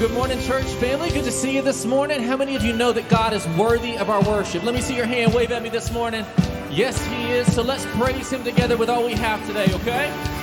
Good 0.00 0.12
morning, 0.12 0.40
church 0.40 0.64
family. 0.64 1.10
Good 1.10 1.24
to 1.24 1.30
see 1.30 1.54
you 1.54 1.60
this 1.60 1.84
morning. 1.84 2.22
How 2.22 2.34
many 2.34 2.56
of 2.56 2.64
you 2.64 2.72
know 2.72 2.90
that 2.90 3.10
God 3.10 3.34
is 3.34 3.46
worthy 3.48 3.98
of 3.98 4.08
our 4.08 4.22
worship? 4.22 4.62
Let 4.62 4.74
me 4.74 4.80
see 4.80 4.96
your 4.96 5.04
hand 5.04 5.34
wave 5.34 5.52
at 5.52 5.62
me 5.62 5.68
this 5.68 5.92
morning. 5.92 6.24
Yes, 6.70 7.04
He 7.04 7.32
is. 7.32 7.54
So 7.54 7.60
let's 7.60 7.84
praise 7.98 8.32
Him 8.32 8.42
together 8.42 8.78
with 8.78 8.88
all 8.88 9.04
we 9.04 9.12
have 9.12 9.46
today, 9.46 9.66
okay? 9.74 10.39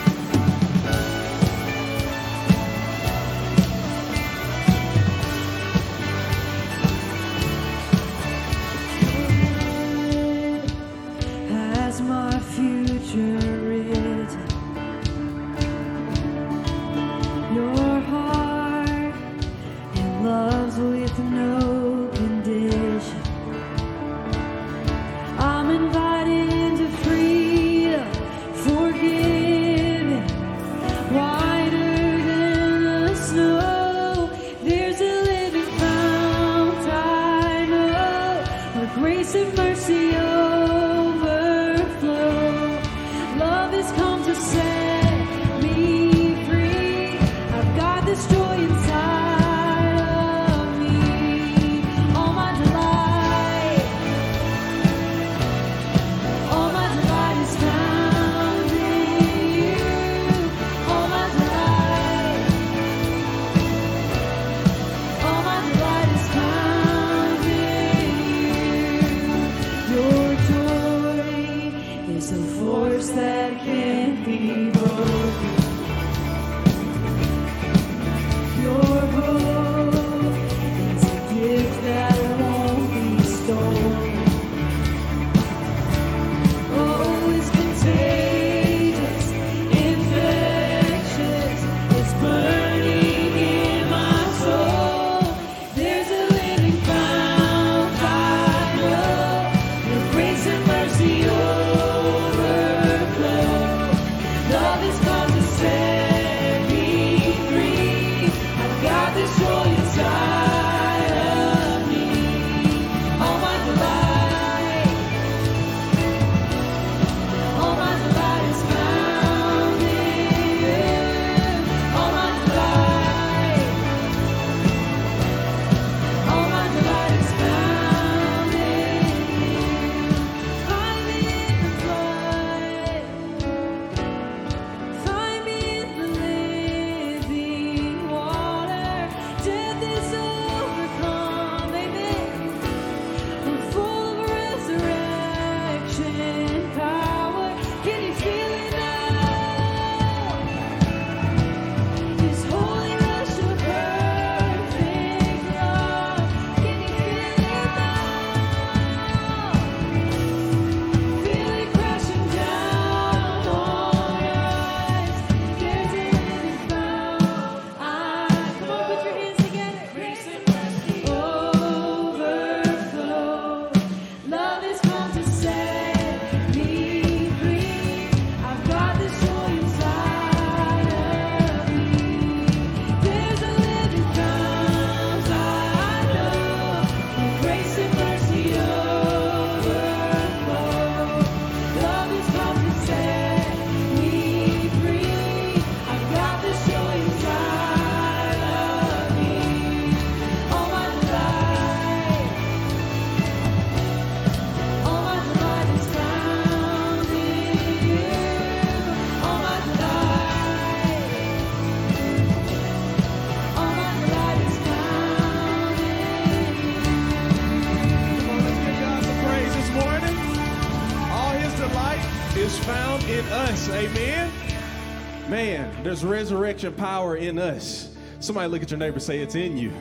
There's 225.97 226.11
resurrection 226.11 226.73
power 226.73 227.15
in 227.15 227.39
us. 227.39 227.89
Somebody 228.19 228.49
look 228.49 228.61
at 228.61 228.69
your 228.69 228.77
neighbor 228.77 228.99
say, 228.99 229.19
It's 229.19 229.33
in 229.33 229.57
you. 229.57 229.71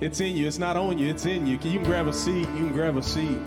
It's 0.00 0.20
in 0.20 0.36
you. 0.36 0.48
It's 0.48 0.58
not 0.58 0.76
on 0.76 0.98
you. 0.98 1.08
It's 1.08 1.26
in 1.26 1.46
you. 1.46 1.52
You 1.52 1.58
can 1.58 1.84
grab 1.84 2.08
a 2.08 2.12
seat. 2.12 2.48
You 2.48 2.66
can 2.66 2.72
grab 2.72 2.96
a 2.96 3.02
seat. 3.02 3.38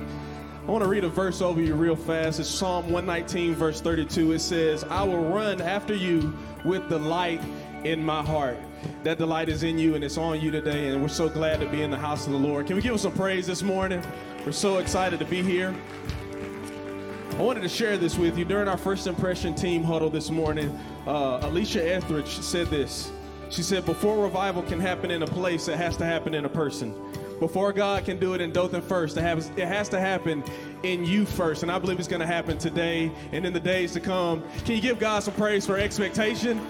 I 0.66 0.72
want 0.72 0.86
to 0.86 0.90
read 0.90 1.04
a 1.04 1.10
verse 1.10 1.42
over 1.42 1.60
you 1.60 1.76
real 1.76 1.98
fast. 1.98 2.40
It's 2.40 2.48
Psalm 2.48 2.86
119, 2.86 3.56
verse 3.56 3.82
32. 3.82 4.32
It 4.32 4.40
says, 4.40 4.86
I 4.86 5.04
will 5.04 5.26
run 5.26 5.62
after 5.62 5.94
you 5.94 6.34
with 6.64 6.88
delight 6.88 7.42
in 7.84 8.02
my 8.02 8.24
heart. 8.24 8.58
That 9.04 9.18
delight 9.18 9.50
is 9.50 9.64
in 9.64 9.78
you 9.78 9.96
and 9.96 10.04
it's 10.04 10.18
on 10.18 10.40
you 10.40 10.50
today, 10.50 10.90
and 10.90 11.02
we're 11.02 11.10
so 11.10 11.28
glad 11.28 11.60
to 11.60 11.68
be 11.68 11.82
in 11.82 11.92
the 11.92 11.98
house 11.98 12.26
of 12.26 12.32
the 12.32 12.40
Lord. 12.40 12.68
Can 12.68 12.78
we 12.78 12.82
give 12.82 12.94
us 12.94 13.02
some 13.02 13.12
praise 13.12 13.46
this 13.48 13.64
morning? 13.64 14.02
We're 14.46 14.54
so 14.54 14.78
excited 14.78 15.20
to 15.20 15.26
be 15.26 15.42
here. 15.42 15.76
I 17.34 17.42
wanted 17.42 17.62
to 17.62 17.70
share 17.70 17.98
this 17.98 18.16
with 18.16 18.38
you. 18.38 18.46
During 18.46 18.68
our 18.68 18.78
first 18.78 19.08
impression 19.08 19.56
team 19.56 19.84
huddle 19.84 20.12
this 20.12 20.30
morning, 20.30 20.80
uh, 21.08 21.40
Alicia 21.42 21.96
Etheridge 21.96 22.28
said 22.28 22.68
this. 22.68 23.12
She 23.50 23.64
said, 23.64 23.88
Before 23.88 24.24
revival 24.24 24.62
can 24.62 24.80
happen 24.80 25.10
in 25.10 25.24
a 25.24 25.28
place, 25.28 25.68
it 25.68 25.78
has 25.78 25.98
to 25.98 26.06
happen 26.06 26.36
in 26.36 26.46
a 26.46 26.50
person. 26.50 26.94
Before 27.40 27.74
God 27.74 28.06
can 28.06 28.20
do 28.20 28.36
it 28.36 28.42
in 28.42 28.52
Dothan 28.52 28.84
first, 28.84 29.18
it 29.18 29.22
has, 29.22 29.50
it 29.56 29.68
has 29.68 29.90
to 29.90 30.00
happen 30.00 30.44
in 30.84 31.06
you 31.06 31.26
first. 31.26 31.64
And 31.64 31.72
I 31.72 31.80
believe 31.80 31.98
it's 31.98 32.08
going 32.08 32.20
to 32.20 32.28
happen 32.28 32.60
today 32.60 33.12
and 33.32 33.48
in 33.48 33.52
the 33.52 33.60
days 33.60 33.94
to 33.94 34.00
come. 34.00 34.44
Can 34.64 34.76
you 34.76 34.82
give 34.82 35.00
God 35.00 35.24
some 35.24 35.34
praise 35.34 35.66
for 35.66 35.76
expectation? 35.76 36.62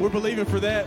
We're 0.00 0.08
believing 0.08 0.46
for 0.46 0.58
that. 0.58 0.86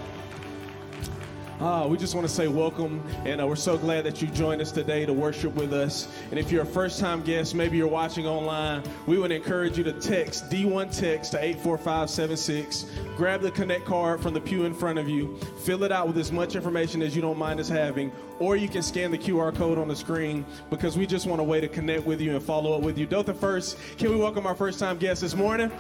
Uh, 1.62 1.86
we 1.88 1.96
just 1.96 2.16
want 2.16 2.28
to 2.28 2.34
say 2.34 2.48
welcome, 2.48 3.04
and 3.24 3.40
uh, 3.40 3.46
we're 3.46 3.56
so 3.56 3.78
glad 3.78 4.04
that 4.04 4.20
you 4.20 4.28
joined 4.30 4.60
us 4.64 4.72
today 4.72 5.06
to 5.06 5.14
worship 5.14 5.54
with 5.54 5.72
us. 5.74 6.08
And 6.32 6.40
if 6.40 6.52
you're 6.52 6.64
a 6.64 6.66
first 6.66 7.00
time 7.00 7.22
guest, 7.22 7.54
maybe 7.54 7.78
you're 7.78 7.86
watching 7.88 8.26
online, 8.26 8.82
we 9.06 9.20
would 9.20 9.32
encourage 9.32 9.78
you 9.78 9.84
to 9.84 9.94
text 9.94 10.50
D1 10.50 10.98
text 10.98 11.34
to 11.34 11.38
84576. 11.38 12.88
Grab 13.16 13.42
the 13.42 13.52
Connect 13.52 13.86
card 13.86 14.22
from 14.22 14.34
the 14.34 14.42
pew 14.42 14.66
in 14.66 14.74
front 14.74 14.98
of 14.98 15.08
you, 15.08 15.38
fill 15.64 15.84
it 15.84 15.92
out 15.92 16.08
with 16.08 16.18
as 16.18 16.32
much 16.32 16.56
information 16.56 17.04
as 17.04 17.16
you 17.16 17.22
don't 17.22 17.38
mind 17.38 17.60
us 17.60 17.70
having, 17.70 18.12
or 18.40 18.56
you 18.56 18.68
can 18.68 18.82
scan 18.82 19.12
the 19.12 19.18
QR 19.20 19.56
code 19.56 19.78
on 19.78 19.88
the 19.88 19.96
screen 19.96 20.44
because 20.72 20.98
we 20.98 21.06
just 21.06 21.28
want 21.28 21.42
a 21.42 21.44
way 21.44 21.62
to 21.62 21.68
connect 21.68 22.08
with 22.08 22.22
you 22.22 22.32
and 22.32 22.42
follow 22.42 22.74
up 22.74 22.82
with 22.82 22.98
you. 22.98 23.06
Dothan 23.06 23.36
First, 23.36 23.78
can 24.00 24.10
we 24.10 24.16
welcome 24.16 24.48
our 24.48 24.56
first 24.56 24.80
time 24.80 24.98
guest 24.98 25.22
this 25.22 25.36
morning? 25.36 25.72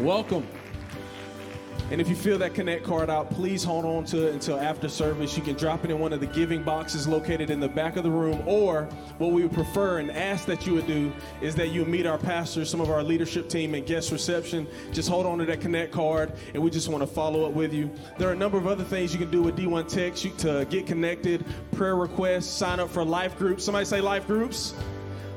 Welcome. 0.00 0.44
And 1.94 2.00
if 2.00 2.08
you 2.08 2.16
fill 2.16 2.38
that 2.38 2.54
Connect 2.54 2.82
card 2.82 3.08
out, 3.08 3.30
please 3.30 3.62
hold 3.62 3.84
on 3.84 4.04
to 4.06 4.26
it 4.26 4.34
until 4.34 4.58
after 4.58 4.88
service. 4.88 5.36
You 5.36 5.44
can 5.44 5.54
drop 5.54 5.84
it 5.84 5.92
in 5.92 6.00
one 6.00 6.12
of 6.12 6.18
the 6.18 6.26
giving 6.26 6.60
boxes 6.60 7.06
located 7.06 7.50
in 7.50 7.60
the 7.60 7.68
back 7.68 7.94
of 7.94 8.02
the 8.02 8.10
room. 8.10 8.42
Or 8.46 8.88
what 9.18 9.30
we 9.30 9.44
would 9.44 9.52
prefer 9.52 10.00
and 10.00 10.10
ask 10.10 10.44
that 10.46 10.66
you 10.66 10.74
would 10.74 10.88
do 10.88 11.12
is 11.40 11.54
that 11.54 11.68
you 11.68 11.84
meet 11.84 12.04
our 12.04 12.18
pastors, 12.18 12.68
some 12.68 12.80
of 12.80 12.90
our 12.90 13.04
leadership 13.04 13.48
team 13.48 13.76
at 13.76 13.86
guest 13.86 14.10
reception. 14.10 14.66
Just 14.90 15.08
hold 15.08 15.24
on 15.24 15.38
to 15.38 15.44
that 15.44 15.60
Connect 15.60 15.92
card, 15.92 16.32
and 16.52 16.60
we 16.60 16.68
just 16.68 16.88
want 16.88 17.00
to 17.00 17.06
follow 17.06 17.46
up 17.46 17.52
with 17.52 17.72
you. 17.72 17.88
There 18.18 18.28
are 18.28 18.32
a 18.32 18.36
number 18.36 18.58
of 18.58 18.66
other 18.66 18.82
things 18.82 19.12
you 19.12 19.20
can 19.20 19.30
do 19.30 19.40
with 19.40 19.56
D1 19.56 19.88
Text 19.88 20.36
to 20.40 20.66
get 20.68 20.88
connected, 20.88 21.44
prayer 21.70 21.94
requests, 21.94 22.48
sign 22.48 22.80
up 22.80 22.90
for 22.90 23.04
life 23.04 23.38
groups. 23.38 23.62
Somebody 23.62 23.84
say 23.84 24.00
life 24.00 24.26
groups. 24.26 24.74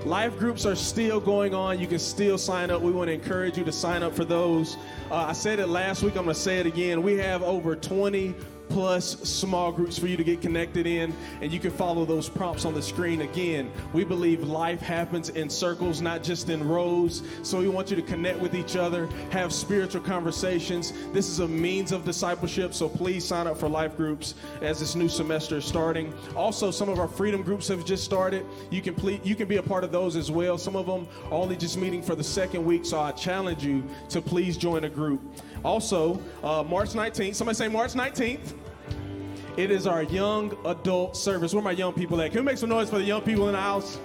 Life 0.05 0.37
groups 0.37 0.65
are 0.65 0.75
still 0.75 1.19
going 1.19 1.53
on. 1.53 1.79
You 1.79 1.87
can 1.87 1.99
still 1.99 2.37
sign 2.37 2.71
up. 2.71 2.81
We 2.81 2.91
want 2.91 3.07
to 3.07 3.13
encourage 3.13 3.57
you 3.57 3.65
to 3.65 3.71
sign 3.71 4.03
up 4.03 4.15
for 4.15 4.23
those. 4.23 4.77
Uh, 5.11 5.15
I 5.15 5.33
said 5.33 5.59
it 5.59 5.67
last 5.67 6.03
week. 6.03 6.15
I'm 6.15 6.23
going 6.23 6.35
to 6.35 6.41
say 6.41 6.59
it 6.59 6.65
again. 6.65 7.01
We 7.03 7.17
have 7.17 7.43
over 7.43 7.75
20 7.75 8.35
plus 8.69 9.19
small 9.21 9.71
groups 9.71 9.97
for 9.97 10.07
you 10.07 10.17
to 10.17 10.23
get 10.23 10.41
connected 10.41 10.85
in, 10.87 11.13
and 11.41 11.51
you 11.51 11.59
can 11.59 11.71
follow 11.71 12.05
those 12.05 12.29
prompts 12.29 12.65
on 12.65 12.73
the 12.73 12.81
screen. 12.81 13.21
Again, 13.21 13.71
we 13.93 14.03
believe 14.03 14.43
life 14.43 14.79
happens 14.79 15.29
in 15.29 15.49
circles, 15.49 16.01
not 16.01 16.23
just 16.23 16.49
in 16.49 16.67
rows. 16.67 17.23
So 17.43 17.59
we 17.59 17.67
want 17.67 17.89
you 17.89 17.95
to 17.95 18.01
connect 18.01 18.39
with 18.39 18.55
each 18.55 18.75
other, 18.75 19.07
have 19.31 19.53
spiritual 19.53 20.01
conversations. 20.01 20.93
This 21.13 21.29
is 21.29 21.39
a 21.39 21.47
means 21.47 21.91
of 21.91 22.05
discipleship, 22.05 22.73
so 22.73 22.89
please 22.89 23.25
sign 23.25 23.47
up 23.47 23.57
for 23.57 23.69
life 23.69 23.95
groups 23.97 24.35
as 24.61 24.79
this 24.79 24.95
new 24.95 25.09
semester 25.09 25.57
is 25.57 25.65
starting. 25.65 26.13
Also, 26.35 26.71
some 26.71 26.89
of 26.89 26.99
our 26.99 27.07
freedom 27.07 27.41
groups 27.41 27.67
have 27.67 27.85
just 27.85 28.03
started. 28.03 28.45
You 28.69 28.81
can 28.81 28.95
ple- 28.95 29.19
you 29.23 29.35
can 29.35 29.47
be 29.47 29.57
a 29.57 29.63
part 29.63 29.83
of 29.83 29.91
those 29.91 30.15
as 30.15 30.29
well. 30.31 30.57
Some 30.57 30.75
of 30.75 30.85
them 30.85 31.07
are 31.25 31.33
only 31.33 31.55
just 31.55 31.77
meeting 31.77 32.01
for 32.01 32.15
the 32.15 32.23
second 32.23 32.65
week, 32.65 32.85
so 32.85 32.99
I 32.99 33.11
challenge 33.11 33.63
you 33.63 33.83
to 34.09 34.21
please 34.21 34.57
join 34.57 34.83
a 34.83 34.89
group. 34.89 35.21
Also, 35.67 36.21
uh, 36.43 36.63
March 36.63 36.91
19th, 36.91 37.35
somebody 37.35 37.53
say 37.53 37.67
March 37.67 37.91
19th. 37.91 38.53
It 39.57 39.69
is 39.69 39.85
our 39.85 40.03
young 40.03 40.57
adult 40.65 41.17
service. 41.17 41.53
Where 41.53 41.61
my 41.61 41.71
young 41.71 41.91
people 41.91 42.21
at? 42.21 42.31
Can 42.31 42.39
we 42.39 42.45
make 42.45 42.57
some 42.57 42.69
noise 42.69 42.89
for 42.89 42.99
the 42.99 43.03
young 43.03 43.21
people 43.21 43.49
in 43.49 43.53
the 43.53 43.59
house? 43.59 43.99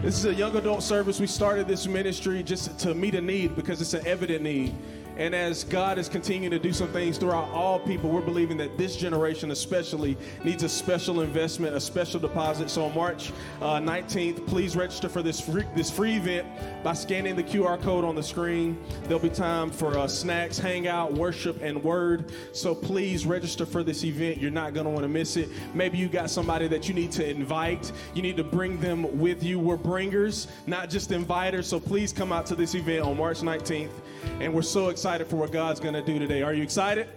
This 0.00 0.16
is 0.16 0.26
a 0.26 0.32
young 0.32 0.54
adult 0.54 0.84
service. 0.84 1.18
We 1.18 1.26
started 1.26 1.66
this 1.66 1.88
ministry 1.88 2.44
just 2.44 2.78
to 2.78 2.94
meet 2.94 3.16
a 3.16 3.20
need 3.20 3.56
because 3.56 3.82
it's 3.82 3.94
an 3.94 4.06
evident 4.06 4.44
need. 4.44 4.76
And 5.18 5.34
as 5.34 5.64
God 5.64 5.98
is 5.98 6.08
continuing 6.08 6.52
to 6.52 6.60
do 6.60 6.72
some 6.72 6.88
things 6.92 7.18
throughout 7.18 7.48
all 7.50 7.80
people, 7.80 8.08
we're 8.08 8.20
believing 8.20 8.56
that 8.58 8.78
this 8.78 8.94
generation 8.94 9.50
especially 9.50 10.16
needs 10.44 10.62
a 10.62 10.68
special 10.68 11.22
investment, 11.22 11.74
a 11.74 11.80
special 11.80 12.20
deposit. 12.20 12.70
So 12.70 12.84
on 12.84 12.94
March 12.94 13.32
uh, 13.60 13.80
19th, 13.80 14.46
please 14.46 14.76
register 14.76 15.08
for 15.08 15.20
this 15.20 15.40
free, 15.40 15.64
this 15.74 15.90
free 15.90 16.14
event 16.14 16.46
by 16.84 16.92
scanning 16.92 17.34
the 17.34 17.42
QR 17.42 17.82
code 17.82 18.04
on 18.04 18.14
the 18.14 18.22
screen. 18.22 18.78
There'll 19.04 19.18
be 19.18 19.28
time 19.28 19.72
for 19.72 19.98
uh, 19.98 20.06
snacks, 20.06 20.56
hangout, 20.56 21.12
worship, 21.12 21.60
and 21.62 21.82
word. 21.82 22.32
So 22.52 22.72
please 22.72 23.26
register 23.26 23.66
for 23.66 23.82
this 23.82 24.04
event. 24.04 24.38
You're 24.38 24.52
not 24.52 24.72
going 24.72 24.86
to 24.86 24.90
want 24.90 25.02
to 25.02 25.08
miss 25.08 25.36
it. 25.36 25.48
Maybe 25.74 25.98
you 25.98 26.08
got 26.08 26.30
somebody 26.30 26.68
that 26.68 26.88
you 26.88 26.94
need 26.94 27.10
to 27.12 27.28
invite. 27.28 27.90
You 28.14 28.22
need 28.22 28.36
to 28.36 28.44
bring 28.44 28.78
them 28.78 29.18
with 29.18 29.42
you. 29.42 29.58
We're 29.58 29.76
bringers, 29.76 30.46
not 30.68 30.90
just 30.90 31.10
inviters. 31.10 31.64
So 31.64 31.80
please 31.80 32.12
come 32.12 32.30
out 32.30 32.46
to 32.46 32.54
this 32.54 32.76
event 32.76 33.04
on 33.04 33.16
March 33.16 33.40
19th. 33.40 33.90
And 34.40 34.54
we're 34.54 34.62
so 34.62 34.88
excited 34.88 35.26
for 35.26 35.36
what 35.36 35.52
God's 35.52 35.80
going 35.80 35.94
to 35.94 36.02
do 36.02 36.18
today. 36.18 36.42
Are 36.42 36.54
you 36.54 36.62
excited? 36.62 37.08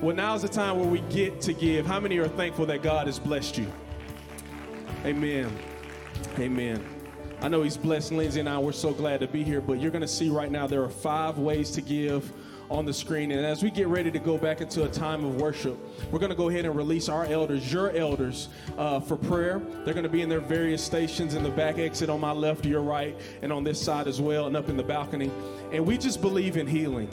Well, 0.00 0.14
now's 0.14 0.42
the 0.42 0.48
time 0.48 0.78
where 0.78 0.88
we 0.88 1.00
get 1.12 1.40
to 1.42 1.52
give. 1.52 1.86
How 1.86 2.00
many 2.00 2.18
are 2.18 2.28
thankful 2.28 2.66
that 2.66 2.82
God 2.82 3.06
has 3.06 3.18
blessed 3.18 3.58
you? 3.58 3.72
Amen. 5.04 5.56
Amen. 6.38 6.84
I 7.40 7.48
know 7.48 7.62
He's 7.62 7.76
blessed 7.76 8.12
Lindsay 8.12 8.40
and 8.40 8.48
I. 8.48 8.58
We're 8.58 8.72
so 8.72 8.92
glad 8.92 9.20
to 9.20 9.26
be 9.26 9.42
here, 9.42 9.60
but 9.60 9.80
you're 9.80 9.90
going 9.90 10.02
to 10.02 10.08
see 10.08 10.30
right 10.30 10.50
now 10.50 10.66
there 10.66 10.82
are 10.82 10.88
five 10.90 11.38
ways 11.38 11.70
to 11.72 11.80
give 11.80 12.32
on 12.70 12.84
the 12.84 12.92
screen. 12.92 13.30
And 13.30 13.44
as 13.44 13.62
we 13.62 13.70
get 13.70 13.88
ready 13.88 14.10
to 14.10 14.18
go 14.18 14.38
back 14.38 14.60
into 14.60 14.84
a 14.84 14.88
time 14.88 15.24
of 15.24 15.36
worship, 15.40 15.78
we're 16.10 16.18
going 16.18 16.30
to 16.30 16.36
go 16.36 16.48
ahead 16.48 16.64
and 16.64 16.74
release 16.74 17.08
our 17.08 17.24
elders, 17.26 17.72
your 17.72 17.90
elders, 17.92 18.48
uh, 18.78 19.00
for 19.00 19.16
prayer. 19.16 19.60
They're 19.84 19.94
going 19.94 20.04
to 20.04 20.08
be 20.08 20.22
in 20.22 20.28
their 20.28 20.40
various 20.40 20.82
stations 20.82 21.34
in 21.34 21.42
the 21.42 21.50
back 21.50 21.78
exit 21.78 22.08
on 22.10 22.20
my 22.20 22.32
left, 22.32 22.64
your 22.64 22.82
right, 22.82 23.16
and 23.42 23.52
on 23.52 23.64
this 23.64 23.80
side 23.80 24.08
as 24.08 24.20
well, 24.20 24.46
and 24.46 24.56
up 24.56 24.68
in 24.68 24.76
the 24.76 24.82
balcony. 24.82 25.30
And 25.72 25.84
we 25.86 25.98
just 25.98 26.20
believe 26.20 26.56
in 26.56 26.66
healing. 26.66 27.08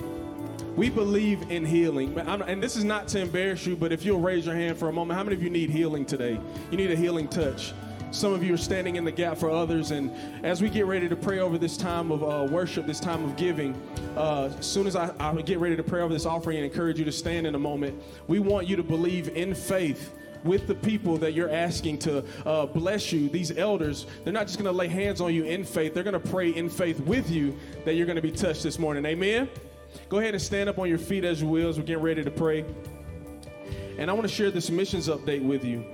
We 0.76 0.90
believe 0.90 1.52
in 1.52 1.66
healing. 1.66 2.18
I'm- 2.20 2.42
And 2.42 2.64
this 2.64 2.78
is 2.78 2.86
not 2.86 3.08
to 3.10 3.20
embarrass 3.20 3.66
you, 3.66 3.76
but 3.76 3.92
if 3.92 4.06
you'll 4.06 4.22
raise 4.22 4.46
your 4.46 4.56
hand 4.56 4.78
for 4.78 4.88
a 4.88 4.94
moment, 4.94 5.18
how 5.18 5.24
many 5.24 5.36
of 5.36 5.44
you 5.44 5.50
need 5.50 5.70
healing 5.70 6.06
today? 6.06 6.40
You 6.72 6.78
need 6.78 6.92
a 6.92 6.96
healing 6.96 7.28
touch. 7.28 7.74
Some 8.12 8.34
of 8.34 8.44
you 8.44 8.54
are 8.54 8.58
standing 8.58 8.98
in 8.98 9.06
the 9.06 9.12
gap 9.12 9.38
for 9.38 9.50
others. 9.50 9.92
And 9.92 10.12
as 10.44 10.62
we 10.62 10.70
get 10.70 10.86
ready 10.86 11.08
to 11.08 11.16
pray 11.16 11.40
over 11.40 11.58
this 11.58 11.78
time 11.78 12.12
of 12.12 12.24
uh, 12.24 12.52
worship, 12.52 12.86
this 12.86 13.00
time 13.00 13.24
of 13.24 13.38
giving, 13.38 13.74
uh, 14.18 14.54
as 14.60 14.66
soon 14.66 14.86
as 14.86 14.98
I, 14.98 15.14
I 15.18 15.34
get 15.42 15.60
ready 15.60 15.78
to 15.78 15.84
pray 15.84 16.02
over 16.02 16.14
this 16.14 16.26
offering 16.26 16.58
and 16.58 16.66
encourage 16.66 17.00
you 17.00 17.06
to 17.06 17.12
stand 17.12 17.48
in 17.48 17.56
a 17.56 17.60
moment, 17.60 18.02
we 18.28 18.40
want 18.40 18.68
you 18.68 18.76
to 18.76 18.84
believe 18.84 19.30
in 19.30 19.56
faith 19.56 20.14
with 20.44 20.68
the 20.68 20.76
people 20.76 21.18
that 21.20 21.34
you're 21.34 21.50
asking 21.50 22.00
to 22.00 22.26
uh, 22.46 22.66
bless 22.66 23.14
you, 23.14 23.30
these 23.30 23.58
elders, 23.58 24.08
they're 24.24 24.34
not 24.34 24.48
just 24.48 24.58
going 24.58 24.66
to 24.66 24.78
lay 24.78 24.88
hands 24.88 25.22
on 25.22 25.34
you 25.34 25.46
in 25.46 25.64
faith, 25.64 25.94
they're 25.94 26.04
going 26.04 26.20
to 26.20 26.30
pray 26.30 26.50
in 26.50 26.68
faith 26.68 27.00
with 27.02 27.30
you 27.30 27.56
that 27.86 27.94
you're 27.94 28.08
going 28.08 28.18
to 28.18 28.22
be 28.22 28.32
touched 28.32 28.64
this 28.64 28.78
morning. 28.78 29.06
Amen? 29.06 29.48
Go 30.10 30.20
ahead 30.20 30.34
and 30.34 30.42
stand 30.42 30.68
up 30.68 30.80
on 30.80 30.90
your 30.90 30.98
feet 30.98 31.24
as 31.24 31.42
you 31.42 31.48
will 31.48 31.70
as 31.70 31.78
we're 31.78 31.86
getting 31.86 32.04
ready 32.04 32.24
to 32.24 32.32
pray. 32.32 32.66
And 33.98 34.10
I 34.10 34.14
want 34.14 34.28
to 34.28 34.34
share 34.34 34.52
this 34.52 34.70
missions 34.70 35.08
update 35.08 35.44
with 35.44 35.64
you. 35.64 35.86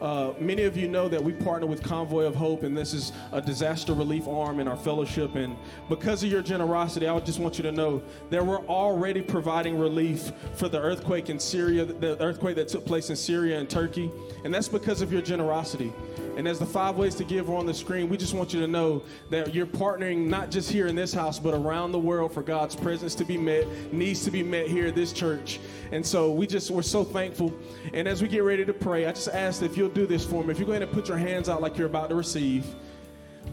Uh, 0.00 0.32
many 0.38 0.62
of 0.62 0.78
you 0.78 0.88
know 0.88 1.08
that 1.08 1.22
we 1.22 1.32
partner 1.32 1.66
with 1.66 1.82
Convoy 1.82 2.24
of 2.24 2.34
Hope, 2.34 2.62
and 2.62 2.76
this 2.76 2.94
is 2.94 3.12
a 3.32 3.40
disaster 3.40 3.92
relief 3.92 4.26
arm 4.26 4.58
in 4.58 4.66
our 4.66 4.76
fellowship. 4.76 5.34
And 5.34 5.56
because 5.90 6.22
of 6.22 6.30
your 6.30 6.40
generosity, 6.40 7.06
I 7.06 7.18
just 7.20 7.38
want 7.38 7.58
you 7.58 7.62
to 7.64 7.72
know 7.72 8.02
that 8.30 8.44
we're 8.44 8.64
already 8.66 9.20
providing 9.20 9.78
relief 9.78 10.32
for 10.54 10.68
the 10.68 10.80
earthquake 10.80 11.28
in 11.28 11.38
Syria, 11.38 11.84
the 11.84 12.20
earthquake 12.22 12.56
that 12.56 12.68
took 12.68 12.86
place 12.86 13.10
in 13.10 13.16
Syria 13.16 13.58
and 13.58 13.68
Turkey. 13.68 14.10
And 14.44 14.54
that's 14.54 14.68
because 14.68 15.02
of 15.02 15.12
your 15.12 15.20
generosity. 15.20 15.92
And 16.36 16.48
as 16.48 16.58
the 16.58 16.66
five 16.66 16.96
ways 16.96 17.14
to 17.16 17.24
give 17.24 17.50
are 17.50 17.56
on 17.56 17.66
the 17.66 17.74
screen, 17.74 18.08
we 18.08 18.16
just 18.16 18.34
want 18.34 18.54
you 18.54 18.60
to 18.60 18.66
know 18.66 19.02
that 19.30 19.54
you're 19.54 19.66
partnering 19.66 20.26
not 20.26 20.50
just 20.50 20.70
here 20.70 20.86
in 20.86 20.94
this 20.94 21.12
house, 21.12 21.38
but 21.38 21.54
around 21.54 21.92
the 21.92 21.98
world 21.98 22.32
for 22.32 22.42
God's 22.42 22.74
presence 22.74 23.14
to 23.16 23.24
be 23.24 23.36
met, 23.36 23.66
needs 23.92 24.24
to 24.24 24.30
be 24.30 24.42
met 24.42 24.68
here 24.68 24.86
at 24.86 24.94
this 24.94 25.12
church. 25.12 25.60
And 25.92 26.04
so 26.04 26.30
we 26.30 26.46
just, 26.46 26.70
we're 26.70 26.82
so 26.82 27.04
thankful. 27.04 27.52
And 27.92 28.08
as 28.08 28.22
we 28.22 28.28
get 28.28 28.40
ready 28.40 28.64
to 28.64 28.72
pray, 28.72 29.06
I 29.06 29.12
just 29.12 29.28
ask 29.28 29.62
if 29.62 29.76
you'll 29.76 29.88
do 29.88 30.06
this 30.06 30.24
for 30.24 30.42
me. 30.44 30.52
If 30.52 30.58
you 30.58 30.64
go 30.64 30.72
ahead 30.72 30.82
and 30.82 30.92
put 30.92 31.08
your 31.08 31.18
hands 31.18 31.48
out 31.48 31.60
like 31.60 31.76
you're 31.76 31.88
about 31.88 32.08
to 32.10 32.14
receive, 32.14 32.66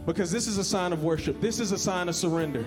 because 0.06 0.30
this 0.30 0.46
is 0.46 0.58
a 0.58 0.64
sign 0.64 0.92
of 0.92 1.02
worship, 1.02 1.40
this 1.40 1.60
is 1.60 1.72
a 1.72 1.78
sign 1.78 2.08
of 2.08 2.16
surrender. 2.16 2.64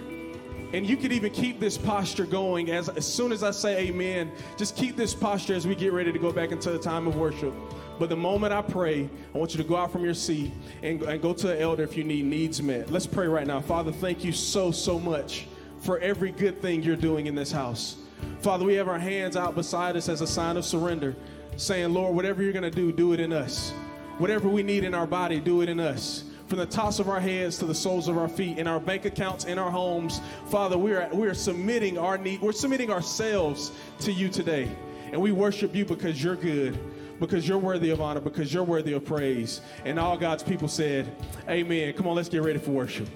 And 0.73 0.87
you 0.87 0.95
could 0.95 1.11
even 1.11 1.31
keep 1.31 1.59
this 1.59 1.77
posture 1.77 2.25
going 2.25 2.71
as, 2.71 2.87
as 2.89 3.05
soon 3.05 3.31
as 3.31 3.43
I 3.43 3.51
say 3.51 3.87
amen. 3.87 4.31
Just 4.57 4.75
keep 4.75 4.95
this 4.95 5.13
posture 5.13 5.53
as 5.53 5.67
we 5.67 5.75
get 5.75 5.91
ready 5.91 6.13
to 6.13 6.19
go 6.19 6.31
back 6.31 6.51
into 6.51 6.71
the 6.71 6.79
time 6.79 7.07
of 7.07 7.17
worship. 7.17 7.53
But 8.01 8.09
the 8.09 8.15
moment 8.15 8.51
I 8.51 8.63
pray, 8.63 9.07
I 9.31 9.37
want 9.37 9.53
you 9.53 9.61
to 9.61 9.63
go 9.63 9.75
out 9.75 9.91
from 9.91 10.03
your 10.03 10.15
seat 10.15 10.51
and, 10.81 11.03
and 11.03 11.21
go 11.21 11.33
to 11.33 11.51
an 11.51 11.61
elder 11.61 11.83
if 11.83 11.95
you 11.95 12.03
need 12.03 12.25
needs 12.25 12.59
met. 12.59 12.89
Let's 12.89 13.05
pray 13.05 13.27
right 13.27 13.45
now. 13.45 13.61
Father, 13.61 13.91
thank 13.91 14.23
you 14.23 14.31
so, 14.31 14.71
so 14.71 14.97
much 14.97 15.45
for 15.81 15.99
every 15.99 16.31
good 16.31 16.63
thing 16.63 16.81
you're 16.81 16.95
doing 16.95 17.27
in 17.27 17.35
this 17.35 17.51
house. 17.51 17.97
Father, 18.39 18.65
we 18.65 18.73
have 18.73 18.87
our 18.87 18.97
hands 18.97 19.37
out 19.37 19.53
beside 19.53 19.95
us 19.95 20.09
as 20.09 20.21
a 20.21 20.25
sign 20.25 20.57
of 20.57 20.65
surrender, 20.65 21.15
saying, 21.57 21.93
Lord, 21.93 22.15
whatever 22.15 22.41
you're 22.41 22.53
going 22.53 22.63
to 22.63 22.71
do, 22.71 22.91
do 22.91 23.13
it 23.13 23.19
in 23.19 23.31
us. 23.31 23.69
Whatever 24.17 24.49
we 24.49 24.63
need 24.63 24.83
in 24.83 24.95
our 24.95 25.05
body, 25.05 25.39
do 25.39 25.61
it 25.61 25.69
in 25.69 25.79
us 25.79 26.23
from 26.47 26.57
the 26.57 26.65
tops 26.65 26.97
of 26.97 27.07
our 27.07 27.19
heads 27.19 27.59
to 27.59 27.67
the 27.67 27.75
soles 27.75 28.07
of 28.07 28.17
our 28.17 28.27
feet, 28.27 28.57
in 28.57 28.65
our 28.65 28.79
bank 28.79 29.05
accounts, 29.05 29.45
in 29.45 29.59
our 29.59 29.69
homes. 29.69 30.21
Father, 30.49 30.75
we 30.75 30.91
are, 30.93 31.07
we 31.13 31.27
are 31.27 31.35
submitting 31.35 31.99
our 31.99 32.17
need, 32.17 32.41
we're 32.41 32.51
submitting 32.51 32.89
ourselves 32.89 33.71
to 33.99 34.11
you 34.11 34.27
today. 34.27 34.75
And 35.11 35.21
we 35.21 35.31
worship 35.31 35.75
you 35.75 35.85
because 35.85 36.23
you're 36.23 36.37
good, 36.37 36.79
because 37.21 37.47
you're 37.47 37.59
worthy 37.59 37.91
of 37.91 38.01
honor, 38.01 38.19
because 38.19 38.51
you're 38.51 38.63
worthy 38.63 38.93
of 38.93 39.05
praise. 39.05 39.61
And 39.85 39.99
all 39.99 40.17
God's 40.17 40.41
people 40.41 40.67
said, 40.67 41.15
Amen. 41.47 41.93
Come 41.93 42.07
on, 42.07 42.15
let's 42.15 42.27
get 42.27 42.43
ready 42.43 42.57
for 42.57 42.71
worship. 42.71 43.07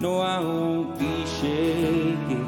No, 0.00 0.18
I 0.22 0.40
won't 0.40 0.98
be 0.98 1.26
shaken. 1.26 2.46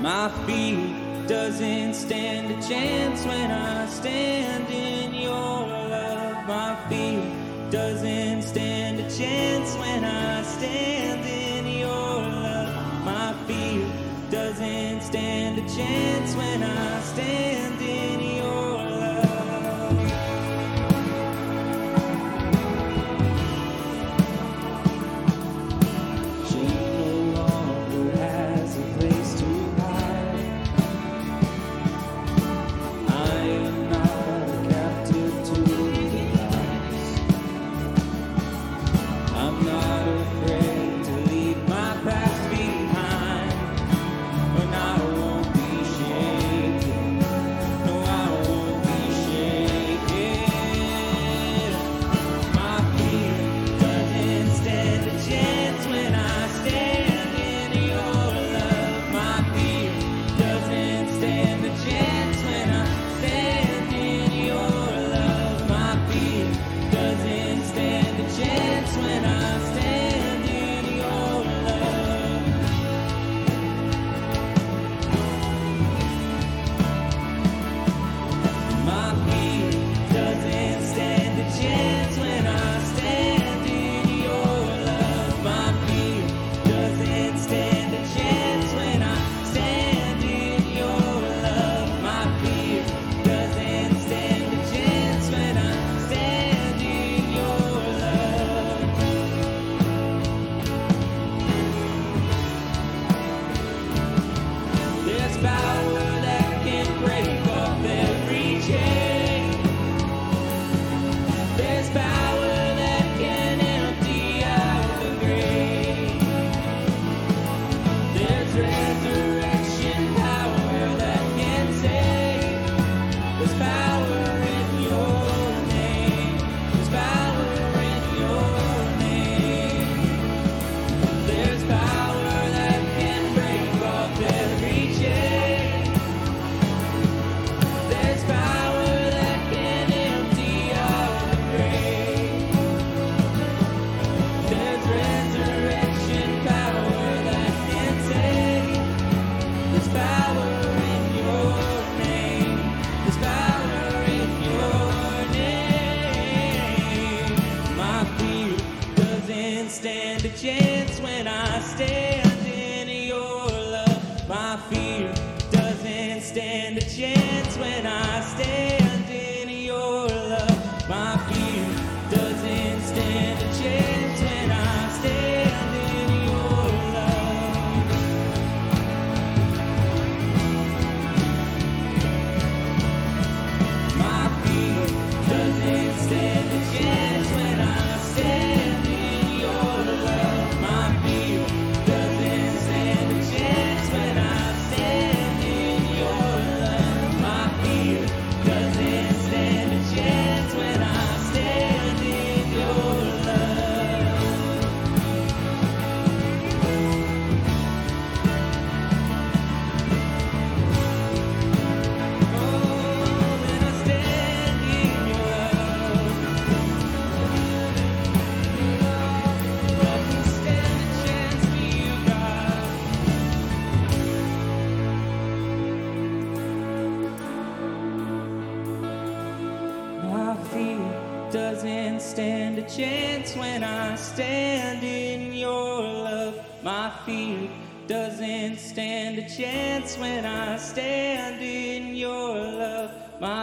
My 0.00 0.28
feet 0.46 1.26
doesn't 1.26 1.94
stand 1.94 2.52
a 2.52 2.68
chance 2.68 3.24
when 3.24 3.50
I 3.50 3.86
stand 3.86 4.70
in 4.70 5.14
your 5.14 5.32
love. 5.32 6.46
My 6.46 6.76
feet 6.88 7.72
doesn't 7.72 8.42
stand 8.42 9.00
a 9.00 9.10
chance 9.10 9.74
when 9.74 10.04
I 10.04 10.42
stand 10.44 11.26
in 11.26 11.76
your 11.76 11.90
love. 11.90 13.04
My 13.04 13.34
feet 13.48 14.30
doesn't 14.30 15.00
stand 15.00 15.58
a 15.58 15.74
chance 15.74 16.36
when 16.36 16.62
I 16.62 17.00
stand. 17.00 17.55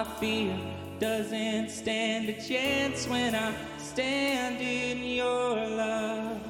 I 0.03 0.05
feel 0.19 0.59
doesn't 0.99 1.69
stand 1.69 2.27
a 2.27 2.33
chance 2.33 3.07
when 3.07 3.33
I 3.33 3.53
stand 3.77 4.59
in 4.59 5.01
your 5.01 5.55
love. 5.55 6.41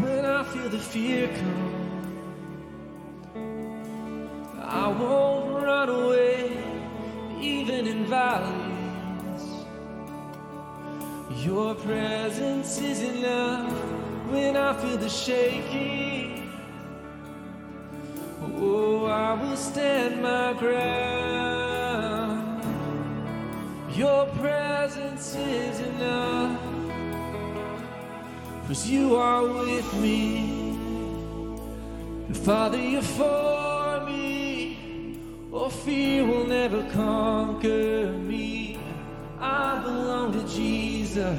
When 0.00 0.24
I 0.24 0.42
feel 0.44 0.70
the 0.70 0.78
fear 0.78 1.28
come 1.28 1.69
feel 14.80 14.96
the 14.96 15.08
shaking. 15.08 16.50
Oh, 18.56 19.06
I 19.06 19.34
will 19.34 19.56
stand 19.56 20.22
my 20.22 20.54
ground. 20.54 22.40
Your 23.94 24.26
presence 24.42 25.34
is 25.36 25.80
enough, 25.80 26.58
cause 28.66 28.88
you 28.88 29.16
are 29.16 29.42
with 29.42 29.92
me. 30.00 30.70
And 32.28 32.36
Father, 32.36 32.78
you're 32.78 33.02
for 33.02 34.04
me. 34.06 35.20
Oh, 35.52 35.68
fear 35.68 36.24
will 36.24 36.46
never 36.46 36.82
conquer 36.90 38.12
me. 38.12 38.78
I 39.38 39.82
belong 39.82 40.32
to 40.32 40.42
Jesus. 40.48 41.38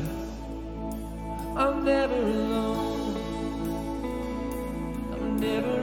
I'm 1.56 1.84
never 1.84 2.16
alone 2.16 2.91
never 5.42 5.81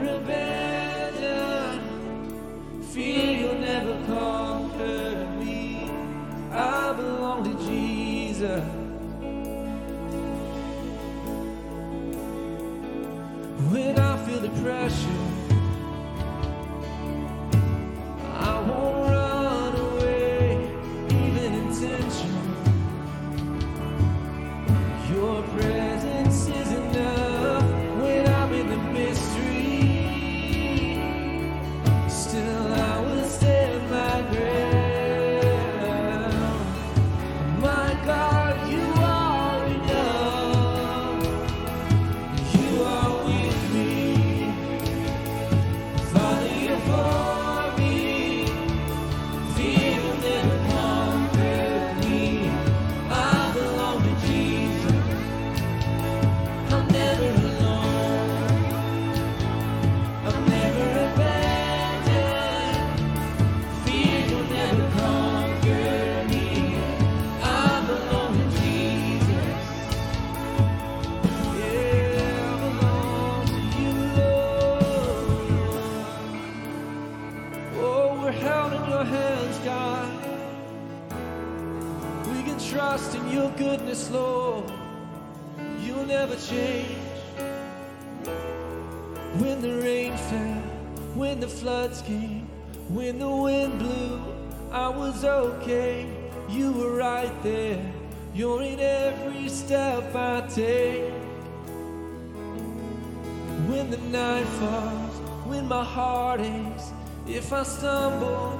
heartaches. 106.29 106.91
If 107.27 107.51
I 107.51 107.63
stumble, 107.63 108.59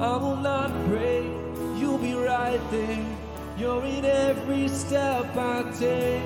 I 0.00 0.16
will 0.16 0.36
not 0.36 0.70
break. 0.86 1.26
You'll 1.78 1.98
be 1.98 2.14
right 2.14 2.60
there. 2.70 3.04
You're 3.58 3.84
in 3.84 4.04
every 4.06 4.68
step 4.68 5.36
I 5.36 5.62
take. 5.78 6.22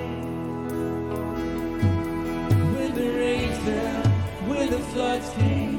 When 2.75 2.91
the 2.99 3.09
rains 3.21 3.57
fell, 3.65 4.03
when 4.49 4.69
the 4.71 4.79
floods 4.91 5.29
came. 5.31 5.74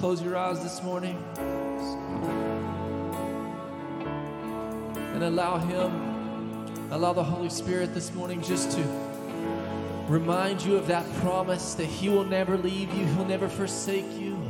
Close 0.00 0.22
your 0.22 0.34
eyes 0.34 0.62
this 0.62 0.82
morning. 0.82 1.22
And 5.12 5.22
allow 5.22 5.58
Him, 5.58 6.90
allow 6.90 7.12
the 7.12 7.22
Holy 7.22 7.50
Spirit 7.50 7.92
this 7.92 8.14
morning 8.14 8.40
just 8.40 8.70
to 8.78 8.82
remind 10.08 10.62
you 10.62 10.76
of 10.76 10.86
that 10.86 11.04
promise 11.16 11.74
that 11.74 11.84
He 11.84 12.08
will 12.08 12.24
never 12.24 12.56
leave 12.56 12.90
you, 12.94 13.04
He'll 13.04 13.26
never 13.26 13.46
forsake 13.46 14.10
you. 14.18 14.40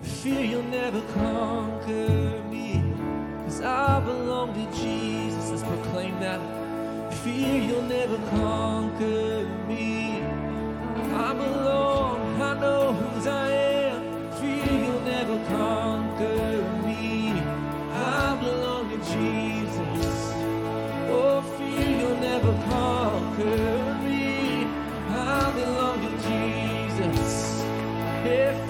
Fear 0.00 0.44
you'll 0.44 0.62
never 0.62 1.00
conquer 1.14 2.40
me, 2.48 2.84
cause 3.44 3.62
I 3.62 3.98
belong 3.98 4.54
to 4.54 4.80
Jesus. 4.80 5.50
Let's 5.50 5.64
proclaim 5.64 6.20
that. 6.20 6.40
Fear 7.24 7.62
you'll 7.62 7.82
never 7.82 8.16
conquer 8.30 9.44
me. 9.66 10.22
I 11.14 11.34
belong, 11.34 12.40
I 12.40 12.60
know 12.60 12.92
whose 12.92 13.26
I 13.26 13.50
am. 13.50 13.81
Never 15.22 15.44
conquer 15.46 16.82
me. 16.84 17.30
I 17.92 18.36
belong 18.40 18.90
to 18.90 18.96
Jesus. 18.96 20.32
Oh, 21.14 21.42
fear 21.56 21.90
you'll 22.00 22.16
never 22.16 22.52
conquer 22.68 24.00
me. 24.02 24.66
I 25.10 25.52
belong 25.54 26.00
to 26.00 26.10
Jesus. 26.28 27.62
Yeah, 28.26 28.61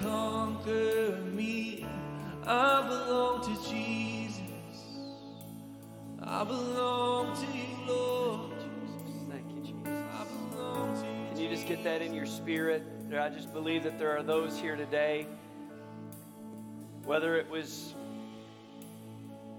conquer 0.00 1.18
me. 1.32 1.86
I 2.46 2.82
belong 2.86 3.42
to 3.42 3.70
Jesus. 3.70 4.40
I 6.22 6.44
belong 6.44 7.34
to 7.36 7.46
you, 7.56 7.86
Lord. 7.86 8.52
Thank 9.30 9.50
you, 9.54 9.60
Jesus. 9.62 9.86
I 9.86 10.24
belong 10.52 10.94
to 10.94 11.06
you. 11.06 11.28
Can 11.30 11.38
you 11.40 11.48
just 11.48 11.66
get 11.66 11.82
that 11.84 12.02
in 12.02 12.14
your 12.14 12.26
spirit? 12.26 12.82
I 13.18 13.28
just 13.28 13.52
believe 13.52 13.84
that 13.84 13.98
there 13.98 14.16
are 14.16 14.22
those 14.22 14.58
here 14.58 14.76
today, 14.76 15.26
whether 17.04 17.36
it 17.36 17.48
was, 17.48 17.94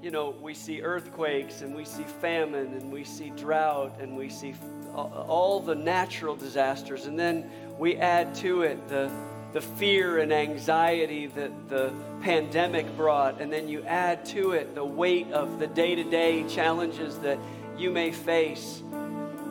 you 0.02 0.12
know, 0.12 0.36
we 0.42 0.54
see 0.54 0.82
earthquakes 0.82 1.62
and 1.62 1.74
we 1.74 1.86
see 1.86 2.04
famine 2.04 2.74
and 2.74 2.92
we 2.92 3.04
see 3.04 3.30
drought 3.30 4.00
and 4.02 4.18
we 4.18 4.30
see 4.30 4.56
all 4.94 5.60
the 5.60 5.76
natural 5.76 6.36
disasters, 6.36 7.06
and 7.06 7.18
then 7.18 7.50
we 7.78 7.96
add 7.98 8.36
to 8.36 8.64
it 8.64 8.88
the 8.90 9.10
the 9.56 9.62
fear 9.62 10.18
and 10.18 10.34
anxiety 10.34 11.28
that 11.28 11.70
the 11.70 11.94
pandemic 12.20 12.86
brought, 12.98 13.40
and 13.40 13.54
then 13.54 13.70
you 13.70 13.82
add 13.84 14.26
to 14.26 14.52
it 14.52 14.76
the 14.76 14.84
weight 14.84 15.32
of 15.32 15.60
the 15.60 15.68
day 15.68 15.96
to 15.96 16.04
day 16.04 16.46
challenges 16.50 17.18
that 17.20 17.40
you 17.78 17.90
may 17.90 18.12
face 18.12 18.82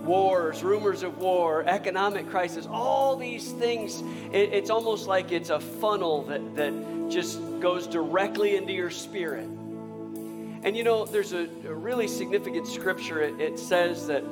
wars, 0.04 0.62
rumors 0.62 1.02
of 1.02 1.16
war, 1.16 1.64
economic 1.66 2.28
crisis, 2.28 2.68
all 2.70 3.16
these 3.16 3.50
things. 3.52 4.02
It, 4.30 4.52
it's 4.52 4.68
almost 4.68 5.06
like 5.06 5.32
it's 5.32 5.48
a 5.48 5.58
funnel 5.58 6.24
that, 6.24 6.54
that 6.56 7.08
just 7.08 7.40
goes 7.60 7.86
directly 7.86 8.56
into 8.56 8.74
your 8.74 8.90
spirit. 8.90 9.46
And 9.46 10.76
you 10.76 10.84
know, 10.84 11.06
there's 11.06 11.32
a, 11.32 11.48
a 11.66 11.72
really 11.72 12.08
significant 12.08 12.66
scripture. 12.66 13.22
It, 13.22 13.40
it 13.40 13.58
says 13.58 14.08
that 14.08 14.22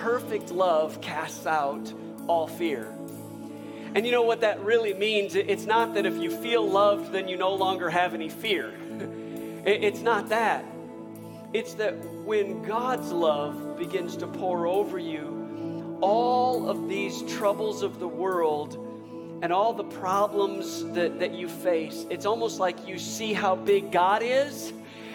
perfect 0.00 0.50
love 0.50 1.00
casts 1.00 1.46
out 1.46 1.92
all 2.26 2.48
fear. 2.48 2.92
And 3.94 4.06
you 4.06 4.12
know 4.12 4.22
what 4.22 4.40
that 4.42 4.60
really 4.60 4.94
means? 4.94 5.34
It's 5.34 5.66
not 5.66 5.94
that 5.94 6.06
if 6.06 6.16
you 6.16 6.30
feel 6.30 6.68
loved, 6.68 7.12
then 7.12 7.26
you 7.26 7.36
no 7.36 7.54
longer 7.54 7.90
have 7.90 8.14
any 8.14 8.28
fear. 8.28 8.74
It's 9.62 10.00
not 10.00 10.30
that. 10.30 10.64
It's 11.52 11.74
that 11.74 11.92
when 12.24 12.62
God's 12.62 13.12
love 13.12 13.76
begins 13.76 14.16
to 14.16 14.26
pour 14.26 14.66
over 14.66 14.98
you, 14.98 15.98
all 16.00 16.66
of 16.66 16.88
these 16.88 17.20
troubles 17.36 17.82
of 17.82 18.00
the 18.00 18.08
world 18.08 18.78
and 19.42 19.52
all 19.52 19.74
the 19.74 19.84
problems 19.84 20.84
that, 20.92 21.18
that 21.18 21.34
you 21.34 21.46
face, 21.46 22.06
it's 22.08 22.24
almost 22.24 22.58
like 22.58 22.88
you 22.88 22.98
see 22.98 23.34
how 23.34 23.54
big 23.54 23.92
God 23.92 24.22
is. 24.22 24.72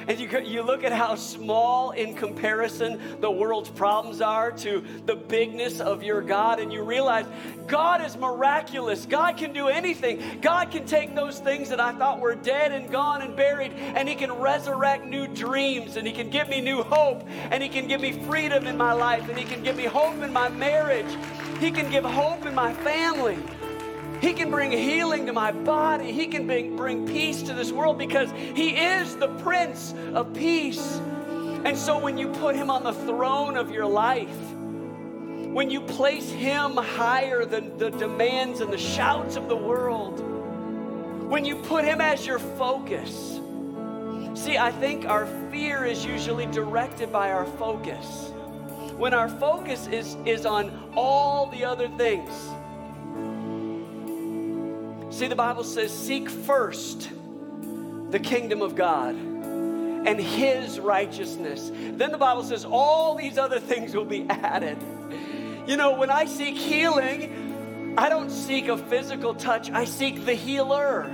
And 0.08 0.20
you, 0.20 0.40
you 0.40 0.62
look 0.62 0.84
at 0.84 0.92
how 0.92 1.16
small 1.16 1.92
in 1.92 2.14
comparison 2.14 3.20
the 3.22 3.32
world's 3.32 3.70
problems 3.70 4.22
are 4.22 4.52
to 4.52 4.84
the 5.06 5.16
bigness 5.16 5.80
of 5.80 6.04
your 6.04 6.22
God, 6.22 6.60
and 6.60 6.72
you 6.72 6.84
realize 6.84 7.26
God 7.68 8.06
is 8.06 8.16
miraculous. 8.16 9.06
God 9.06 9.38
can 9.38 9.52
do 9.54 9.68
anything. 9.68 10.40
God 10.42 10.70
can 10.72 10.86
take 10.86 11.16
those 11.16 11.40
things 11.40 11.70
that 11.70 11.80
I 11.80 11.92
thought 11.94 12.20
were 12.20 12.36
dead 12.36 12.72
and 12.72 12.92
gone 12.92 13.22
and 13.22 13.36
buried, 13.36 13.74
and 13.74 14.08
He 14.08 14.16
can 14.16 14.32
resurrect 14.32 15.06
new 15.06 15.28
dreams, 15.28 15.96
and 15.96 16.06
He 16.06 16.14
can 16.14 16.30
give 16.30 16.50
me 16.50 16.62
new 16.62 16.84
hope, 16.84 17.28
and 17.52 17.64
He 17.64 17.70
can 17.70 17.88
give 17.88 18.02
me 18.02 18.12
freedom 18.12 18.68
in 18.68 18.78
my 18.78 18.94
life, 18.94 19.28
and 19.28 19.38
He 19.38 19.46
can 19.46 19.64
give 19.64 19.76
me 19.76 19.86
hope 19.86 20.22
in 20.22 20.32
my 20.32 20.50
marriage. 20.50 21.12
He 21.60 21.72
can 21.72 21.90
give 21.90 22.04
hope 22.04 22.46
in 22.46 22.54
my 22.54 22.74
family. 22.74 23.38
He 24.22 24.34
can 24.34 24.50
bring 24.50 24.72
healing 24.72 25.26
to 25.26 25.34
my 25.34 25.52
body. 25.52 26.12
He 26.12 26.28
can 26.28 26.48
bring, 26.48 26.76
bring 26.76 27.08
peace 27.08 27.42
to 27.44 27.54
this 27.54 27.72
world 27.72 27.98
because 27.98 28.32
He 28.32 28.72
is 28.72 29.16
the 29.18 29.28
Prince 29.40 29.94
of 30.14 30.34
Peace. 30.34 31.00
And 31.66 31.78
so 31.78 31.98
when 31.98 32.18
you 32.18 32.30
put 32.30 32.56
Him 32.56 32.70
on 32.70 32.84
the 32.84 32.94
throne 32.94 33.58
of 33.58 33.72
your 33.72 33.86
life, 33.86 34.54
when 35.56 35.70
you 35.70 35.82
place 35.82 36.30
Him 36.30 36.76
higher 36.76 37.46
than 37.46 37.78
the 37.78 37.90
demands 37.90 38.62
and 38.62 38.72
the 38.72 38.78
shouts 38.78 39.36
of 39.36 39.48
the 39.48 39.56
world, 39.56 40.20
when 41.30 41.44
you 41.44 41.56
put 41.56 41.86
Him 41.86 42.02
as 42.02 42.26
your 42.26 42.40
focus, 42.40 43.40
see, 44.36 44.58
I 44.58 44.72
think 44.72 45.06
our 45.06 45.26
fear 45.50 45.86
is 45.86 46.06
usually 46.06 46.46
directed 46.48 47.12
by 47.12 47.32
our 47.32 47.46
focus. 47.46 48.32
When 48.98 49.14
our 49.14 49.28
focus 49.28 49.88
is, 49.88 50.16
is 50.26 50.46
on 50.46 50.92
all 50.96 51.48
the 51.48 51.66
other 51.66 51.90
things, 51.90 52.32
See, 55.16 55.28
the 55.28 55.36
Bible 55.38 55.64
says, 55.64 55.98
seek 55.98 56.30
first 56.30 57.10
the 58.10 58.20
kingdom 58.20 58.62
of 58.62 58.76
God 58.76 59.16
and 59.16 60.20
his 60.20 60.78
righteousness. 60.78 61.72
Then 61.74 62.12
the 62.12 62.18
Bible 62.18 62.44
says, 62.44 62.66
all 62.66 63.16
these 63.16 63.38
other 63.38 63.62
things 63.62 63.96
will 63.96 64.04
be 64.04 64.26
added. 64.30 64.78
You 65.68 65.78
know, 65.78 65.98
when 65.98 66.10
I 66.10 66.26
seek 66.26 66.58
healing, 66.58 67.96
I 67.98 68.10
don't 68.10 68.30
seek 68.30 68.68
a 68.68 68.78
physical 68.78 69.34
touch, 69.34 69.72
I 69.72 69.86
seek 69.86 70.26
the 70.26 70.34
healer. 70.34 71.06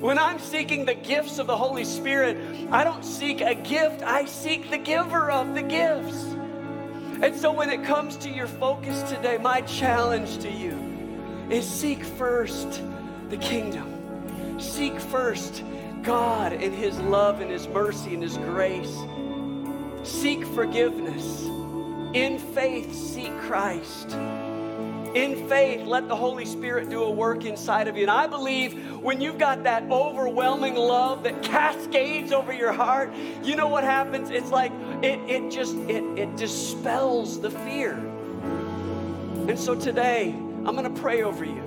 When 0.00 0.18
I'm 0.18 0.40
seeking 0.40 0.84
the 0.84 0.94
gifts 0.94 1.38
of 1.38 1.46
the 1.46 1.56
Holy 1.56 1.84
Spirit, 1.84 2.36
I 2.72 2.82
don't 2.82 3.04
seek 3.04 3.40
a 3.42 3.54
gift, 3.54 4.02
I 4.02 4.24
seek 4.24 4.70
the 4.70 4.78
giver 4.78 5.30
of 5.30 5.54
the 5.54 5.62
gifts. 5.62 6.24
And 7.22 7.36
so 7.36 7.52
when 7.52 7.70
it 7.70 7.84
comes 7.84 8.16
to 8.16 8.28
your 8.28 8.48
focus 8.48 9.08
today, 9.08 9.38
my 9.38 9.60
challenge 9.60 10.38
to 10.38 10.50
you 10.50 10.76
is 11.48 11.64
seek 11.64 12.02
first 12.02 12.82
the 13.34 13.44
kingdom. 13.44 14.60
Seek 14.60 14.98
first 15.00 15.64
God 16.02 16.52
and 16.52 16.72
His 16.72 16.98
love 17.00 17.40
and 17.40 17.50
His 17.50 17.66
mercy 17.66 18.14
and 18.14 18.22
His 18.22 18.36
grace. 18.38 18.96
Seek 20.04 20.46
forgiveness. 20.46 21.42
In 22.14 22.38
faith, 22.38 22.94
seek 22.94 23.36
Christ. 23.40 24.12
In 25.14 25.48
faith, 25.48 25.84
let 25.84 26.06
the 26.06 26.14
Holy 26.14 26.44
Spirit 26.44 26.90
do 26.90 27.02
a 27.02 27.10
work 27.10 27.44
inside 27.44 27.88
of 27.88 27.96
you. 27.96 28.02
And 28.02 28.10
I 28.10 28.28
believe 28.28 29.00
when 29.00 29.20
you've 29.20 29.38
got 29.38 29.64
that 29.64 29.90
overwhelming 29.90 30.76
love 30.76 31.24
that 31.24 31.42
cascades 31.42 32.30
over 32.32 32.52
your 32.52 32.72
heart, 32.72 33.12
you 33.42 33.56
know 33.56 33.68
what 33.68 33.82
happens? 33.82 34.30
It's 34.30 34.50
like 34.50 34.70
it, 35.02 35.18
it 35.28 35.50
just 35.50 35.74
it, 35.88 36.04
it 36.16 36.36
dispels 36.36 37.40
the 37.40 37.50
fear. 37.50 37.94
And 39.48 39.58
so 39.58 39.74
today, 39.74 40.30
I'm 40.30 40.76
gonna 40.76 40.90
pray 40.90 41.22
over 41.22 41.44
you. 41.44 41.62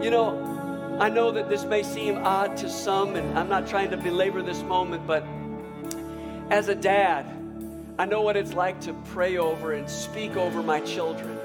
You 0.00 0.10
know, 0.10 0.55
I 0.98 1.10
know 1.10 1.30
that 1.30 1.50
this 1.50 1.64
may 1.64 1.82
seem 1.82 2.16
odd 2.16 2.56
to 2.56 2.70
some, 2.70 3.16
and 3.16 3.38
I'm 3.38 3.50
not 3.50 3.68
trying 3.68 3.90
to 3.90 3.98
belabor 3.98 4.40
this 4.40 4.62
moment, 4.62 5.06
but 5.06 5.26
as 6.50 6.68
a 6.68 6.74
dad, 6.74 7.26
I 7.98 8.06
know 8.06 8.22
what 8.22 8.34
it's 8.34 8.54
like 8.54 8.80
to 8.82 8.94
pray 9.04 9.36
over 9.36 9.74
and 9.74 9.90
speak 9.90 10.36
over 10.36 10.62
my 10.62 10.80
children. 10.80 11.38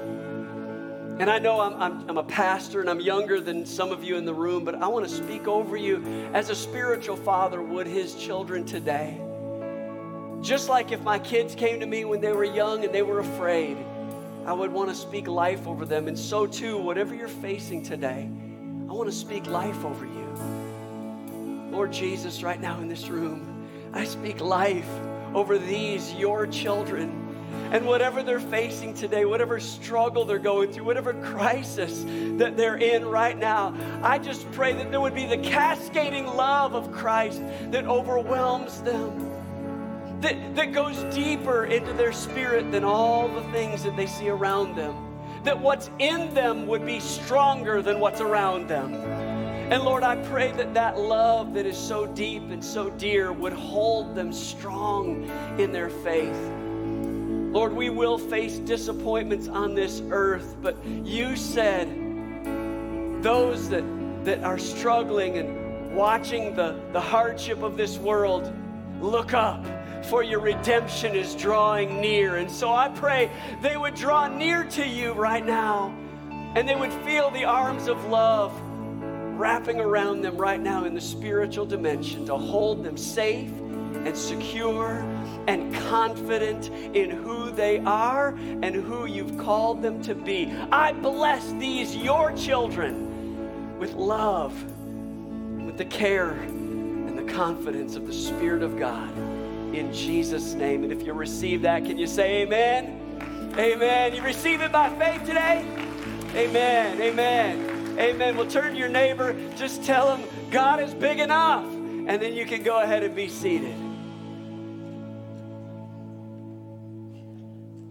And 1.20 1.30
I 1.30 1.38
know 1.38 1.60
I'm, 1.60 1.74
I'm, 1.82 2.08
I'm, 2.08 2.16
a 2.16 2.22
pastor 2.22 2.80
and 2.80 2.88
I'm 2.88 3.00
younger 3.00 3.40
than 3.40 3.66
some 3.66 3.92
of 3.92 4.02
you 4.02 4.16
in 4.16 4.24
the 4.24 4.32
room, 4.32 4.64
but 4.64 4.76
I 4.76 4.88
want 4.88 5.06
to 5.06 5.14
speak 5.14 5.46
over 5.46 5.76
you 5.76 6.02
as 6.32 6.48
a 6.48 6.54
spiritual 6.54 7.16
father 7.16 7.62
would 7.62 7.86
his 7.86 8.14
children 8.14 8.64
today. 8.64 9.20
Just 10.40 10.70
like 10.70 10.92
if 10.92 11.02
my 11.02 11.18
kids 11.18 11.54
came 11.54 11.78
to 11.80 11.86
me 11.86 12.06
when 12.06 12.22
they 12.22 12.32
were 12.32 12.44
young 12.44 12.84
and 12.84 12.94
they 12.94 13.02
were 13.02 13.20
afraid, 13.20 13.76
I 14.46 14.54
would 14.54 14.72
want 14.72 14.88
to 14.88 14.94
speak 14.94 15.28
life 15.28 15.66
over 15.66 15.84
them. 15.84 16.08
And 16.08 16.18
so, 16.18 16.46
too, 16.46 16.78
whatever 16.78 17.14
you're 17.14 17.28
facing 17.28 17.82
today, 17.82 18.30
I 18.92 18.94
want 18.94 19.08
to 19.08 19.16
speak 19.16 19.46
life 19.46 19.86
over 19.86 20.04
you. 20.04 20.34
Lord 21.70 21.94
Jesus, 21.94 22.42
right 22.42 22.60
now 22.60 22.78
in 22.78 22.88
this 22.88 23.08
room, 23.08 23.66
I 23.94 24.04
speak 24.04 24.38
life 24.42 24.86
over 25.32 25.56
these, 25.56 26.12
your 26.12 26.46
children. 26.46 27.34
And 27.72 27.86
whatever 27.86 28.22
they're 28.22 28.38
facing 28.38 28.92
today, 28.92 29.24
whatever 29.24 29.58
struggle 29.60 30.26
they're 30.26 30.38
going 30.38 30.72
through, 30.72 30.84
whatever 30.84 31.14
crisis 31.14 32.04
that 32.36 32.58
they're 32.58 32.76
in 32.76 33.06
right 33.06 33.38
now, 33.38 33.74
I 34.02 34.18
just 34.18 34.50
pray 34.52 34.74
that 34.74 34.90
there 34.90 35.00
would 35.00 35.14
be 35.14 35.24
the 35.24 35.38
cascading 35.38 36.26
love 36.26 36.74
of 36.74 36.92
Christ 36.92 37.40
that 37.70 37.86
overwhelms 37.86 38.82
them, 38.82 40.20
that, 40.20 40.54
that 40.54 40.74
goes 40.74 41.02
deeper 41.14 41.64
into 41.64 41.94
their 41.94 42.12
spirit 42.12 42.70
than 42.70 42.84
all 42.84 43.26
the 43.28 43.42
things 43.52 43.84
that 43.84 43.96
they 43.96 44.06
see 44.06 44.28
around 44.28 44.76
them, 44.76 44.94
that 45.44 45.58
what's 45.60 45.90
in 45.98 46.32
them 46.34 46.66
would 46.66 46.86
be 46.86 47.00
stronger 47.00 47.82
than 47.82 47.98
what's 48.00 48.20
around 48.20 48.68
them. 48.68 48.94
And 48.94 49.82
Lord, 49.82 50.02
I 50.02 50.16
pray 50.16 50.52
that 50.52 50.74
that 50.74 50.98
love 50.98 51.54
that 51.54 51.66
is 51.66 51.78
so 51.78 52.06
deep 52.06 52.42
and 52.50 52.62
so 52.62 52.90
dear 52.90 53.32
would 53.32 53.52
hold 53.52 54.14
them 54.14 54.32
strong 54.32 55.24
in 55.58 55.72
their 55.72 55.88
faith. 55.88 56.36
Lord, 57.52 57.72
we 57.74 57.90
will 57.90 58.18
face 58.18 58.58
disappointments 58.58 59.48
on 59.48 59.74
this 59.74 60.02
earth, 60.10 60.56
but 60.62 60.82
you 60.86 61.36
said 61.36 61.88
those 63.22 63.68
that, 63.68 63.84
that 64.24 64.42
are 64.42 64.58
struggling 64.58 65.38
and 65.38 65.94
watching 65.94 66.54
the, 66.54 66.80
the 66.92 67.00
hardship 67.00 67.62
of 67.62 67.76
this 67.76 67.98
world, 67.98 68.52
look 69.00 69.34
up, 69.34 69.64
for 70.04 70.22
your 70.22 70.40
redemption 70.40 71.14
is 71.14 71.34
drawing 71.34 72.00
near. 72.00 72.36
And 72.36 72.50
so 72.50 72.72
I 72.72 72.88
pray 72.88 73.30
they 73.60 73.76
would 73.76 73.94
draw 73.94 74.28
near 74.28 74.64
to 74.64 74.86
you 74.86 75.12
right 75.12 75.44
now, 75.44 75.94
and 76.54 76.68
they 76.68 76.76
would 76.76 76.92
feel 77.04 77.30
the 77.30 77.44
arms 77.44 77.88
of 77.88 78.04
love 78.06 78.52
wrapping 79.38 79.80
around 79.80 80.22
them 80.22 80.36
right 80.36 80.60
now 80.60 80.84
in 80.84 80.94
the 80.94 81.00
spiritual 81.00 81.66
dimension 81.66 82.24
to 82.26 82.36
hold 82.36 82.84
them 82.84 82.96
safe 82.96 83.50
and 83.50 84.16
secure 84.16 85.04
and 85.48 85.74
confident 85.74 86.68
in 86.94 87.10
who 87.10 87.50
they 87.50 87.78
are 87.80 88.28
and 88.62 88.74
who 88.74 89.06
you've 89.06 89.36
called 89.38 89.82
them 89.82 90.02
to 90.02 90.14
be. 90.14 90.52
I 90.70 90.92
bless 90.92 91.50
these, 91.52 91.96
your 91.96 92.32
children, 92.32 93.78
with 93.78 93.94
love, 93.94 94.52
with 95.64 95.76
the 95.76 95.84
care 95.86 96.30
and 96.32 97.18
the 97.18 97.32
confidence 97.32 97.96
of 97.96 98.06
the 98.06 98.12
Spirit 98.12 98.62
of 98.62 98.78
God 98.78 99.10
in 99.74 99.92
Jesus' 99.92 100.54
name. 100.54 100.84
And 100.84 100.92
if 100.92 101.02
you 101.02 101.12
receive 101.12 101.62
that, 101.62 101.84
can 101.84 101.98
you 101.98 102.06
say 102.06 102.42
amen? 102.42 103.54
Amen. 103.58 104.14
You 104.14 104.22
receive 104.22 104.60
it 104.60 104.72
by 104.72 104.88
faith 104.98 105.24
today? 105.26 105.66
Amen. 106.34 107.00
Amen. 107.00 107.98
Amen. 107.98 108.36
Well, 108.36 108.46
turn 108.46 108.72
to 108.72 108.78
your 108.78 108.88
neighbor, 108.88 109.36
just 109.56 109.84
tell 109.84 110.16
him 110.16 110.26
God 110.50 110.80
is 110.80 110.94
big 110.94 111.18
enough, 111.18 111.64
and 111.64 112.08
then 112.08 112.34
you 112.34 112.46
can 112.46 112.62
go 112.62 112.80
ahead 112.80 113.02
and 113.02 113.14
be 113.14 113.28
seated. 113.28 113.76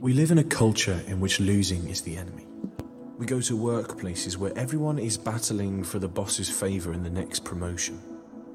We 0.01 0.13
live 0.13 0.31
in 0.31 0.39
a 0.39 0.43
culture 0.43 0.99
in 1.05 1.19
which 1.19 1.39
losing 1.39 1.87
is 1.87 2.01
the 2.01 2.17
enemy. 2.17 2.47
We 3.19 3.27
go 3.27 3.39
to 3.41 3.55
workplaces 3.55 4.35
where 4.35 4.51
everyone 4.57 4.97
is 4.97 5.15
battling 5.15 5.83
for 5.83 5.99
the 5.99 6.07
boss's 6.07 6.49
favour 6.49 6.91
in 6.91 7.03
the 7.03 7.09
next 7.11 7.43
promotion. 7.43 8.01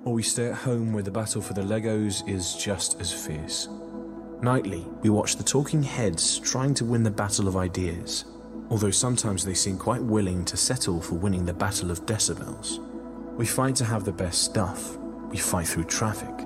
Or 0.07 0.15
we 0.15 0.23
stay 0.23 0.47
at 0.47 0.55
home 0.55 0.93
where 0.93 1.03
the 1.03 1.11
battle 1.11 1.43
for 1.43 1.53
the 1.53 1.63
Legos 1.63 2.27
is 2.29 2.55
just 2.55 3.01
as 3.01 3.13
fierce. 3.13 3.69
Nightly, 4.41 4.87
we 5.03 5.11
watch 5.11 5.35
the 5.35 5.43
talking 5.43 5.83
heads 5.83 6.39
trying 6.39 6.75
to 6.75 6.85
win 6.85 7.03
the 7.03 7.11
battle 7.11 7.49
of 7.49 7.57
ideas, 7.57 8.25
although 8.71 8.93
sometimes 8.93 9.45
they 9.45 9.53
seem 9.53 9.77
quite 9.77 10.01
willing 10.01 10.45
to 10.45 10.57
settle 10.57 11.01
for 11.01 11.17
winning 11.17 11.45
the 11.45 11.53
battle 11.53 11.91
of 11.91 12.07
decibels. 12.07 12.79
We 13.37 13.47
fight 13.47 13.75
to 13.77 13.85
have 13.85 14.05
the 14.05 14.13
best 14.13 14.45
stuff, 14.45 14.97
we 15.29 15.39
fight 15.39 15.67
through 15.67 15.87
traffic, 15.87 16.39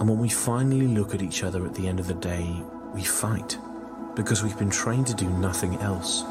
and 0.00 0.08
when 0.08 0.18
we 0.18 0.30
finally 0.30 0.86
look 0.88 1.14
at 1.14 1.20
each 1.20 1.44
other 1.44 1.66
at 1.66 1.74
the 1.74 1.86
end 1.86 2.00
of 2.00 2.06
the 2.06 2.14
day, 2.14 2.58
we 2.94 3.04
fight 3.04 3.58
because 4.16 4.42
we've 4.42 4.58
been 4.58 4.70
trained 4.70 5.08
to 5.08 5.14
do 5.14 5.28
nothing 5.28 5.74
else. 5.80 6.22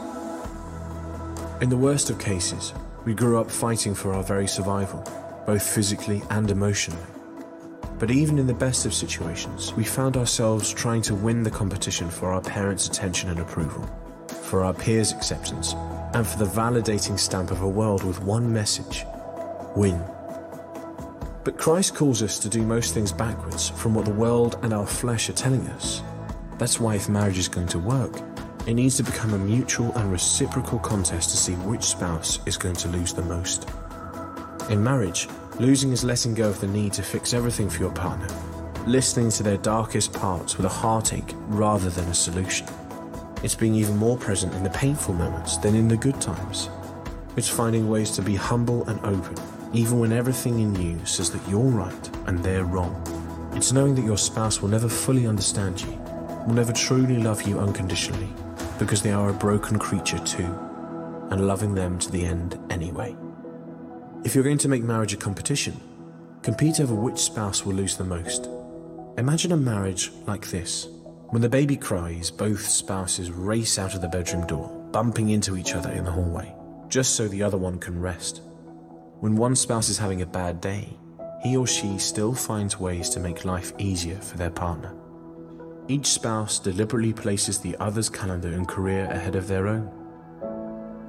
In 1.62 1.70
the 1.70 1.78
worst 1.78 2.10
of 2.10 2.18
cases, 2.18 2.74
we 3.06 3.14
grew 3.14 3.40
up 3.40 3.52
fighting 3.52 3.94
for 3.94 4.12
our 4.12 4.24
very 4.24 4.48
survival, 4.48 5.04
both 5.46 5.64
physically 5.64 6.22
and 6.30 6.50
emotionally. 6.52 7.06
But 8.00 8.12
even 8.12 8.40
in 8.40 8.48
the 8.48 8.54
best 8.54 8.86
of 8.86 8.94
situations, 8.94 9.74
we 9.74 9.84
found 9.84 10.18
ourselves 10.18 10.74
trying 10.74 11.02
to 11.04 11.16
win 11.16 11.44
the 11.44 11.52
competition 11.52 12.10
for 12.10 12.32
our 12.32 12.42
parents' 12.42 12.88
attention 12.88 13.30
and 13.30 13.40
approval, 13.40 13.88
for 14.28 14.64
our 14.64 14.74
peers' 14.74 15.12
acceptance, 15.12 15.74
and 16.14 16.26
for 16.26 16.38
the 16.38 16.46
validating 16.46 17.18
stamp 17.18 17.52
of 17.52 17.62
a 17.62 17.68
world 17.68 18.04
with 18.04 18.22
one 18.22 18.52
message 18.52 19.06
win. 19.76 20.02
But 21.44 21.58
Christ 21.58 21.96
calls 21.96 22.22
us 22.24 22.40
to 22.40 22.50
do 22.50 22.62
most 22.62 22.94
things 22.94 23.12
backwards 23.12 23.70
from 23.70 23.94
what 23.94 24.06
the 24.06 24.12
world 24.12 24.58
and 24.62 24.74
our 24.74 24.88
flesh 24.88 25.30
are 25.30 25.34
telling 25.34 25.68
us. 25.70 26.02
That's 26.58 26.80
why, 26.80 26.96
if 26.96 27.10
marriage 27.10 27.38
is 27.38 27.48
going 27.48 27.68
to 27.68 27.80
work, 27.80 28.22
it 28.66 28.76
needs 28.76 28.96
to 28.98 29.04
become 29.04 29.34
a 29.34 29.38
mutual 29.38 29.92
and 29.98 30.12
reciprocal 30.12 30.80
contest 30.80 31.32
to 31.32 31.38
see 31.38 31.54
which 31.56 31.84
spouse 31.84 32.40
is 32.46 32.56
going 32.56 32.76
to 32.76 32.88
lose 32.88 33.14
the 33.14 33.24
most. 33.24 33.68
In 34.70 34.82
marriage, 34.82 35.28
losing 35.60 35.92
is 35.92 36.06
letting 36.06 36.34
go 36.34 36.50
of 36.50 36.60
the 36.62 36.68
need 36.68 36.94
to 36.94 37.04
fix 37.04 37.34
everything 37.34 37.70
for 37.70 37.82
your 37.82 37.92
partner, 37.92 38.28
listening 38.88 39.30
to 39.32 39.44
their 39.44 39.58
darkest 39.58 40.14
parts 40.14 40.56
with 40.56 40.66
a 40.66 40.70
heartache 40.70 41.34
rather 41.48 41.90
than 41.90 42.06
a 42.06 42.14
solution. 42.14 42.66
It's 43.44 43.56
being 43.56 43.76
even 43.76 43.98
more 43.98 44.18
present 44.18 44.54
in 44.54 44.64
the 44.64 44.70
painful 44.70 45.16
moments 45.16 45.58
than 45.58 45.76
in 45.76 45.90
the 45.90 45.98
good 45.98 46.20
times. 46.22 46.70
It's 47.36 47.50
finding 47.50 47.90
ways 47.90 48.12
to 48.12 48.22
be 48.22 48.36
humble 48.36 48.88
and 48.88 49.00
open, 49.06 49.36
even 49.74 50.00
when 50.00 50.14
everything 50.14 50.60
in 50.60 50.74
you 50.76 51.06
says 51.06 51.30
that 51.32 51.50
you're 51.50 51.60
right 51.60 52.10
and 52.28 52.40
they're 52.40 52.64
wrong. 52.64 52.96
It's 53.54 53.74
knowing 53.74 53.96
that 53.96 54.06
your 54.06 54.18
spouse 54.18 54.62
will 54.62 54.70
never 54.70 54.88
fully 54.88 55.28
understand 55.28 55.82
you, 55.82 55.92
will 56.48 56.56
never 56.56 56.72
truly 56.72 57.18
love 57.18 57.42
you 57.44 57.60
unconditionally, 57.60 58.30
because 58.80 59.02
they 59.02 59.12
are 59.12 59.30
a 59.30 59.34
broken 59.34 59.78
creature 59.78 60.20
too, 60.20 60.58
and 61.32 61.48
loving 61.48 61.76
them 61.76 62.00
to 62.00 62.10
the 62.10 62.26
end 62.26 62.58
anyway. 62.70 63.14
If 64.26 64.34
you're 64.34 64.44
going 64.44 64.58
to 64.60 64.70
make 64.70 64.84
marriage 64.84 65.14
a 65.14 65.18
competition, 65.18 65.78
compete 66.44 66.80
over 66.80 66.96
which 66.96 67.20
spouse 67.20 67.66
will 67.66 67.74
lose 67.74 67.98
the 67.98 68.06
most. 68.06 68.48
Imagine 69.18 69.52
a 69.52 69.58
marriage 69.58 70.12
like 70.26 70.50
this. 70.50 70.88
When 71.30 71.42
the 71.42 71.50
baby 71.50 71.76
cries, 71.76 72.32
both 72.32 72.66
spouses 72.66 73.32
race 73.32 73.78
out 73.78 73.96
of 73.96 74.02
the 74.02 74.08
bedroom 74.08 74.48
door, 74.48 74.70
bumping 74.94 75.32
into 75.32 75.58
each 75.58 75.74
other 75.74 75.92
in 75.92 76.06
the 76.06 76.12
hallway, 76.12 76.56
just 76.88 77.16
so 77.16 77.28
the 77.28 77.44
other 77.44 77.58
one 77.58 77.80
can 77.80 78.00
rest. 78.00 78.42
When 79.20 79.36
one 79.36 79.58
spouse 79.58 79.90
is 79.90 79.98
having 79.98 80.22
a 80.22 80.26
bad 80.26 80.62
day, 80.62 80.98
he 81.42 81.58
or 81.58 81.68
she 81.68 81.98
still 81.98 82.34
finds 82.34 82.80
ways 82.80 83.10
to 83.10 83.20
make 83.20 83.44
life 83.44 83.74
easier 83.78 84.18
for 84.18 84.38
their 84.38 84.52
partner. 84.52 84.96
Each 85.90 86.08
spouse 86.08 86.60
deliberately 86.60 87.12
places 87.12 87.60
the 87.60 87.76
other's 87.78 88.10
calendar 88.10 88.54
and 88.54 88.70
career 88.70 89.04
ahead 89.12 89.36
of 89.36 89.50
their 89.50 89.68
own. 89.68 89.92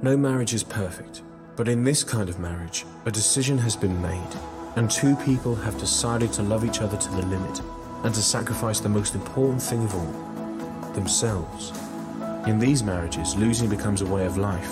No 0.01 0.17
marriage 0.17 0.53
is 0.53 0.65
perfect, 0.65 1.21
but 1.55 1.67
in 1.67 1.83
this 1.83 2.03
kind 2.03 2.27
of 2.29 2.39
marriage, 2.39 2.85
a 3.05 3.11
decision 3.11 3.57
has 3.57 3.75
been 3.75 4.01
made, 4.01 4.35
and 4.75 4.91
two 4.91 5.15
people 5.17 5.55
have 5.55 5.79
decided 5.79 6.33
to 6.33 6.43
love 6.43 6.65
each 6.65 6.81
other 6.81 6.97
to 6.97 7.09
the 7.11 7.25
limit 7.25 7.61
and 8.03 8.13
to 8.13 8.21
sacrifice 8.21 8.79
the 8.79 8.89
most 8.89 9.15
important 9.15 9.61
thing 9.61 9.83
of 9.83 9.95
all 9.95 10.91
themselves. 10.93 11.71
In 12.45 12.59
these 12.59 12.83
marriages, 12.83 13.35
losing 13.35 13.69
becomes 13.69 14.01
a 14.01 14.05
way 14.05 14.25
of 14.25 14.37
life, 14.37 14.71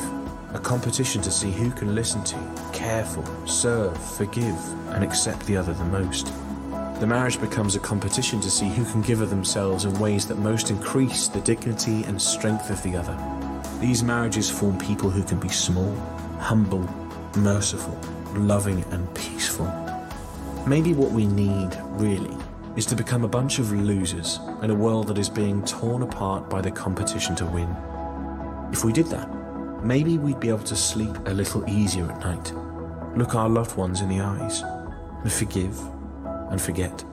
a 0.54 0.60
competition 0.60 1.22
to 1.22 1.32
see 1.32 1.52
who 1.52 1.72
can 1.72 1.96
listen 1.96 2.24
to, 2.26 2.69
care 2.74 3.06
for, 3.06 3.24
serve, 3.48 3.98
forgive, 4.15 4.58
and 4.89 5.04
accept 5.04 5.46
the 5.46 5.58
other 5.58 5.74
the 5.74 5.86
most. 5.86 6.32
The 7.00 7.08
marriage 7.08 7.41
becomes 7.41 7.76
a 7.76 7.80
competition 7.80 8.39
to 8.41 8.52
see 8.52 8.69
who 8.69 8.86
can 8.86 9.02
give 9.02 9.22
of 9.22 9.30
themselves 9.30 9.86
in 9.86 10.00
ways 10.00 10.28
that 10.28 10.38
most 10.38 10.69
increase 10.69 11.28
the 11.28 11.41
dignity 11.41 12.04
and 12.04 12.22
strength 12.22 12.69
of 12.69 12.82
the 12.84 12.96
other. 12.96 13.17
These 13.80 14.04
marriages 14.04 14.50
form 14.50 14.78
people 14.78 15.10
who 15.10 15.24
can 15.24 15.39
be 15.39 15.50
small, 15.50 15.91
humble, 16.44 16.86
merciful, 17.38 17.98
loving, 18.36 18.84
and 18.92 19.12
peaceful. 19.16 19.66
Maybe 20.68 20.94
what 20.94 21.12
we 21.12 21.26
need, 21.26 21.70
really, 21.92 22.36
is 22.76 22.86
to 22.88 22.98
become 22.98 23.24
a 23.24 23.30
bunch 23.30 23.60
of 23.60 23.72
losers 23.72 24.40
in 24.62 24.70
a 24.70 24.76
world 24.76 25.08
that 25.08 25.18
is 25.18 25.30
being 25.30 25.64
torn 25.64 26.02
apart 26.02 26.50
by 26.50 26.60
the 26.60 26.70
competition 26.70 27.34
to 27.38 27.46
win. 27.46 27.74
If 28.74 28.84
we 28.84 28.92
did 28.92 29.06
that, 29.06 29.30
maybe 29.86 30.18
we'd 30.18 30.42
be 30.42 30.50
able 30.50 30.66
to 30.66 30.76
sleep 30.76 31.16
a 31.28 31.34
little 31.34 31.68
easier 31.70 32.12
at 32.12 32.20
night, 32.20 32.52
look 33.16 33.36
our 33.36 33.48
loved 33.48 33.78
ones 33.78 34.02
in 34.02 34.10
the 34.10 34.20
eyes, 34.20 34.64
and 34.64 35.32
forgive 35.32 35.80
and 36.52 36.62
forget. 36.62 37.06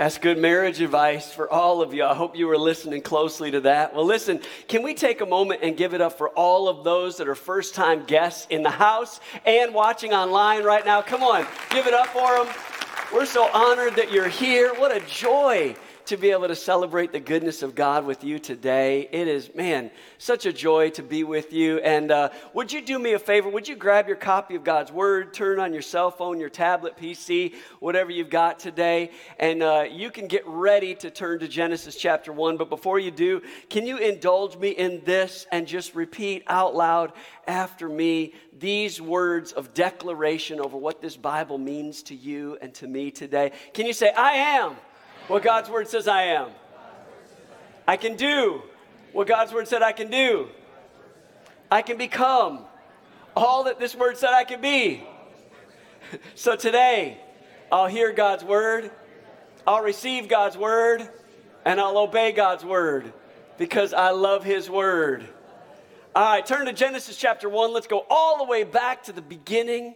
That's 0.00 0.16
good 0.16 0.38
marriage 0.38 0.80
advice 0.80 1.30
for 1.30 1.52
all 1.52 1.82
of 1.82 1.92
you. 1.92 2.06
I 2.06 2.14
hope 2.14 2.34
you 2.34 2.46
were 2.46 2.56
listening 2.56 3.02
closely 3.02 3.50
to 3.50 3.60
that. 3.60 3.94
Well, 3.94 4.06
listen, 4.06 4.40
can 4.66 4.82
we 4.82 4.94
take 4.94 5.20
a 5.20 5.26
moment 5.26 5.60
and 5.62 5.76
give 5.76 5.92
it 5.92 6.00
up 6.00 6.16
for 6.16 6.30
all 6.30 6.70
of 6.70 6.84
those 6.84 7.18
that 7.18 7.28
are 7.28 7.34
first 7.34 7.74
time 7.74 8.06
guests 8.06 8.46
in 8.48 8.62
the 8.62 8.70
house 8.70 9.20
and 9.44 9.74
watching 9.74 10.14
online 10.14 10.64
right 10.64 10.86
now? 10.86 11.02
Come 11.02 11.22
on, 11.22 11.46
give 11.68 11.86
it 11.86 11.92
up 11.92 12.06
for 12.06 12.42
them. 12.42 12.54
We're 13.12 13.26
so 13.26 13.50
honored 13.52 13.96
that 13.96 14.10
you're 14.10 14.30
here. 14.30 14.72
What 14.72 14.90
a 14.90 15.00
joy 15.00 15.76
to 16.06 16.16
be 16.16 16.30
able 16.30 16.48
to 16.48 16.56
celebrate 16.56 17.12
the 17.12 17.20
goodness 17.20 17.62
of 17.62 17.74
God 17.74 18.04
with 18.04 18.24
you 18.24 18.38
today. 18.38 19.08
It 19.12 19.28
is, 19.28 19.54
man, 19.54 19.90
such 20.18 20.46
a 20.46 20.52
joy 20.52 20.90
to 20.90 21.02
be 21.02 21.24
with 21.24 21.52
you. 21.52 21.78
And 21.78 22.10
uh, 22.10 22.30
would 22.54 22.72
you 22.72 22.80
do 22.80 22.98
me 22.98 23.12
a 23.12 23.18
favor? 23.18 23.48
Would 23.48 23.68
you 23.68 23.76
grab 23.76 24.08
your 24.08 24.16
copy 24.16 24.56
of 24.56 24.64
God's 24.64 24.92
Word, 24.92 25.34
turn 25.34 25.58
on 25.58 25.72
your 25.72 25.82
cell 25.82 26.10
phone, 26.10 26.40
your 26.40 26.48
tablet, 26.48 26.96
PC, 26.96 27.54
whatever 27.78 28.10
you've 28.10 28.30
got 28.30 28.58
today, 28.58 29.10
and 29.38 29.62
uh, 29.62 29.84
you 29.90 30.10
can 30.10 30.26
get 30.26 30.46
ready 30.46 30.94
to 30.96 31.10
turn 31.10 31.38
to 31.40 31.48
Genesis 31.48 31.96
chapter 31.96 32.32
1. 32.32 32.56
But 32.56 32.70
before 32.70 32.98
you 32.98 33.10
do, 33.10 33.42
can 33.68 33.86
you 33.86 33.98
indulge 33.98 34.56
me 34.56 34.70
in 34.70 35.02
this 35.04 35.46
and 35.52 35.66
just 35.66 35.94
repeat 35.94 36.42
out 36.46 36.74
loud 36.74 37.12
after 37.46 37.88
me 37.88 38.34
these 38.58 39.00
words 39.00 39.52
of 39.52 39.74
declaration 39.74 40.60
over 40.60 40.76
what 40.76 41.00
this 41.00 41.16
Bible 41.16 41.58
means 41.58 42.02
to 42.04 42.14
you 42.14 42.58
and 42.60 42.74
to 42.74 42.86
me 42.86 43.10
today? 43.10 43.52
Can 43.74 43.86
you 43.86 43.92
say, 43.92 44.12
I 44.16 44.32
am? 44.32 44.76
What 45.30 45.44
God's 45.44 45.70
word 45.70 45.86
says 45.86 46.08
I 46.08 46.22
am. 46.22 46.48
I 47.86 47.96
can 47.96 48.16
do 48.16 48.62
what 49.12 49.28
God's 49.28 49.52
word 49.52 49.68
said 49.68 49.80
I 49.80 49.92
can 49.92 50.10
do. 50.10 50.48
I 51.70 51.82
can 51.82 51.96
become 51.96 52.64
all 53.36 53.64
that 53.64 53.78
this 53.78 53.94
word 53.94 54.18
said 54.18 54.30
I 54.30 54.44
can 54.44 54.60
be. 54.60 55.04
So 56.34 56.56
today, 56.56 57.18
I'll 57.70 57.86
hear 57.86 58.12
God's 58.12 58.42
word, 58.42 58.90
I'll 59.64 59.82
receive 59.82 60.26
God's 60.26 60.58
word, 60.58 61.08
and 61.64 61.80
I'll 61.80 61.98
obey 61.98 62.32
God's 62.32 62.64
word 62.64 63.12
because 63.58 63.94
I 63.94 64.10
love 64.10 64.42
His 64.42 64.68
word. 64.68 65.24
All 66.12 66.24
right, 66.24 66.44
turn 66.44 66.66
to 66.66 66.72
Genesis 66.72 67.16
chapter 67.16 67.48
1. 67.48 67.72
Let's 67.72 67.86
go 67.86 68.04
all 68.10 68.38
the 68.38 68.44
way 68.44 68.64
back 68.64 69.04
to 69.04 69.12
the 69.12 69.22
beginning. 69.22 69.94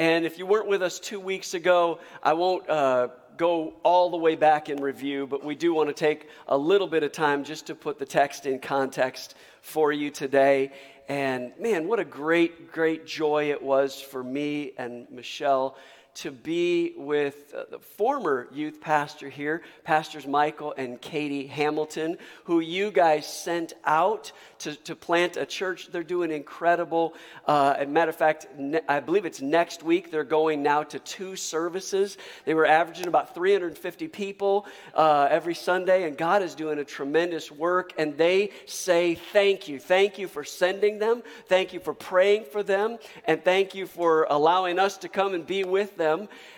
And 0.00 0.24
if 0.24 0.36
you 0.36 0.46
weren't 0.46 0.66
with 0.66 0.82
us 0.82 0.98
two 0.98 1.20
weeks 1.20 1.54
ago, 1.54 2.00
I 2.24 2.32
won't 2.32 2.68
uh, 2.68 3.08
go 3.36 3.74
all 3.82 4.10
the 4.10 4.16
way 4.16 4.36
back 4.36 4.68
in 4.68 4.80
review, 4.80 5.26
but 5.26 5.44
we 5.44 5.54
do 5.54 5.74
want 5.74 5.88
to 5.88 5.94
take 5.94 6.28
a 6.48 6.56
little 6.56 6.86
bit 6.86 7.02
of 7.02 7.12
time 7.12 7.44
just 7.44 7.66
to 7.66 7.74
put 7.74 7.98
the 7.98 8.06
text 8.06 8.46
in 8.46 8.58
context 8.58 9.34
for 9.60 9.92
you 9.92 10.10
today. 10.10 10.72
And 11.08 11.52
man, 11.58 11.88
what 11.88 11.98
a 11.98 12.04
great, 12.04 12.72
great 12.72 13.06
joy 13.06 13.50
it 13.50 13.62
was 13.62 14.00
for 14.00 14.22
me 14.22 14.72
and 14.78 15.10
Michelle 15.10 15.76
to 16.14 16.30
be 16.30 16.92
with 16.96 17.54
uh, 17.56 17.64
the 17.70 17.78
former 17.78 18.46
youth 18.52 18.80
pastor 18.80 19.28
here, 19.30 19.62
Pastors 19.82 20.26
Michael 20.26 20.74
and 20.76 21.00
Katie 21.00 21.46
Hamilton, 21.46 22.18
who 22.44 22.60
you 22.60 22.90
guys 22.90 23.26
sent 23.26 23.72
out 23.84 24.32
to, 24.58 24.76
to 24.76 24.94
plant 24.94 25.36
a 25.36 25.46
church. 25.46 25.88
They're 25.90 26.02
doing 26.02 26.30
incredible. 26.30 27.14
Uh, 27.46 27.74
as 27.78 27.86
a 27.86 27.90
matter 27.90 28.10
of 28.10 28.16
fact, 28.16 28.46
ne- 28.58 28.82
I 28.88 29.00
believe 29.00 29.24
it's 29.24 29.40
next 29.40 29.82
week. 29.82 30.10
They're 30.10 30.22
going 30.22 30.62
now 30.62 30.82
to 30.82 30.98
two 30.98 31.34
services. 31.34 32.18
They 32.44 32.54
were 32.54 32.66
averaging 32.66 33.08
about 33.08 33.34
350 33.34 34.08
people 34.08 34.66
uh, 34.94 35.28
every 35.30 35.54
Sunday, 35.54 36.06
and 36.06 36.16
God 36.16 36.42
is 36.42 36.54
doing 36.54 36.78
a 36.78 36.84
tremendous 36.84 37.50
work. 37.50 37.94
And 37.96 38.18
they 38.18 38.50
say 38.66 39.14
thank 39.14 39.66
you. 39.66 39.78
Thank 39.78 40.18
you 40.18 40.28
for 40.28 40.44
sending 40.44 40.98
them. 40.98 41.22
Thank 41.46 41.72
you 41.72 41.80
for 41.80 41.94
praying 41.94 42.44
for 42.44 42.62
them. 42.62 42.98
And 43.24 43.42
thank 43.42 43.74
you 43.74 43.86
for 43.86 44.26
allowing 44.28 44.78
us 44.78 44.98
to 44.98 45.08
come 45.08 45.32
and 45.32 45.46
be 45.46 45.64
with 45.64 45.96
them. 45.96 46.01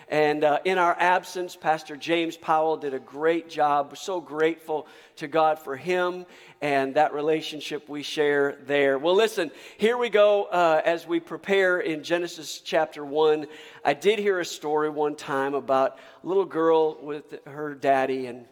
And 0.09 0.43
uh, 0.43 0.59
in 0.65 0.77
our 0.77 0.95
absence, 0.99 1.55
Pastor 1.55 1.95
James 1.95 2.37
Powell 2.37 2.77
did 2.77 2.93
a 2.93 2.99
great 2.99 3.49
job. 3.49 3.87
We're 3.91 3.95
so 3.95 4.21
grateful 4.21 4.87
to 5.17 5.27
God 5.27 5.59
for 5.59 5.75
him 5.75 6.25
and 6.61 6.95
that 6.95 7.13
relationship 7.13 7.89
we 7.89 8.03
share 8.03 8.57
there. 8.65 8.97
Well, 8.97 9.15
listen, 9.15 9.51
here 9.77 9.97
we 9.97 10.09
go 10.09 10.45
uh, 10.45 10.81
as 10.83 11.07
we 11.07 11.19
prepare 11.19 11.79
in 11.79 12.03
Genesis 12.03 12.59
chapter 12.59 13.05
1. 13.05 13.47
I 13.83 13.93
did 13.93 14.19
hear 14.19 14.39
a 14.39 14.45
story 14.45 14.89
one 14.89 15.15
time 15.15 15.53
about 15.53 15.99
a 16.23 16.27
little 16.27 16.45
girl 16.45 16.97
with 17.01 17.39
her 17.45 17.73
daddy 17.73 18.27
and 18.27 18.45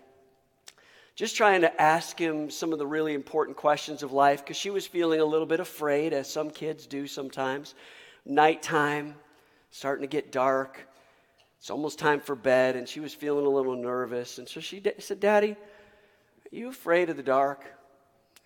just 1.16 1.36
trying 1.36 1.62
to 1.62 1.82
ask 1.82 2.18
him 2.18 2.50
some 2.50 2.74
of 2.74 2.80
the 2.80 2.88
really 2.88 3.14
important 3.14 3.56
questions 3.56 4.02
of 4.02 4.12
life 4.12 4.44
because 4.44 4.58
she 4.58 4.72
was 4.72 4.88
feeling 4.88 5.20
a 5.20 5.26
little 5.26 5.46
bit 5.46 5.60
afraid, 5.60 6.12
as 6.12 6.28
some 6.30 6.50
kids 6.50 6.88
do 6.88 7.06
sometimes. 7.06 7.76
Nighttime, 8.26 9.16
starting 9.74 10.04
to 10.04 10.08
get 10.08 10.32
dark. 10.32 10.88
It's 11.58 11.72
almost 11.72 11.98
time 11.98 12.20
for 12.20 12.36
bed, 12.36 12.76
and 12.76 12.88
she 12.88 13.00
was 13.00 13.12
feeling 13.14 13.46
a 13.46 13.50
little 13.50 13.76
nervous. 13.76 14.38
And 14.38 14.48
so 14.48 14.60
she 14.60 14.80
da- 14.80 15.00
said, 15.00 15.20
Daddy, 15.20 15.52
are 15.52 16.56
you 16.56 16.70
afraid 16.70 17.10
of 17.10 17.18
the 17.18 17.24
dark? 17.24 17.66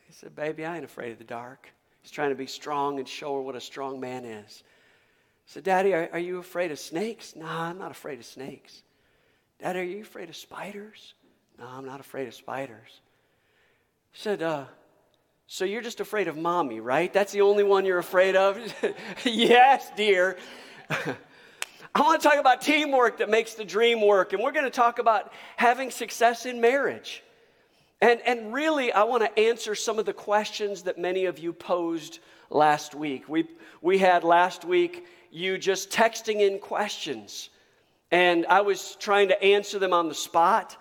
He 0.08 0.14
said, 0.14 0.36
Baby, 0.36 0.64
I 0.66 0.78
ain't 0.78 0.86
afraid 0.86 1.12
of 1.12 1.18
the 1.18 1.26
dark. 1.26 1.70
He's 2.02 2.12
trying 2.12 2.30
to 2.30 2.36
be 2.36 2.48
strong 2.48 3.00
and 3.00 3.08
show 3.08 3.36
her 3.36 3.42
what 3.42 3.58
a 3.58 3.62
strong 3.62 4.00
man 4.00 4.24
is. 4.24 4.64
I 4.64 5.48
said, 5.48 5.64
Daddy, 5.64 5.94
are, 5.94 6.10
are 6.14 6.20
you 6.20 6.38
afraid 6.38 6.72
of 6.72 6.80
snakes? 6.80 7.36
No, 7.36 7.46
I'm 7.46 7.78
not 7.78 7.92
afraid 7.92 8.20
of 8.20 8.26
snakes. 8.26 8.82
Daddy, 9.62 9.80
are 9.80 9.84
you 9.84 10.02
afraid 10.04 10.30
of 10.30 10.36
spiders? 10.38 11.14
No, 11.60 11.66
I'm 11.68 11.86
not 11.86 12.00
afraid 12.00 12.30
of 12.30 12.36
spiders. 12.36 13.02
I 14.14 14.18
said, 14.18 14.42
uh, 14.42 14.66
so 15.48 15.66
you're 15.66 15.82
just 15.82 16.00
afraid 16.00 16.30
of 16.30 16.38
mommy, 16.38 16.80
right? 16.80 17.12
That's 17.12 17.34
the 17.34 17.42
only 17.42 17.64
one 17.64 17.84
you're 17.84 17.98
afraid 17.98 18.38
of? 18.38 18.58
yes, 19.26 19.92
dear. 19.98 20.38
I 21.96 22.02
want 22.02 22.22
to 22.22 22.28
talk 22.28 22.38
about 22.38 22.62
teamwork 22.62 23.18
that 23.18 23.30
makes 23.30 23.56
the 23.56 23.66
dream 23.66 24.06
work, 24.06 24.34
and 24.34 24.42
we're 24.42 24.52
going 24.52 24.66
to 24.66 24.72
talk 24.72 25.00
about 25.00 25.34
having 25.56 25.92
success 25.92 26.46
in 26.46 26.62
marriage. 26.62 27.24
And, 28.00 28.22
and 28.26 28.54
really, 28.54 28.92
I 28.92 29.04
want 29.04 29.24
to 29.24 29.40
answer 29.40 29.76
some 29.76 30.00
of 30.00 30.06
the 30.06 30.14
questions 30.14 30.84
that 30.84 30.98
many 30.98 31.26
of 31.26 31.40
you 31.40 31.52
posed 31.52 32.20
last 32.50 32.96
week. 32.96 33.28
We, 33.28 33.46
we 33.82 33.98
had 33.98 34.24
last 34.24 34.64
week 34.64 35.06
you 35.32 35.58
just 35.58 35.90
texting 35.90 36.40
in 36.40 36.60
questions, 36.60 37.50
and 38.12 38.46
I 38.46 38.62
was 38.62 38.96
trying 39.00 39.28
to 39.30 39.44
answer 39.44 39.80
them 39.80 39.94
on 39.94 40.08
the 40.08 40.16
spot, 40.16 40.78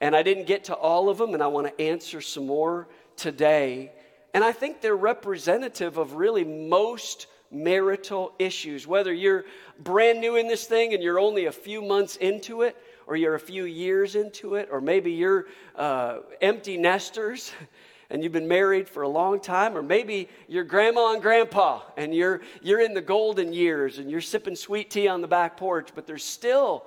and 0.00 0.14
I 0.14 0.22
didn't 0.22 0.46
get 0.46 0.64
to 0.64 0.74
all 0.74 1.08
of 1.08 1.18
them, 1.18 1.34
and 1.34 1.42
I 1.42 1.48
want 1.48 1.66
to 1.66 1.82
answer 1.82 2.20
some 2.20 2.46
more 2.46 2.86
today. 3.16 3.90
And 4.34 4.44
I 4.44 4.52
think 4.52 4.80
they're 4.80 4.94
representative 4.94 5.98
of 5.98 6.12
really 6.12 6.44
most 6.44 7.26
marital 7.50 8.32
issues. 8.38 8.86
Whether 8.86 9.12
you're 9.12 9.44
brand 9.78 10.20
new 10.20 10.36
in 10.36 10.48
this 10.48 10.66
thing 10.66 10.94
and 10.94 11.02
you're 11.02 11.18
only 11.18 11.46
a 11.46 11.52
few 11.52 11.82
months 11.82 12.16
into 12.16 12.62
it, 12.62 12.76
or 13.06 13.16
you're 13.16 13.34
a 13.34 13.40
few 13.40 13.64
years 13.64 14.14
into 14.16 14.54
it, 14.56 14.68
or 14.70 14.80
maybe 14.80 15.10
you're 15.12 15.46
uh, 15.76 16.18
empty 16.42 16.76
nesters 16.76 17.52
and 18.10 18.22
you've 18.22 18.32
been 18.32 18.48
married 18.48 18.88
for 18.88 19.02
a 19.02 19.08
long 19.08 19.40
time, 19.40 19.76
or 19.76 19.82
maybe 19.82 20.28
you're 20.46 20.64
grandma 20.64 21.12
and 21.12 21.22
grandpa 21.22 21.80
and 21.96 22.14
you're, 22.14 22.40
you're 22.62 22.80
in 22.80 22.94
the 22.94 23.00
golden 23.00 23.52
years 23.52 23.98
and 23.98 24.10
you're 24.10 24.20
sipping 24.20 24.54
sweet 24.54 24.90
tea 24.90 25.08
on 25.08 25.20
the 25.20 25.28
back 25.28 25.56
porch, 25.56 25.90
but 25.94 26.06
there's 26.06 26.24
still, 26.24 26.84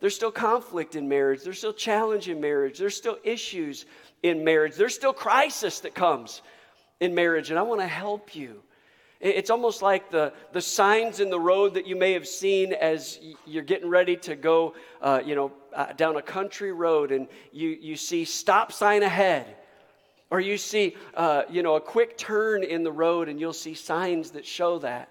there's 0.00 0.14
still 0.14 0.32
conflict 0.32 0.96
in 0.96 1.08
marriage, 1.08 1.42
there's 1.42 1.58
still 1.58 1.72
challenge 1.72 2.28
in 2.28 2.40
marriage, 2.40 2.78
there's 2.78 2.96
still 2.96 3.18
issues 3.22 3.86
in 4.22 4.42
marriage, 4.44 4.74
there's 4.74 4.94
still 4.94 5.12
crisis 5.12 5.80
that 5.80 5.94
comes 5.94 6.42
in 7.00 7.14
marriage, 7.14 7.50
and 7.50 7.58
I 7.58 7.62
want 7.62 7.80
to 7.80 7.86
help 7.86 8.34
you 8.34 8.62
It's 9.22 9.50
almost 9.50 9.82
like 9.82 10.10
the, 10.10 10.32
the 10.50 10.60
signs 10.60 11.20
in 11.20 11.30
the 11.30 11.38
road 11.38 11.74
that 11.74 11.86
you 11.86 11.94
may 11.94 12.12
have 12.12 12.26
seen 12.26 12.72
as 12.72 13.20
you're 13.46 13.62
getting 13.62 13.88
ready 13.88 14.16
to 14.16 14.34
go, 14.34 14.74
uh, 15.00 15.22
you 15.24 15.36
know, 15.36 15.52
uh, 15.72 15.92
down 15.92 16.16
a 16.16 16.22
country 16.22 16.72
road 16.72 17.12
and 17.12 17.28
you, 17.52 17.68
you 17.68 17.94
see 17.94 18.24
stop 18.24 18.72
sign 18.72 19.04
ahead. 19.04 19.56
Or 20.28 20.40
you 20.40 20.58
see, 20.58 20.96
uh, 21.14 21.42
you 21.48 21.62
know, 21.62 21.76
a 21.76 21.80
quick 21.80 22.18
turn 22.18 22.64
in 22.64 22.82
the 22.82 22.90
road 22.90 23.28
and 23.28 23.38
you'll 23.38 23.52
see 23.52 23.74
signs 23.74 24.32
that 24.32 24.44
show 24.44 24.80
that. 24.80 25.08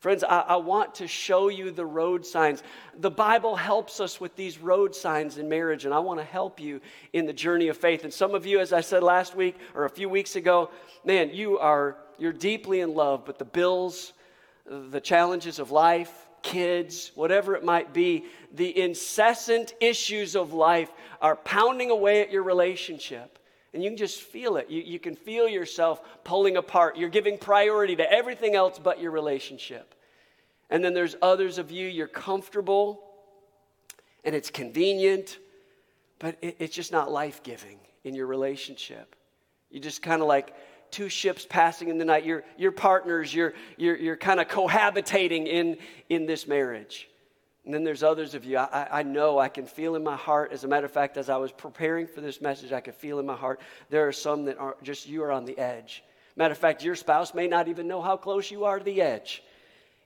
Friends, 0.00 0.22
I, 0.24 0.40
I 0.40 0.56
want 0.56 0.96
to 0.96 1.08
show 1.08 1.48
you 1.48 1.70
the 1.70 1.86
road 1.86 2.26
signs. 2.26 2.62
The 2.98 3.10
Bible 3.10 3.56
helps 3.56 3.98
us 3.98 4.20
with 4.20 4.36
these 4.36 4.58
road 4.58 4.94
signs 4.94 5.38
in 5.38 5.48
marriage, 5.48 5.86
and 5.86 5.94
I 5.94 5.98
want 5.98 6.20
to 6.20 6.24
help 6.24 6.60
you 6.60 6.80
in 7.14 7.24
the 7.24 7.32
journey 7.32 7.68
of 7.68 7.78
faith. 7.78 8.04
And 8.04 8.12
some 8.12 8.34
of 8.34 8.46
you, 8.46 8.60
as 8.60 8.72
I 8.72 8.80
said 8.80 9.02
last 9.02 9.34
week 9.34 9.56
or 9.74 9.86
a 9.86 9.90
few 9.90 10.08
weeks 10.08 10.36
ago, 10.36 10.70
man, 11.04 11.30
you 11.32 11.58
are 11.58 11.96
you're 12.18 12.32
deeply 12.32 12.80
in 12.80 12.94
love, 12.94 13.24
but 13.24 13.38
the 13.38 13.44
bills, 13.44 14.12
the 14.66 15.00
challenges 15.00 15.58
of 15.58 15.70
life, 15.70 16.28
kids, 16.42 17.12
whatever 17.14 17.54
it 17.54 17.64
might 17.64 17.92
be, 17.92 18.24
the 18.52 18.80
incessant 18.80 19.74
issues 19.80 20.36
of 20.36 20.52
life 20.52 20.90
are 21.20 21.36
pounding 21.36 21.90
away 21.90 22.20
at 22.22 22.30
your 22.30 22.42
relationship. 22.42 23.38
And 23.74 23.82
you 23.82 23.90
can 23.90 23.96
just 23.96 24.22
feel 24.22 24.56
it. 24.56 24.70
You, 24.70 24.82
you 24.82 24.98
can 24.98 25.14
feel 25.14 25.48
yourself 25.48 26.00
pulling 26.24 26.56
apart. 26.56 26.96
You're 26.96 27.10
giving 27.10 27.36
priority 27.38 27.96
to 27.96 28.10
everything 28.10 28.54
else 28.54 28.78
but 28.78 29.00
your 29.00 29.10
relationship. 29.10 29.94
And 30.70 30.82
then 30.84 30.94
there's 30.94 31.16
others 31.22 31.58
of 31.58 31.70
you, 31.70 31.86
you're 31.86 32.08
comfortable 32.08 33.02
and 34.24 34.34
it's 34.34 34.50
convenient, 34.50 35.38
but 36.18 36.36
it, 36.42 36.56
it's 36.58 36.74
just 36.74 36.92
not 36.92 37.10
life 37.10 37.42
giving 37.42 37.78
in 38.04 38.14
your 38.14 38.26
relationship. 38.26 39.16
You 39.70 39.80
just 39.80 40.02
kind 40.02 40.22
of 40.22 40.28
like 40.28 40.54
two 40.90 41.08
ships 41.08 41.46
passing 41.48 41.88
in 41.88 41.98
the 41.98 42.04
night. 42.04 42.24
You're, 42.24 42.44
you're 42.56 42.72
partners, 42.72 43.32
you're, 43.34 43.54
you're, 43.76 43.96
you're 43.96 44.16
kind 44.16 44.40
of 44.40 44.48
cohabitating 44.48 45.46
in, 45.46 45.76
in 46.08 46.26
this 46.26 46.46
marriage. 46.46 47.08
And 47.64 47.74
then 47.74 47.84
there's 47.84 48.02
others 48.02 48.34
of 48.34 48.46
you, 48.46 48.56
I, 48.56 48.88
I 48.90 49.02
know, 49.02 49.38
I 49.38 49.48
can 49.48 49.66
feel 49.66 49.94
in 49.94 50.02
my 50.02 50.16
heart. 50.16 50.52
As 50.52 50.64
a 50.64 50.68
matter 50.68 50.86
of 50.86 50.92
fact, 50.92 51.18
as 51.18 51.28
I 51.28 51.36
was 51.36 51.52
preparing 51.52 52.06
for 52.06 52.22
this 52.22 52.40
message, 52.40 52.72
I 52.72 52.80
could 52.80 52.94
feel 52.94 53.18
in 53.18 53.26
my 53.26 53.36
heart 53.36 53.60
there 53.90 54.08
are 54.08 54.12
some 54.12 54.46
that 54.46 54.58
are 54.58 54.76
just, 54.82 55.06
you 55.06 55.22
are 55.22 55.30
on 55.30 55.44
the 55.44 55.58
edge. 55.58 56.02
Matter 56.34 56.52
of 56.52 56.58
fact, 56.58 56.82
your 56.82 56.94
spouse 56.94 57.34
may 57.34 57.46
not 57.46 57.68
even 57.68 57.86
know 57.86 58.00
how 58.00 58.16
close 58.16 58.50
you 58.50 58.64
are 58.64 58.78
to 58.78 58.84
the 58.84 59.02
edge 59.02 59.42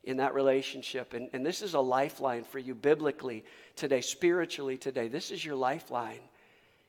in 0.02 0.16
that 0.16 0.34
relationship. 0.34 1.14
And, 1.14 1.28
and 1.32 1.46
this 1.46 1.62
is 1.62 1.74
a 1.74 1.80
lifeline 1.80 2.42
for 2.42 2.58
you 2.58 2.74
biblically 2.74 3.44
today, 3.76 4.00
spiritually 4.00 4.76
today. 4.76 5.06
This 5.08 5.30
is 5.30 5.44
your 5.44 5.54
lifeline. 5.54 6.18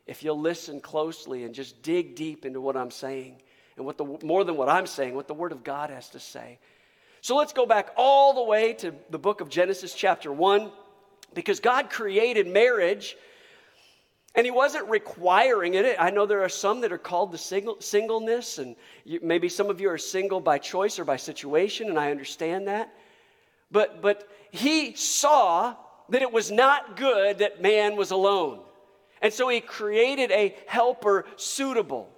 If 0.07 0.23
you'll 0.23 0.39
listen 0.39 0.81
closely 0.81 1.43
and 1.43 1.53
just 1.53 1.83
dig 1.83 2.15
deep 2.15 2.45
into 2.45 2.59
what 2.59 2.75
I'm 2.75 2.91
saying 2.91 3.41
and 3.77 3.85
what 3.85 3.97
the, 3.97 4.05
more 4.23 4.43
than 4.43 4.55
what 4.57 4.69
I'm 4.69 4.87
saying, 4.87 5.15
what 5.15 5.27
the 5.27 5.33
Word 5.33 5.51
of 5.51 5.63
God 5.63 5.89
has 5.89 6.09
to 6.09 6.19
say. 6.19 6.59
So 7.21 7.35
let's 7.35 7.53
go 7.53 7.65
back 7.65 7.91
all 7.95 8.33
the 8.33 8.43
way 8.43 8.73
to 8.73 8.93
the 9.09 9.17
book 9.17 9.41
of 9.41 9.49
Genesis, 9.49 9.93
chapter 9.93 10.31
1, 10.31 10.71
because 11.33 11.59
God 11.59 11.89
created 11.89 12.47
marriage 12.47 13.15
and 14.35 14.45
He 14.45 14.51
wasn't 14.51 14.89
requiring 14.89 15.75
it. 15.75 15.95
I 15.99 16.09
know 16.09 16.25
there 16.25 16.43
are 16.43 16.49
some 16.49 16.81
that 16.81 16.91
are 16.91 16.97
called 16.97 17.31
to 17.31 17.37
single, 17.37 17.79
singleness, 17.79 18.57
and 18.57 18.75
you, 19.05 19.19
maybe 19.21 19.47
some 19.47 19.69
of 19.69 19.79
you 19.79 19.89
are 19.89 19.97
single 19.97 20.39
by 20.39 20.57
choice 20.57 20.99
or 20.99 21.05
by 21.05 21.17
situation, 21.17 21.89
and 21.89 21.99
I 21.99 22.11
understand 22.11 22.67
that. 22.67 22.93
But, 23.71 24.01
but 24.01 24.27
He 24.51 24.95
saw 24.95 25.75
that 26.09 26.21
it 26.21 26.31
was 26.31 26.51
not 26.51 26.97
good 26.97 27.39
that 27.39 27.61
man 27.61 27.95
was 27.95 28.11
alone. 28.11 28.59
And 29.21 29.31
so 29.31 29.47
He 29.49 29.61
created 29.61 30.31
a 30.31 30.55
helper 30.67 31.25
suitable. 31.35 32.09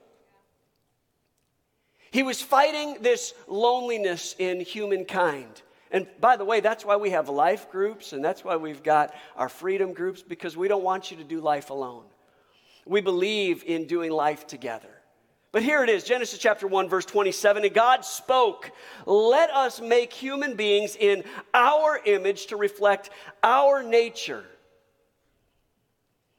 He 2.16 2.24
was 2.24 2.41
fighting 2.41 2.99
this 3.01 3.34
loneliness 3.45 4.38
in 4.39 4.61
humankind. 4.61 5.61
And 5.91 6.07
by 6.22 6.38
the 6.38 6.45
way, 6.45 6.61
that's 6.61 6.86
why 6.86 6.95
we 6.95 7.09
have 7.09 7.28
life 7.28 7.70
groups 7.70 8.13
and 8.13 8.24
that's 8.24 8.41
why 8.41 8.55
we've 8.55 8.82
got 8.82 9.13
our 9.36 9.49
freedom 9.49 9.91
groups 9.91 10.22
because 10.22 10.55
we 10.55 10.70
don't 10.70 10.82
want 10.82 11.11
you 11.11 11.18
to 11.18 11.26
do 11.26 11.41
life 11.41 11.72
alone. 11.72 12.05
We 12.86 13.01
believe 13.01 13.66
in 13.66 13.86
doing 13.86 14.11
life 14.11 14.47
together. 14.47 14.88
But 15.51 15.63
here 15.63 15.84
it 15.84 15.89
is 15.89 16.05
Genesis 16.05 16.39
chapter 16.39 16.68
1, 16.68 16.88
verse 16.88 17.03
27. 17.03 17.66
And 17.66 17.74
God 17.74 18.05
spoke, 18.05 18.72
Let 19.05 19.49
us 19.49 19.82
make 19.82 20.13
human 20.13 20.55
beings 20.55 20.95
in 20.95 21.26
our 21.53 21.99
image 22.05 22.45
to 22.45 22.55
reflect 22.55 23.09
our 23.43 23.84
nature. 23.84 24.45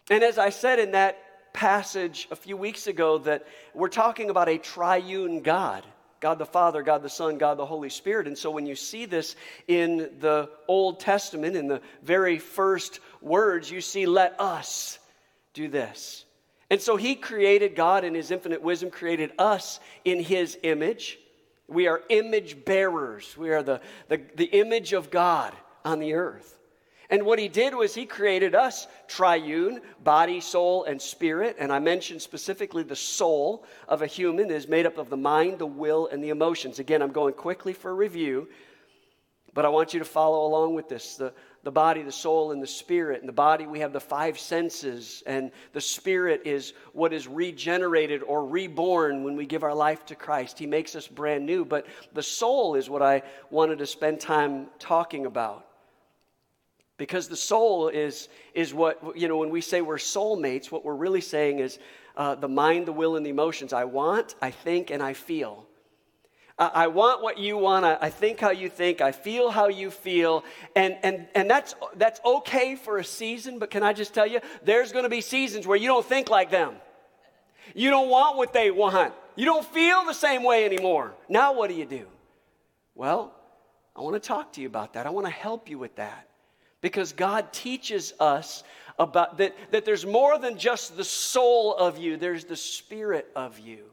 And 0.08 0.24
as 0.24 0.38
I 0.38 0.48
said 0.48 0.78
in 0.78 0.92
that 0.92 1.18
passage 1.56 2.28
a 2.30 2.36
few 2.36 2.56
weeks 2.56 2.86
ago 2.86 3.18
that 3.18 3.46
we're 3.74 3.88
talking 3.88 4.30
about 4.30 4.48
a 4.48 4.58
triune 4.58 5.40
God 5.40 5.84
God 6.20 6.38
the 6.38 6.46
Father, 6.46 6.82
God 6.82 7.02
the 7.02 7.08
Son, 7.08 7.38
God 7.38 7.58
the 7.58 7.66
Holy 7.66 7.90
Spirit. 7.90 8.26
And 8.26 8.36
so 8.36 8.50
when 8.50 8.66
you 8.66 8.74
see 8.74 9.04
this 9.04 9.36
in 9.68 10.10
the 10.20 10.48
Old 10.66 10.98
Testament, 10.98 11.56
in 11.56 11.68
the 11.68 11.82
very 12.02 12.38
first 12.38 13.00
words, 13.20 13.70
you 13.70 13.80
see, 13.80 14.06
let 14.06 14.40
us 14.40 14.98
do 15.52 15.68
this. 15.68 16.24
And 16.70 16.80
so 16.80 16.96
he 16.96 17.14
created, 17.14 17.76
God 17.76 18.02
in 18.04 18.14
his 18.14 18.30
infinite 18.30 18.62
wisdom 18.62 18.90
created 18.90 19.32
us 19.38 19.78
in 20.04 20.20
his 20.20 20.58
image. 20.62 21.18
We 21.68 21.86
are 21.86 22.02
image 22.08 22.64
bearers, 22.64 23.36
we 23.36 23.50
are 23.50 23.62
the, 23.62 23.80
the, 24.08 24.20
the 24.36 24.46
image 24.46 24.94
of 24.94 25.10
God 25.10 25.54
on 25.84 25.98
the 25.98 26.14
earth. 26.14 26.55
And 27.10 27.24
what 27.24 27.38
he 27.38 27.48
did 27.48 27.74
was 27.74 27.94
he 27.94 28.04
created 28.04 28.54
us 28.54 28.88
triune, 29.06 29.80
body, 30.02 30.40
soul, 30.40 30.84
and 30.84 31.00
spirit. 31.00 31.56
And 31.58 31.72
I 31.72 31.78
mentioned 31.78 32.20
specifically 32.22 32.82
the 32.82 32.96
soul 32.96 33.64
of 33.88 34.02
a 34.02 34.06
human 34.06 34.50
is 34.50 34.68
made 34.68 34.86
up 34.86 34.98
of 34.98 35.10
the 35.10 35.16
mind, 35.16 35.58
the 35.58 35.66
will, 35.66 36.08
and 36.08 36.22
the 36.22 36.30
emotions. 36.30 36.78
Again, 36.78 37.02
I'm 37.02 37.12
going 37.12 37.34
quickly 37.34 37.72
for 37.72 37.94
review, 37.94 38.48
but 39.54 39.64
I 39.64 39.68
want 39.68 39.94
you 39.94 40.00
to 40.00 40.04
follow 40.04 40.46
along 40.46 40.74
with 40.74 40.88
this. 40.88 41.16
The, 41.16 41.32
the 41.62 41.72
body, 41.72 42.02
the 42.02 42.12
soul, 42.12 42.52
and 42.52 42.62
the 42.62 42.66
spirit. 42.66 43.20
In 43.20 43.26
the 43.26 43.32
body, 43.32 43.66
we 43.66 43.80
have 43.80 43.92
the 43.92 44.00
five 44.00 44.38
senses, 44.38 45.24
and 45.26 45.50
the 45.72 45.80
spirit 45.80 46.42
is 46.44 46.74
what 46.92 47.12
is 47.12 47.26
regenerated 47.26 48.22
or 48.22 48.44
reborn 48.44 49.24
when 49.24 49.34
we 49.34 49.46
give 49.46 49.64
our 49.64 49.74
life 49.74 50.06
to 50.06 50.14
Christ. 50.14 50.58
He 50.58 50.66
makes 50.66 50.94
us 50.94 51.08
brand 51.08 51.44
new. 51.44 51.64
But 51.64 51.86
the 52.14 52.22
soul 52.22 52.76
is 52.76 52.88
what 52.88 53.02
I 53.02 53.22
wanted 53.50 53.78
to 53.78 53.86
spend 53.86 54.20
time 54.20 54.68
talking 54.78 55.26
about. 55.26 55.65
Because 56.98 57.28
the 57.28 57.36
soul 57.36 57.88
is, 57.88 58.28
is 58.54 58.72
what, 58.72 59.16
you 59.16 59.28
know, 59.28 59.36
when 59.36 59.50
we 59.50 59.60
say 59.60 59.82
we're 59.82 59.96
soulmates, 59.96 60.70
what 60.70 60.84
we're 60.84 60.94
really 60.94 61.20
saying 61.20 61.58
is 61.58 61.78
uh, 62.16 62.34
the 62.34 62.48
mind, 62.48 62.86
the 62.86 62.92
will, 62.92 63.16
and 63.16 63.26
the 63.26 63.30
emotions. 63.30 63.72
I 63.72 63.84
want, 63.84 64.34
I 64.40 64.50
think, 64.50 64.90
and 64.90 65.02
I 65.02 65.12
feel. 65.12 65.66
I, 66.58 66.86
want 66.86 67.22
what 67.22 67.36
you 67.36 67.58
want. 67.58 67.84
I, 67.84 67.98
I 68.00 68.08
think 68.08 68.40
how 68.40 68.48
you 68.48 68.70
think. 68.70 69.02
I 69.02 69.12
feel 69.12 69.50
how 69.50 69.68
you 69.68 69.90
feel. 69.90 70.42
And, 70.74 70.96
and, 71.02 71.28
and 71.34 71.50
that's, 71.50 71.74
that's 71.96 72.18
okay 72.24 72.76
for 72.76 72.96
a 72.96 73.04
season, 73.04 73.58
but 73.58 73.70
can 73.70 73.82
I 73.82 73.92
just 73.92 74.14
tell 74.14 74.26
you, 74.26 74.40
there's 74.64 74.90
going 74.90 75.02
to 75.02 75.10
be 75.10 75.20
seasons 75.20 75.66
where 75.66 75.76
you 75.76 75.86
don't 75.86 76.06
think 76.06 76.30
like 76.30 76.50
them. 76.50 76.76
You 77.74 77.90
don't 77.90 78.08
want 78.08 78.38
what 78.38 78.54
they 78.54 78.70
want. 78.70 79.12
You 79.34 79.44
don't 79.44 79.66
feel 79.66 80.06
the 80.06 80.14
same 80.14 80.44
way 80.44 80.64
anymore. 80.64 81.14
Now, 81.28 81.52
what 81.52 81.68
do 81.68 81.76
you 81.76 81.84
do? 81.84 82.06
Well, 82.94 83.34
I 83.94 84.00
want 84.00 84.14
to 84.14 84.26
talk 84.26 84.54
to 84.54 84.62
you 84.62 84.66
about 84.66 84.94
that. 84.94 85.06
I 85.06 85.10
want 85.10 85.26
to 85.26 85.32
help 85.32 85.68
you 85.68 85.78
with 85.78 85.96
that 85.96 86.26
because 86.80 87.12
God 87.12 87.52
teaches 87.52 88.12
us 88.20 88.62
about 88.98 89.38
that, 89.38 89.54
that 89.72 89.84
there's 89.84 90.06
more 90.06 90.38
than 90.38 90.58
just 90.58 90.96
the 90.96 91.04
soul 91.04 91.74
of 91.74 91.98
you, 91.98 92.16
there's 92.16 92.44
the 92.44 92.56
spirit 92.56 93.30
of 93.34 93.58
you. 93.58 93.84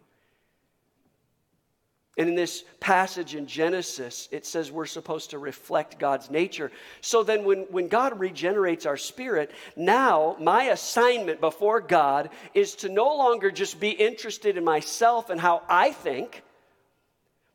And 2.15 2.29
in 2.29 2.35
this 2.35 2.63
passage 2.79 3.33
in 3.33 3.47
Genesis, 3.47 4.29
it 4.31 4.45
says 4.45 4.71
we're 4.71 4.85
supposed 4.85 5.31
to 5.31 5.39
reflect 5.39 5.97
God's 5.97 6.29
nature. 6.29 6.71
So 7.01 7.23
then, 7.23 7.43
when, 7.43 7.61
when 7.71 7.87
God 7.87 8.19
regenerates 8.19 8.85
our 8.85 8.97
spirit, 8.97 9.49
now 9.75 10.35
my 10.39 10.65
assignment 10.65 11.41
before 11.41 11.81
God 11.81 12.29
is 12.53 12.75
to 12.75 12.89
no 12.89 13.15
longer 13.15 13.49
just 13.49 13.79
be 13.79 13.89
interested 13.89 14.57
in 14.57 14.63
myself 14.63 15.31
and 15.31 15.41
how 15.41 15.63
I 15.67 15.91
think, 15.91 16.43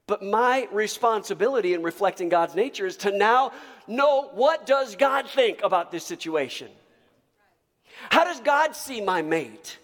but 0.08 0.22
my 0.22 0.66
responsibility 0.72 1.74
in 1.74 1.82
reflecting 1.82 2.30
God's 2.30 2.56
nature 2.56 2.86
is 2.86 2.96
to 2.98 3.16
now 3.16 3.52
know 3.86 4.30
what 4.32 4.66
does 4.66 4.96
God 4.96 5.28
think 5.28 5.60
about 5.62 5.92
this 5.92 6.02
situation? 6.02 6.68
How 8.10 8.24
does 8.24 8.40
God 8.40 8.74
see 8.74 9.02
my 9.02 9.20
mate? 9.22 9.78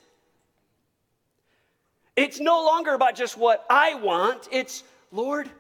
It's 2.17 2.41
no 2.41 2.65
longer 2.65 2.95
about 2.95 3.15
just 3.15 3.37
what 3.37 3.67
I 3.69 3.97
want. 3.97 4.49
It's, 4.51 4.83
Lord, 5.13 5.51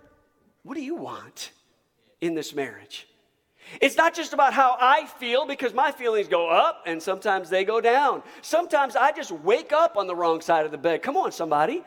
what 0.62 0.74
do 0.76 0.82
you 0.82 0.94
want 0.94 1.50
in 2.22 2.34
this 2.34 2.54
marriage? 2.54 3.06
It's 3.82 3.96
not 3.96 4.14
just 4.14 4.32
about 4.32 4.54
how 4.54 4.78
I 4.80 5.04
feel 5.18 5.46
because 5.46 5.74
my 5.74 5.92
feelings 5.92 6.28
go 6.28 6.48
up 6.48 6.84
and 6.86 7.02
sometimes 7.02 7.50
they 7.50 7.64
go 7.64 7.82
down. 7.82 8.22
Sometimes 8.40 8.96
I 8.96 9.12
just 9.12 9.30
wake 9.30 9.72
up 9.72 9.98
on 9.98 10.06
the 10.06 10.14
wrong 10.14 10.40
side 10.40 10.64
of 10.64 10.70
the 10.70 10.78
bed. 10.78 11.02
Come 11.02 11.18
on, 11.18 11.32
somebody. 11.32 11.82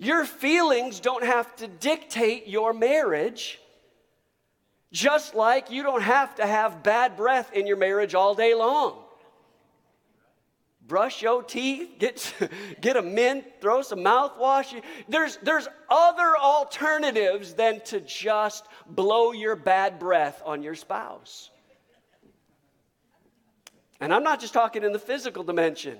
Your 0.00 0.24
feelings 0.24 0.98
don't 0.98 1.24
have 1.24 1.54
to 1.56 1.68
dictate 1.68 2.48
your 2.48 2.72
marriage, 2.72 3.60
just 4.90 5.34
like 5.34 5.70
you 5.70 5.82
don't 5.82 6.00
have 6.00 6.36
to 6.36 6.46
have 6.46 6.82
bad 6.82 7.18
breath 7.18 7.52
in 7.52 7.66
your 7.66 7.76
marriage 7.76 8.14
all 8.14 8.34
day 8.34 8.54
long. 8.54 8.96
brush 10.88 11.20
your 11.20 11.42
teeth, 11.42 11.96
get, 11.98 12.34
get 12.80 12.96
a 12.96 13.02
mint, 13.02 13.44
throw 13.60 13.82
some 13.82 13.98
mouthwash. 13.98 14.82
There's, 15.06 15.36
there's 15.42 15.68
other 15.90 16.34
alternatives 16.34 17.52
than 17.52 17.82
to 17.82 18.00
just 18.00 18.64
blow 18.88 19.32
your 19.32 19.54
bad 19.54 19.98
breath 19.98 20.40
on 20.46 20.62
your 20.62 20.74
spouse. 20.74 21.50
And 24.00 24.14
I'm 24.14 24.22
not 24.22 24.40
just 24.40 24.54
talking 24.54 24.82
in 24.82 24.92
the 24.92 24.98
physical 24.98 25.44
dimension, 25.44 25.98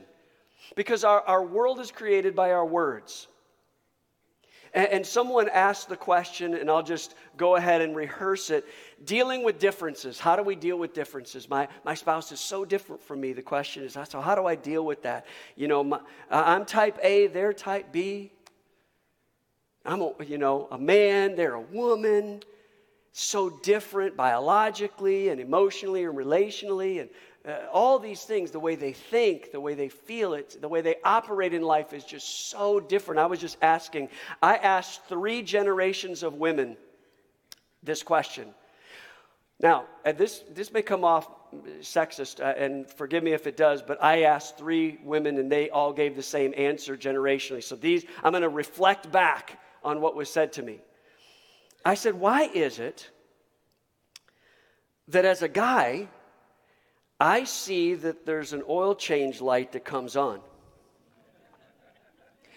because 0.75 1.05
our, 1.05 1.21
our 1.21 1.45
world 1.45 1.81
is 1.81 1.91
created 1.93 2.35
by 2.35 2.53
our 2.53 2.65
words. 2.65 3.27
And, 4.73 4.89
and 4.89 5.07
someone 5.07 5.49
asked 5.49 5.89
the 5.89 5.97
question, 5.97 6.55
and 6.55 6.71
I'll 6.71 6.83
just 6.83 7.15
go 7.37 7.57
ahead 7.57 7.81
and 7.81 7.97
rehearse 7.97 8.51
it 8.51 8.65
dealing 9.05 9.43
with 9.43 9.59
differences. 9.59 10.21
How 10.21 10.37
do 10.37 10.43
we 10.43 10.55
deal 10.55 10.79
with 10.79 10.93
differences? 10.93 11.49
My, 11.49 11.69
my 11.85 11.95
spouse 11.95 12.33
is 12.33 12.41
so 12.41 12.65
different 12.65 13.03
from 13.03 13.21
me. 13.21 13.33
The 13.33 13.43
question 13.43 13.83
is, 13.85 13.97
so 14.09 14.21
how 14.21 14.35
do 14.35 14.47
I 14.47 14.55
deal 14.55 14.85
with 14.85 15.03
that? 15.03 15.27
You 15.57 15.69
know, 15.69 15.83
my, 15.83 16.01
I'm 16.31 16.65
type 16.65 16.99
A, 17.03 17.27
they're 17.29 17.53
type 17.53 17.93
B. 17.93 18.33
I'm 19.85 20.03
a, 20.03 20.13
you 20.27 20.39
know, 20.39 20.69
a 20.71 20.79
man, 20.79 21.37
they're 21.37 21.55
a 21.55 21.61
woman. 21.61 22.43
So 23.13 23.51
different 23.51 24.17
biologically 24.17 25.31
and 25.31 25.41
emotionally 25.41 26.05
and 26.05 26.17
relationally 26.17 27.01
and 27.01 27.11
uh, 27.47 27.67
all 27.73 27.99
these 27.99 28.25
things, 28.25 28.51
the 28.51 28.61
way 28.61 28.75
they 28.75 28.93
think, 28.93 29.51
the 29.51 29.61
way 29.61 29.75
they 29.75 29.89
feel 29.89 30.35
it, 30.35 30.61
the 30.61 30.69
way 30.69 30.83
they 30.83 30.97
operate 31.05 31.55
in 31.55 31.63
life 31.63 31.93
is 31.93 32.05
just 32.05 32.51
so 32.51 32.81
different. 32.81 33.19
I 33.19 33.27
was 33.27 33.41
just 33.41 33.57
asking, 33.63 34.11
I 34.43 34.57
asked 34.57 35.05
three 35.07 35.43
generations 35.43 36.23
of 36.23 36.35
women 36.35 36.77
this 37.83 38.03
question. 38.03 38.49
Now, 39.59 39.87
and 40.05 40.19
this, 40.19 40.43
this 40.53 40.73
may 40.73 40.83
come 40.83 41.05
off 41.05 41.29
sexist, 41.81 42.41
uh, 42.41 42.55
and 42.57 42.89
forgive 42.89 43.25
me 43.25 43.33
if 43.33 43.47
it 43.47 43.57
does, 43.57 43.83
but 43.83 44.03
I 44.03 44.23
asked 44.23 44.59
three 44.59 44.99
women 45.03 45.39
and 45.39 45.51
they 45.51 45.71
all 45.71 45.93
gave 45.93 46.17
the 46.17 46.23
same 46.23 46.55
answer 46.57 46.97
generationally. 46.97 47.63
So 47.63 47.77
these, 47.77 48.05
I'm 48.23 48.33
going 48.33 48.43
to 48.43 48.49
reflect 48.49 49.11
back 49.11 49.61
on 49.83 50.01
what 50.01 50.15
was 50.15 50.31
said 50.31 50.53
to 50.55 50.63
me. 50.63 50.81
I 51.85 51.95
said, 51.95 52.15
Why 52.15 52.43
is 52.45 52.79
it 52.79 53.11
that 55.09 55.25
as 55.25 55.43
a 55.43 55.49
guy, 55.49 56.09
I 57.21 57.45
see 57.45 57.95
that 57.95 58.25
there's 58.25 58.53
an 58.53 58.63
oil 58.69 58.95
change 58.95 59.41
light 59.41 59.73
that 59.73 59.85
comes 59.85 60.17
on? 60.17 60.41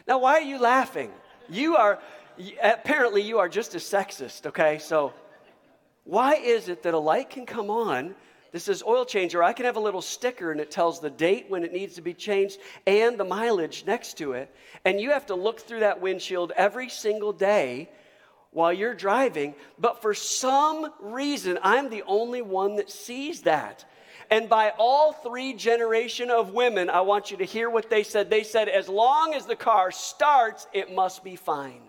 Now, 0.07 0.19
why 0.19 0.33
are 0.33 0.41
you 0.41 0.59
laughing? 0.59 1.11
You 1.49 1.75
are, 1.75 1.99
apparently, 2.61 3.21
you 3.21 3.39
are 3.39 3.49
just 3.49 3.75
a 3.75 3.79
sexist, 3.79 4.45
okay? 4.47 4.79
So, 4.79 5.13
why 6.05 6.35
is 6.35 6.69
it 6.69 6.83
that 6.83 6.93
a 6.93 6.99
light 6.99 7.29
can 7.29 7.45
come 7.45 7.69
on 7.69 8.15
this 8.53 8.67
is 8.67 8.83
oil 8.83 9.03
change, 9.03 9.33
or 9.33 9.41
I 9.41 9.51
can 9.51 9.65
have 9.65 9.77
a 9.77 9.81
little 9.81 10.01
sticker 10.01 10.51
and 10.51 10.61
it 10.61 10.69
tells 10.69 10.99
the 10.99 11.09
date 11.09 11.47
when 11.49 11.63
it 11.63 11.73
needs 11.73 11.95
to 11.95 12.01
be 12.01 12.13
changed 12.13 12.59
and 12.85 13.17
the 13.17 13.25
mileage 13.25 13.83
next 13.87 14.17
to 14.19 14.33
it. 14.33 14.55
And 14.85 15.01
you 15.01 15.09
have 15.09 15.25
to 15.25 15.35
look 15.35 15.61
through 15.61 15.79
that 15.79 16.01
windshield 16.01 16.51
every 16.55 16.87
single 16.87 17.33
day 17.33 17.89
while 18.51 18.71
you're 18.71 18.93
driving. 18.93 19.55
But 19.79 20.03
for 20.03 20.13
some 20.13 20.93
reason, 21.01 21.57
I'm 21.63 21.89
the 21.89 22.03
only 22.03 22.43
one 22.43 22.75
that 22.75 22.91
sees 22.91 23.41
that. 23.41 23.85
And 24.33 24.49
by 24.49 24.73
all 24.79 25.13
three 25.13 25.53
generation 25.53 26.31
of 26.31 26.55
women, 26.55 26.89
I 26.89 27.01
want 27.01 27.29
you 27.29 27.37
to 27.37 27.45
hear 27.45 27.69
what 27.69 27.91
they 27.91 28.01
said. 28.01 28.31
They 28.31 28.41
said, 28.41 28.67
as 28.67 28.89
long 28.89 29.35
as 29.35 29.45
the 29.45 29.55
car 29.55 29.91
starts, 29.91 30.65
it 30.73 30.91
must 30.91 31.23
be 31.23 31.35
fine. 31.35 31.83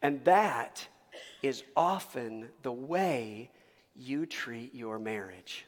And 0.00 0.24
that 0.26 0.86
is 1.42 1.64
often 1.76 2.50
the 2.62 2.70
way 2.70 3.50
you 3.96 4.26
treat 4.26 4.76
your 4.76 5.00
marriage. 5.00 5.66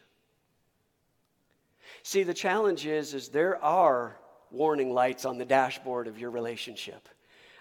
See, 2.04 2.22
the 2.22 2.32
challenge 2.32 2.86
is, 2.86 3.12
is 3.12 3.28
there 3.30 3.60
are 3.60 4.16
warning 4.52 4.94
lights 4.94 5.24
on 5.24 5.36
the 5.36 5.44
dashboard 5.44 6.06
of 6.06 6.16
your 6.16 6.30
relationship. 6.30 7.08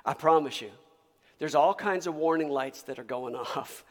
I 0.06 0.14
promise 0.14 0.62
you. 0.62 0.70
There's 1.40 1.56
all 1.56 1.74
kinds 1.74 2.08
of 2.08 2.16
warning 2.16 2.50
lights 2.50 2.84
that 2.84 3.00
are 3.00 3.04
going 3.04 3.36
off. 3.36 3.84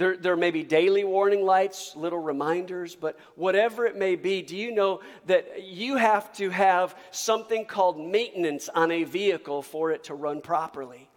There, 0.00 0.16
there 0.16 0.36
may 0.36 0.50
be 0.50 0.62
daily 0.62 1.04
warning 1.04 1.44
lights, 1.44 1.94
little 1.94 2.18
reminders, 2.18 2.96
but 2.96 3.18
whatever 3.34 3.84
it 3.84 3.96
may 3.96 4.16
be, 4.16 4.40
do 4.40 4.56
you 4.56 4.72
know 4.72 5.00
that 5.26 5.62
you 5.64 5.96
have 5.96 6.32
to 6.36 6.48
have 6.48 6.96
something 7.10 7.66
called 7.66 8.00
maintenance 8.00 8.70
on 8.70 8.90
a 8.90 9.04
vehicle 9.04 9.60
for 9.60 9.90
it 9.90 10.04
to 10.04 10.14
run 10.14 10.40
properly? 10.40 11.10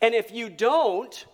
And 0.00 0.14
if 0.14 0.30
you 0.30 0.50
don't, 0.50 1.26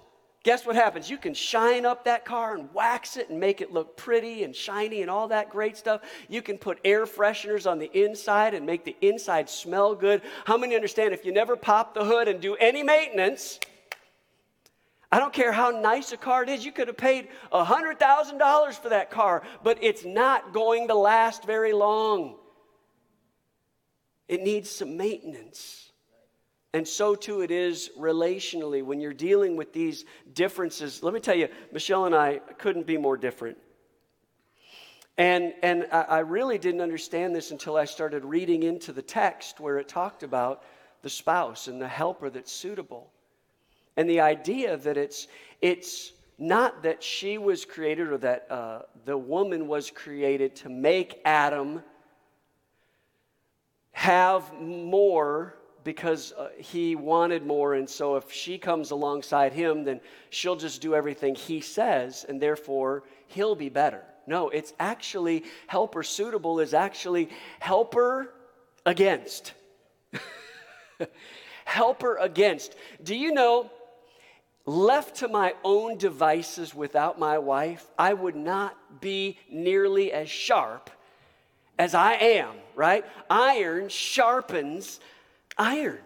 guess 0.42 0.64
what 0.64 0.76
happens? 0.76 1.10
You 1.10 1.18
can 1.18 1.34
shine 1.34 1.84
up 1.84 2.04
that 2.04 2.24
car 2.24 2.54
and 2.54 2.72
wax 2.72 3.16
it 3.16 3.30
and 3.30 3.38
make 3.38 3.60
it 3.60 3.72
look 3.72 3.96
pretty 3.96 4.44
and 4.44 4.54
shiny 4.54 5.02
and 5.02 5.10
all 5.10 5.28
that 5.28 5.50
great 5.50 5.76
stuff. 5.76 6.00
You 6.28 6.42
can 6.42 6.58
put 6.58 6.78
air 6.84 7.04
fresheners 7.04 7.70
on 7.70 7.78
the 7.78 7.90
inside 7.92 8.54
and 8.54 8.64
make 8.64 8.84
the 8.84 8.96
inside 9.00 9.50
smell 9.50 9.94
good. 9.94 10.22
How 10.46 10.56
many 10.56 10.74
understand 10.74 11.12
if 11.12 11.24
you 11.24 11.32
never 11.32 11.56
pop 11.56 11.94
the 11.94 12.04
hood 12.04 12.28
and 12.28 12.40
do 12.40 12.54
any 12.56 12.82
maintenance, 12.82 13.60
I 15.12 15.18
don't 15.18 15.32
care 15.32 15.52
how 15.52 15.70
nice 15.70 16.12
a 16.12 16.16
car 16.16 16.44
it 16.44 16.48
is, 16.48 16.64
you 16.64 16.72
could 16.72 16.86
have 16.86 16.96
paid 16.96 17.28
$100,000 17.52 18.74
for 18.80 18.88
that 18.90 19.10
car, 19.10 19.42
but 19.64 19.78
it's 19.82 20.04
not 20.04 20.52
going 20.52 20.88
to 20.88 20.94
last 20.94 21.44
very 21.44 21.72
long. 21.72 22.36
It 24.28 24.42
needs 24.42 24.70
some 24.70 24.96
maintenance. 24.96 25.89
And 26.72 26.86
so 26.86 27.14
too 27.14 27.40
it 27.42 27.50
is 27.50 27.90
relationally 27.98 28.82
when 28.82 29.00
you're 29.00 29.12
dealing 29.12 29.56
with 29.56 29.72
these 29.72 30.04
differences. 30.34 31.02
Let 31.02 31.12
me 31.14 31.20
tell 31.20 31.34
you, 31.34 31.48
Michelle 31.72 32.06
and 32.06 32.14
I 32.14 32.38
couldn't 32.58 32.86
be 32.86 32.96
more 32.96 33.16
different. 33.16 33.58
And, 35.18 35.52
and 35.62 35.86
I 35.92 36.20
really 36.20 36.56
didn't 36.56 36.80
understand 36.80 37.34
this 37.34 37.50
until 37.50 37.76
I 37.76 37.84
started 37.84 38.24
reading 38.24 38.62
into 38.62 38.92
the 38.92 39.02
text 39.02 39.60
where 39.60 39.78
it 39.78 39.86
talked 39.86 40.22
about 40.22 40.62
the 41.02 41.10
spouse 41.10 41.68
and 41.68 41.80
the 41.80 41.88
helper 41.88 42.30
that's 42.30 42.52
suitable. 42.52 43.10
And 43.96 44.08
the 44.08 44.20
idea 44.20 44.78
that 44.78 44.96
it's, 44.96 45.26
it's 45.60 46.12
not 46.38 46.84
that 46.84 47.02
she 47.02 47.36
was 47.36 47.66
created 47.66 48.08
or 48.08 48.18
that 48.18 48.50
uh, 48.50 48.82
the 49.04 49.18
woman 49.18 49.68
was 49.68 49.90
created 49.90 50.56
to 50.56 50.70
make 50.70 51.20
Adam 51.26 51.82
have 53.92 54.54
more 54.54 55.59
because 55.84 56.32
uh, 56.32 56.48
he 56.58 56.94
wanted 56.96 57.46
more. 57.46 57.74
And 57.74 57.88
so 57.88 58.16
if 58.16 58.30
she 58.30 58.58
comes 58.58 58.90
alongside 58.90 59.52
him, 59.52 59.84
then 59.84 60.00
she'll 60.30 60.56
just 60.56 60.80
do 60.80 60.94
everything 60.94 61.34
he 61.34 61.60
says, 61.60 62.24
and 62.28 62.40
therefore 62.40 63.04
he'll 63.28 63.54
be 63.54 63.68
better. 63.68 64.02
No, 64.26 64.48
it's 64.50 64.72
actually 64.78 65.44
helper 65.66 66.02
suitable 66.02 66.60
is 66.60 66.74
actually 66.74 67.30
helper 67.58 68.32
against. 68.86 69.54
helper 71.64 72.16
against. 72.16 72.76
Do 73.02 73.16
you 73.16 73.32
know, 73.32 73.70
left 74.66 75.16
to 75.16 75.28
my 75.28 75.54
own 75.64 75.96
devices 75.98 76.74
without 76.74 77.18
my 77.18 77.38
wife, 77.38 77.84
I 77.98 78.12
would 78.12 78.36
not 78.36 79.00
be 79.00 79.38
nearly 79.50 80.12
as 80.12 80.28
sharp 80.28 80.90
as 81.78 81.94
I 81.94 82.12
am, 82.12 82.54
right? 82.74 83.04
Iron 83.30 83.88
sharpens 83.88 85.00
iron, 85.60 85.98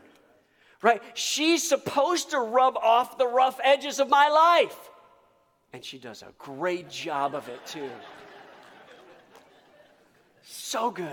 right? 0.83 1.01
She's 1.15 1.67
supposed 1.67 2.31
to 2.31 2.41
rub 2.41 2.77
off 2.77 3.17
the 3.17 3.27
rough 3.27 3.61
edges 3.63 4.01
of 4.01 4.11
my 4.11 4.29
life. 4.29 4.91
And 5.73 5.85
she 5.85 5.99
does 5.99 6.23
a 6.23 6.33
great 6.39 6.91
job 6.91 7.35
of 7.35 7.49
it 7.49 7.65
too. 7.65 7.91
So 10.43 10.91
good. 10.91 11.09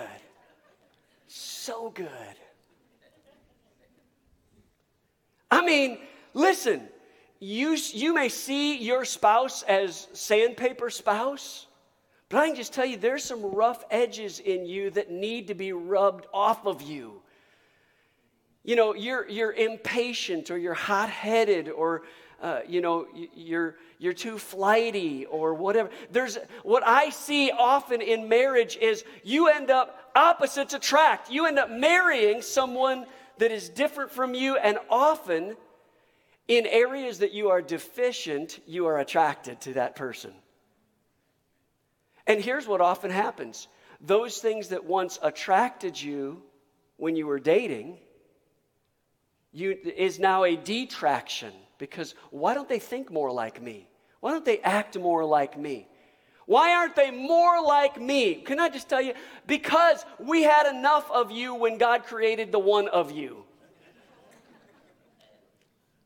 So 1.28 1.92
good. 1.92 2.10
I 5.50 5.66
mean, 5.66 6.00
listen, 6.34 6.88
you, 7.40 7.78
you 7.92 8.14
may 8.14 8.30
see 8.30 8.78
your 8.78 9.06
spouse 9.06 9.64
as 9.64 10.08
sandpaper 10.14 10.90
spouse, 10.90 11.68
but 12.30 12.40
I 12.40 12.48
can 12.48 12.56
just 12.56 12.74
tell 12.74 12.86
you 12.86 12.98
there's 12.98 13.24
some 13.24 13.42
rough 13.42 13.84
edges 13.92 14.40
in 14.40 14.66
you 14.66 14.90
that 14.92 15.12
need 15.12 15.48
to 15.48 15.54
be 15.54 15.74
rubbed 15.74 16.26
off 16.34 16.66
of 16.66 16.82
you 16.82 17.22
you 18.64 18.76
know, 18.76 18.94
you're, 18.94 19.28
you're 19.28 19.54
impatient 19.54 20.52
or 20.52 20.58
you're 20.58 20.74
hot 20.74 21.10
headed 21.10 21.70
or, 21.70 22.04
uh, 22.42 22.60
you 22.68 22.82
know, 22.82 23.08
you're, 23.34 23.76
you're 23.98 24.14
too 24.14 24.38
flighty 24.38 25.26
or 25.26 25.54
whatever. 25.54 25.90
There's 26.12 26.38
what 26.64 26.84
I 26.86 27.10
see 27.10 27.52
often 27.52 28.02
in 28.02 28.30
marriage 28.30 28.78
is 28.78 29.04
you 29.24 29.48
end 29.48 29.72
up 29.72 30.12
opposites 30.16 30.74
attract. 30.74 31.32
You 31.32 31.48
end 31.48 31.58
up 31.58 31.72
marrying 31.72 32.42
someone 32.42 33.06
that 33.40 33.52
is 33.52 33.70
different 33.70 34.12
from 34.12 34.36
you, 34.36 34.58
and 34.58 34.78
often 34.90 35.56
in 36.48 36.68
areas 36.68 37.20
that 37.20 37.32
you 37.32 37.50
are 37.50 37.62
deficient, 37.62 38.60
you 38.68 38.86
are 38.86 39.00
attracted 39.00 39.62
to 39.62 39.74
that 39.74 39.96
person. 39.96 40.32
And 42.28 42.40
here's 42.40 42.68
what 42.68 42.82
often 42.82 43.10
happens 43.10 43.68
those 44.00 44.38
things 44.38 44.70
that 44.70 44.86
once 44.86 45.18
attracted 45.24 46.00
you 46.00 46.44
when 46.98 47.16
you 47.16 47.26
were 47.26 47.40
dating 47.40 47.98
you, 49.52 49.78
is 49.84 50.20
now 50.20 50.44
a 50.44 50.56
detraction 50.56 51.54
because 51.78 52.16
why 52.30 52.54
don't 52.54 52.70
they 52.70 52.80
think 52.80 53.12
more 53.12 53.32
like 53.32 53.62
me? 53.62 53.88
Why 54.20 54.32
don't 54.32 54.46
they 54.46 54.60
act 54.60 54.98
more 54.98 55.26
like 55.26 55.58
me? 55.58 55.88
Why 56.46 56.74
aren't 56.74 56.96
they 56.96 57.12
more 57.12 57.62
like 57.62 58.00
me? 58.00 58.36
Can 58.36 58.60
I 58.60 58.70
just 58.70 58.90
tell 58.90 59.02
you? 59.02 59.14
Because 59.48 60.06
we 60.20 60.44
had 60.44 60.68
enough 60.68 61.10
of 61.12 61.32
you 61.32 61.56
when 61.56 61.78
God 61.78 62.04
created 62.04 62.52
the 62.52 62.60
one 62.60 62.88
of 62.88 63.12
you. 63.12 63.44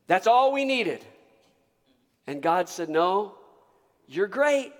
That's 0.06 0.26
all 0.26 0.52
we 0.52 0.64
needed. 0.64 1.04
And 2.26 2.40
God 2.40 2.68
said, 2.68 2.88
No, 2.88 3.34
you're 4.06 4.28
great, 4.28 4.72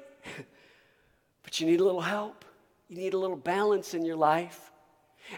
but 1.43 1.61
you 1.61 1.67
need 1.67 1.81
a 1.81 1.85
little 1.85 2.01
help. 2.01 2.45
You 2.89 2.97
need 2.97 3.15
a 3.15 3.19
little 3.19 3.37
balance 3.37 3.95
in 3.95 4.05
your 4.05 4.17
life. 4.17 4.71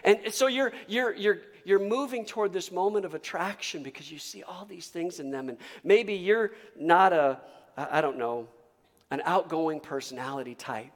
And 0.03 0.19
so 0.31 0.47
you're, 0.47 0.71
you're, 0.87 1.15
you're, 1.15 1.39
you're 1.63 1.79
moving 1.79 2.25
toward 2.25 2.53
this 2.53 2.71
moment 2.71 3.05
of 3.05 3.13
attraction 3.13 3.83
because 3.83 4.11
you 4.11 4.19
see 4.19 4.43
all 4.43 4.65
these 4.65 4.87
things 4.87 5.19
in 5.19 5.31
them. 5.31 5.49
And 5.49 5.57
maybe 5.83 6.13
you're 6.13 6.51
not 6.77 7.13
a, 7.13 7.39
I 7.77 8.01
don't 8.01 8.17
know, 8.17 8.47
an 9.11 9.21
outgoing 9.25 9.79
personality 9.79 10.55
type. 10.55 10.91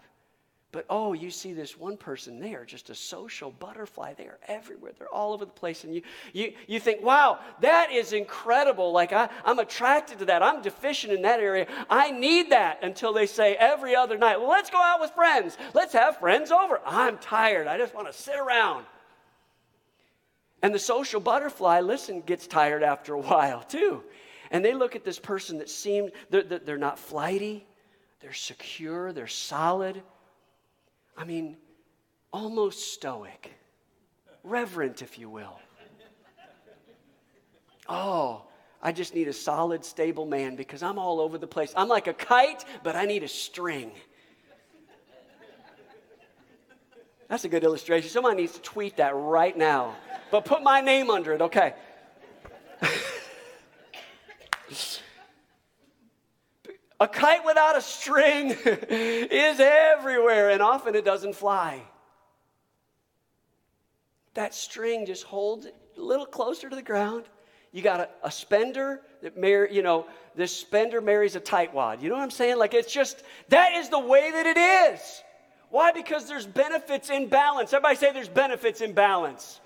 But 0.73 0.87
oh, 0.89 1.13
you 1.13 1.29
see 1.29 1.53
this 1.53 1.77
one 1.77 1.97
person, 1.97 2.39
they 2.39 2.55
are 2.55 2.65
just 2.65 2.89
a 2.89 2.95
social 2.95 3.51
butterfly. 3.51 4.15
They 4.15 4.25
are 4.25 4.39
everywhere. 4.47 4.91
They're 4.97 5.07
all 5.07 5.31
over 5.31 5.45
the 5.45 5.51
place. 5.51 5.83
And 5.83 5.93
you, 5.93 6.01
you, 6.33 6.53
you 6.65 6.79
think, 6.79 7.03
wow, 7.03 7.37
that 7.61 7.91
is 7.91 8.11
incredible. 8.11 8.91
Like, 8.91 9.13
I, 9.13 9.29
I'm 9.45 9.59
attracted 9.59 10.17
to 10.17 10.25
that. 10.25 10.41
I'm 10.41 10.63
deficient 10.63 11.13
in 11.13 11.21
that 11.21 11.39
area. 11.39 11.67
I 11.91 12.09
need 12.09 12.49
that 12.49 12.79
until 12.81 13.13
they 13.13 13.27
say 13.27 13.53
every 13.53 13.95
other 13.95 14.17
night, 14.17 14.41
let's 14.41 14.71
go 14.71 14.81
out 14.81 14.99
with 14.99 15.11
friends. 15.11 15.59
Let's 15.75 15.93
have 15.93 16.17
friends 16.17 16.49
over. 16.49 16.81
I'm 16.87 17.19
tired. 17.19 17.67
I 17.67 17.77
just 17.77 17.93
want 17.93 18.07
to 18.07 18.13
sit 18.13 18.39
around. 18.39 18.85
And 20.63 20.73
the 20.73 20.79
social 20.79 21.19
butterfly, 21.19 21.81
listen, 21.81 22.21
gets 22.21 22.47
tired 22.47 22.81
after 22.83 23.13
a 23.13 23.19
while 23.19 23.61
too. 23.61 24.03
And 24.49 24.63
they 24.63 24.73
look 24.73 24.95
at 24.95 25.03
this 25.03 25.19
person 25.19 25.57
that 25.59 26.11
they're, 26.29 26.43
they're 26.43 26.59
they're 26.59 26.77
not 26.77 26.97
flighty, 26.97 27.67
they're 28.21 28.33
secure, 28.33 29.11
they're 29.11 29.27
solid. 29.27 30.01
I 31.17 31.25
mean, 31.25 31.57
almost 32.31 32.93
stoic, 32.93 33.51
reverent, 34.43 35.01
if 35.01 35.19
you 35.19 35.29
will. 35.29 35.59
Oh, 37.89 38.43
I 38.81 38.91
just 38.91 39.13
need 39.13 39.27
a 39.27 39.33
solid, 39.33 39.83
stable 39.83 40.25
man 40.25 40.55
because 40.55 40.81
I'm 40.81 40.97
all 40.97 41.19
over 41.19 41.37
the 41.37 41.47
place. 41.47 41.73
I'm 41.75 41.89
like 41.89 42.07
a 42.07 42.13
kite, 42.13 42.63
but 42.83 42.95
I 42.95 43.05
need 43.05 43.23
a 43.23 43.27
string. 43.27 43.91
That's 47.27 47.45
a 47.45 47.49
good 47.49 47.63
illustration. 47.63 48.09
Somebody 48.09 48.41
needs 48.41 48.53
to 48.53 48.61
tweet 48.61 48.97
that 48.97 49.15
right 49.15 49.57
now. 49.57 49.95
But 50.31 50.45
put 50.45 50.61
my 50.63 50.81
name 50.81 51.09
under 51.09 51.33
it, 51.33 51.41
okay? 51.41 51.73
a 56.99 57.07
kite 57.07 57.45
without 57.45 57.77
a 57.77 57.81
string 57.81 58.55
is 58.65 59.59
everywhere, 59.59 60.49
and 60.49 60.61
often 60.61 60.95
it 60.95 61.05
doesn't 61.05 61.35
fly. 61.35 61.81
That 64.33 64.53
string 64.53 65.05
just 65.05 65.23
holds 65.23 65.65
it 65.65 65.75
a 65.97 66.01
little 66.01 66.25
closer 66.25 66.69
to 66.69 66.75
the 66.75 66.81
ground. 66.81 67.25
You 67.71 67.81
got 67.81 67.99
a, 67.99 68.09
a 68.23 68.31
spender 68.31 69.01
that 69.21 69.37
marry, 69.37 69.73
you 69.73 69.81
know, 69.81 70.05
this 70.35 70.55
spender 70.55 71.01
marries 71.01 71.35
a 71.35 71.41
tightwad. 71.41 72.01
You 72.01 72.09
know 72.09 72.15
what 72.15 72.21
I'm 72.21 72.31
saying? 72.31 72.57
Like 72.57 72.73
it's 72.73 72.91
just 72.91 73.23
that 73.49 73.73
is 73.73 73.89
the 73.89 73.99
way 73.99 74.31
that 74.31 74.45
it 74.45 74.57
is. 74.57 75.23
Why? 75.73 75.91
Because 75.91 76.27
there's 76.27 76.45
benefits 76.45 77.09
in 77.09 77.29
balance. 77.29 77.73
Everybody 77.73 77.95
say 77.95 78.13
there's 78.13 78.29
benefits 78.29 78.79
in 78.79 78.93
balance. 78.93 79.59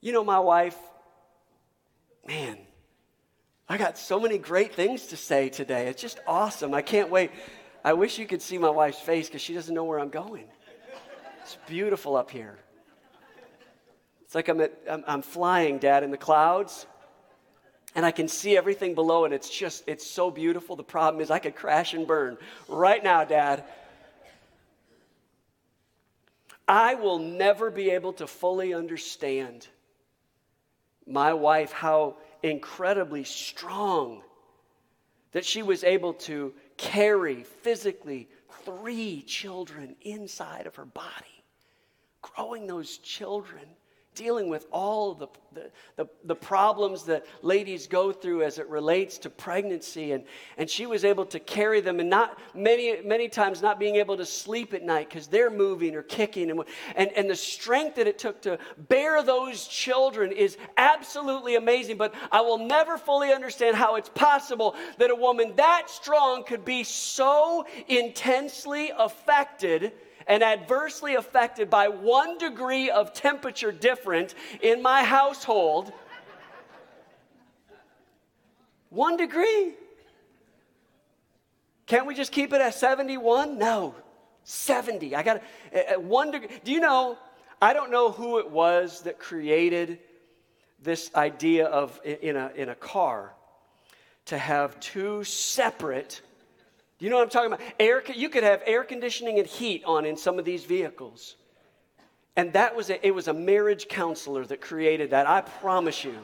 You 0.00 0.12
know, 0.12 0.24
my 0.24 0.40
wife, 0.40 0.76
man, 2.26 2.58
I 3.68 3.78
got 3.78 3.96
so 3.96 4.18
many 4.18 4.38
great 4.38 4.74
things 4.74 5.06
to 5.06 5.16
say 5.16 5.50
today. 5.50 5.86
It's 5.86 6.02
just 6.02 6.18
awesome. 6.26 6.74
I 6.74 6.82
can't 6.82 7.10
wait. 7.10 7.30
I 7.84 7.92
wish 7.92 8.18
you 8.18 8.26
could 8.26 8.42
see 8.42 8.58
my 8.58 8.70
wife's 8.70 8.98
face 8.98 9.28
because 9.28 9.40
she 9.40 9.54
doesn't 9.54 9.72
know 9.72 9.84
where 9.84 10.00
I'm 10.00 10.10
going. 10.10 10.46
It's 11.42 11.56
beautiful 11.68 12.16
up 12.16 12.32
here. 12.32 12.58
It's 14.22 14.34
like 14.34 14.48
I'm, 14.48 14.60
at, 14.62 14.76
I'm, 14.90 15.04
I'm 15.06 15.22
flying, 15.22 15.78
Dad, 15.78 16.02
in 16.02 16.10
the 16.10 16.18
clouds, 16.18 16.86
and 17.94 18.06
I 18.06 18.10
can 18.10 18.28
see 18.28 18.56
everything 18.56 18.94
below, 18.94 19.24
and 19.24 19.34
it's 19.34 19.50
just, 19.50 19.84
it's 19.86 20.06
so 20.06 20.30
beautiful. 20.30 20.76
The 20.76 20.84
problem 20.84 21.20
is 21.20 21.30
I 21.30 21.38
could 21.38 21.56
crash 21.56 21.94
and 21.94 22.06
burn 22.06 22.38
right 22.68 23.02
now, 23.02 23.24
Dad. 23.24 23.64
I 26.68 26.94
will 26.94 27.18
never 27.18 27.70
be 27.70 27.90
able 27.90 28.12
to 28.14 28.28
fully 28.28 28.74
understand 28.74 29.66
my 31.04 31.32
wife 31.34 31.72
how 31.72 32.16
incredibly 32.42 33.24
strong 33.24 34.22
that 35.32 35.44
she 35.44 35.62
was 35.62 35.82
able 35.82 36.14
to 36.14 36.54
carry 36.76 37.42
physically 37.42 38.28
three 38.64 39.22
children 39.22 39.96
inside 40.02 40.66
of 40.66 40.76
her 40.76 40.84
body, 40.84 41.44
growing 42.22 42.66
those 42.66 42.98
children, 42.98 43.64
dealing 44.14 44.48
with 44.48 44.66
all 44.72 45.14
the, 45.14 45.28
the, 45.52 45.70
the, 45.96 46.08
the 46.24 46.34
problems 46.34 47.04
that 47.04 47.24
ladies 47.42 47.86
go 47.86 48.12
through 48.12 48.42
as 48.42 48.58
it 48.58 48.68
relates 48.68 49.18
to 49.18 49.30
pregnancy. 49.30 50.12
And, 50.12 50.24
and 50.58 50.68
she 50.68 50.86
was 50.86 51.04
able 51.04 51.24
to 51.26 51.38
carry 51.38 51.80
them, 51.80 52.00
and 52.00 52.10
not 52.10 52.38
many, 52.54 53.00
many 53.02 53.28
times 53.28 53.62
not 53.62 53.78
being 53.78 53.96
able 53.96 54.16
to 54.16 54.26
sleep 54.26 54.74
at 54.74 54.82
night 54.82 55.08
because 55.08 55.28
they're 55.28 55.50
moving 55.50 55.94
or 55.94 56.02
kicking. 56.02 56.50
And, 56.50 56.64
and, 56.96 57.10
and 57.12 57.30
the 57.30 57.36
strength 57.36 57.96
that 57.96 58.08
it 58.08 58.18
took 58.18 58.42
to 58.42 58.58
bear 58.76 59.22
those 59.22 59.66
children 59.66 60.32
is 60.32 60.58
absolutely 60.76 61.54
amazing. 61.54 61.96
But 61.96 62.14
I 62.32 62.40
will 62.40 62.58
never 62.58 62.98
fully 62.98 63.32
understand 63.32 63.76
how 63.76 63.94
it's 63.94 64.10
possible 64.10 64.74
that 64.98 65.10
a 65.10 65.16
woman 65.16 65.54
that 65.56 65.88
strong 65.88 66.44
could 66.44 66.64
be 66.64 66.82
so 66.84 67.64
intensely 67.88 68.90
affected 68.98 69.92
and 70.26 70.42
adversely 70.42 71.14
affected 71.14 71.70
by 71.70 71.88
one 71.88 72.38
degree 72.38 72.90
of 72.90 73.12
temperature 73.12 73.72
different 73.72 74.34
in 74.62 74.82
my 74.82 75.02
household. 75.02 75.92
One 78.90 79.16
degree. 79.16 79.74
Can't 81.86 82.06
we 82.06 82.14
just 82.14 82.32
keep 82.32 82.52
it 82.52 82.60
at 82.60 82.74
71? 82.74 83.58
No, 83.58 83.94
70. 84.44 85.14
I 85.16 85.22
got 85.22 85.42
one 85.98 86.30
degree. 86.30 86.48
Do 86.64 86.72
you 86.72 86.80
know, 86.80 87.18
I 87.60 87.72
don't 87.72 87.90
know 87.90 88.10
who 88.10 88.38
it 88.38 88.50
was 88.50 89.02
that 89.02 89.18
created 89.18 89.98
this 90.82 91.10
idea 91.14 91.66
of 91.66 92.00
in 92.04 92.36
a, 92.36 92.50
in 92.54 92.68
a 92.68 92.74
car 92.74 93.32
to 94.26 94.38
have 94.38 94.78
two 94.80 95.24
separate 95.24 96.20
do 97.00 97.06
you 97.06 97.10
know 97.10 97.16
what 97.16 97.22
I'm 97.22 97.30
talking 97.30 97.52
about? 97.54 97.66
Air, 97.80 98.02
you 98.14 98.28
could 98.28 98.42
have 98.42 98.62
air 98.66 98.84
conditioning 98.84 99.38
and 99.38 99.48
heat 99.48 99.82
on 99.86 100.04
in 100.04 100.18
some 100.18 100.38
of 100.38 100.44
these 100.44 100.66
vehicles. 100.66 101.36
And 102.36 102.52
that 102.52 102.76
was 102.76 102.90
a, 102.90 103.06
it 103.06 103.14
was 103.14 103.26
a 103.26 103.32
marriage 103.32 103.88
counselor 103.88 104.44
that 104.44 104.60
created 104.60 105.10
that. 105.10 105.26
I 105.26 105.40
promise 105.40 106.04
you. 106.04 106.14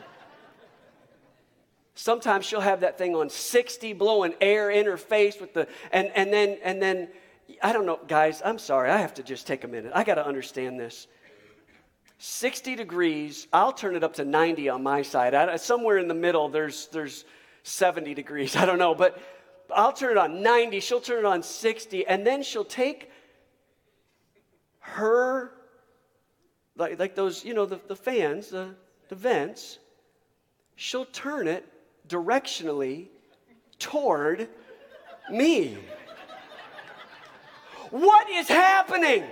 Sometimes 1.95 2.45
she'll 2.45 2.61
have 2.61 2.81
that 2.81 2.99
thing 2.99 3.17
on 3.17 3.31
60 3.31 3.95
blowing 3.95 4.35
air 4.39 4.71
in 4.71 4.85
her 4.85 4.99
face 4.99 5.41
with 5.41 5.55
the 5.55 5.67
and 5.93 6.13
and 6.15 6.31
then 6.31 6.59
and 6.63 6.81
then 6.81 7.09
I 7.63 7.73
don't 7.73 7.87
know 7.87 7.99
guys, 8.07 8.43
I'm 8.45 8.59
sorry. 8.59 8.91
I 8.91 8.99
have 8.99 9.15
to 9.15 9.23
just 9.23 9.47
take 9.47 9.65
a 9.65 9.69
minute. 9.69 9.93
I 9.95 10.05
got 10.05 10.17
to 10.17 10.27
understand 10.27 10.79
this. 10.79 11.07
60 12.19 12.77
degrees, 12.77 13.47
I'll 13.51 13.73
turn 13.73 13.97
it 13.97 14.05
up 14.05 14.15
to 14.15 14.27
90 14.27 14.69
on 14.69 14.83
my 14.83 15.01
side. 15.01 15.33
I, 15.33 15.57
somewhere 15.57 15.97
in 15.97 16.07
the 16.07 16.15
middle 16.15 16.51
there's 16.51 16.89
there's 16.89 17.25
70 17.63 18.13
degrees. 18.13 18.57
I 18.57 18.67
don't 18.67 18.79
know, 18.79 18.95
but 18.95 19.19
I'll 19.75 19.93
turn 19.93 20.13
it 20.13 20.17
on 20.17 20.43
90, 20.43 20.81
she'll 20.81 21.01
turn 21.01 21.19
it 21.19 21.25
on 21.25 21.43
60, 21.43 22.07
and 22.07 22.27
then 22.27 22.43
she'll 22.43 22.65
take 22.65 23.11
her, 24.81 25.53
like, 26.77 26.99
like 26.99 27.15
those, 27.15 27.45
you 27.45 27.55
know, 27.55 27.67
the, 27.67 27.81
the 27.89 27.97
fans, 27.97 28.49
the, 28.49 28.75
the 29.09 29.15
vents, 29.15 29.79
she'll 30.77 31.07
turn 31.07 31.49
it 31.49 31.67
directionally 32.09 33.09
toward 33.79 34.49
me. 35.31 35.77
What 37.91 38.29
is 38.31 38.49
happening? 38.49 39.25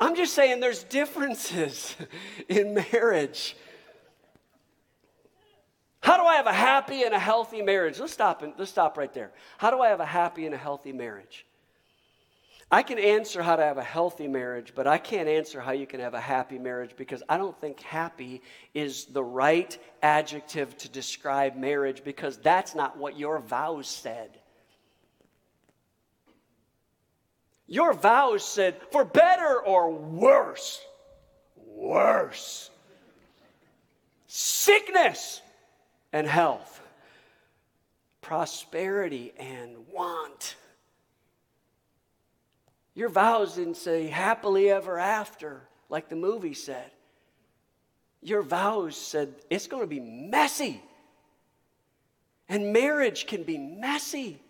I'm 0.00 0.14
just 0.14 0.34
saying 0.34 0.60
there's 0.60 0.84
differences 0.84 1.96
in 2.48 2.74
marriage. 2.92 3.56
How 6.00 6.16
do 6.16 6.22
I 6.22 6.36
have 6.36 6.46
a 6.46 6.52
happy 6.52 7.02
and 7.02 7.14
a 7.14 7.18
healthy 7.18 7.62
marriage? 7.62 7.98
Let's 7.98 8.12
stop 8.12 8.42
and 8.42 8.52
let's 8.56 8.70
stop 8.70 8.96
right 8.96 9.12
there. 9.12 9.32
How 9.58 9.70
do 9.70 9.80
I 9.80 9.88
have 9.88 10.00
a 10.00 10.06
happy 10.06 10.46
and 10.46 10.54
a 10.54 10.58
healthy 10.58 10.92
marriage? 10.92 11.44
I 12.70 12.82
can 12.82 12.98
answer 12.98 13.42
how 13.42 13.56
to 13.56 13.62
have 13.62 13.78
a 13.78 13.82
healthy 13.82 14.28
marriage, 14.28 14.74
but 14.74 14.86
I 14.86 14.98
can't 14.98 15.28
answer 15.28 15.58
how 15.58 15.72
you 15.72 15.86
can 15.86 16.00
have 16.00 16.12
a 16.12 16.20
happy 16.20 16.58
marriage 16.58 16.90
because 16.96 17.22
I 17.26 17.38
don't 17.38 17.58
think 17.60 17.80
happy 17.80 18.42
is 18.74 19.06
the 19.06 19.24
right 19.24 19.76
adjective 20.02 20.76
to 20.78 20.88
describe 20.90 21.56
marriage 21.56 22.04
because 22.04 22.36
that's 22.36 22.74
not 22.74 22.98
what 22.98 23.18
your 23.18 23.38
vows 23.38 23.88
said. 23.88 24.38
Your 27.66 27.94
vows 27.94 28.44
said, 28.44 28.76
for 28.92 29.04
better 29.04 29.60
or 29.60 29.90
worse. 29.90 30.80
Worse. 31.56 32.70
sickness 34.26 35.40
and 36.12 36.26
health, 36.26 36.80
prosperity 38.20 39.32
and 39.38 39.76
want. 39.92 40.56
Your 42.94 43.08
vows 43.08 43.54
didn't 43.54 43.76
say 43.76 44.08
happily 44.08 44.70
ever 44.70 44.98
after, 44.98 45.62
like 45.88 46.08
the 46.08 46.16
movie 46.16 46.54
said. 46.54 46.90
Your 48.22 48.42
vows 48.42 48.96
said 48.96 49.34
it's 49.50 49.68
going 49.68 49.82
to 49.82 49.86
be 49.86 50.00
messy. 50.00 50.82
And 52.48 52.72
marriage 52.72 53.26
can 53.26 53.44
be 53.44 53.58
messy. 53.58 54.40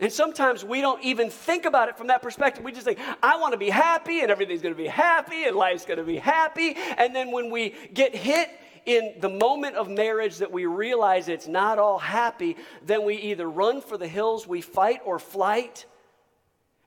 And 0.00 0.12
sometimes 0.12 0.64
we 0.64 0.80
don't 0.80 1.02
even 1.02 1.28
think 1.28 1.64
about 1.64 1.88
it 1.88 1.98
from 1.98 2.06
that 2.06 2.22
perspective. 2.22 2.64
We 2.64 2.72
just 2.72 2.84
think, 2.84 2.98
I 3.22 3.38
want 3.38 3.52
to 3.52 3.58
be 3.58 3.70
happy 3.70 4.20
and 4.20 4.30
everything's 4.30 4.62
going 4.62 4.74
to 4.74 4.80
be 4.80 4.86
happy 4.86 5.44
and 5.44 5.56
life's 5.56 5.84
going 5.84 5.98
to 5.98 6.04
be 6.04 6.18
happy. 6.18 6.76
And 6.96 7.14
then 7.14 7.32
when 7.32 7.50
we 7.50 7.74
get 7.92 8.14
hit 8.14 8.48
in 8.86 9.14
the 9.20 9.28
moment 9.28 9.76
of 9.76 9.88
marriage 9.88 10.38
that 10.38 10.52
we 10.52 10.66
realize 10.66 11.28
it's 11.28 11.48
not 11.48 11.78
all 11.78 11.98
happy, 11.98 12.56
then 12.84 13.04
we 13.04 13.16
either 13.16 13.48
run 13.48 13.80
for 13.80 13.96
the 13.96 14.08
hills, 14.08 14.46
we 14.46 14.60
fight 14.60 15.00
or 15.04 15.18
flight, 15.18 15.86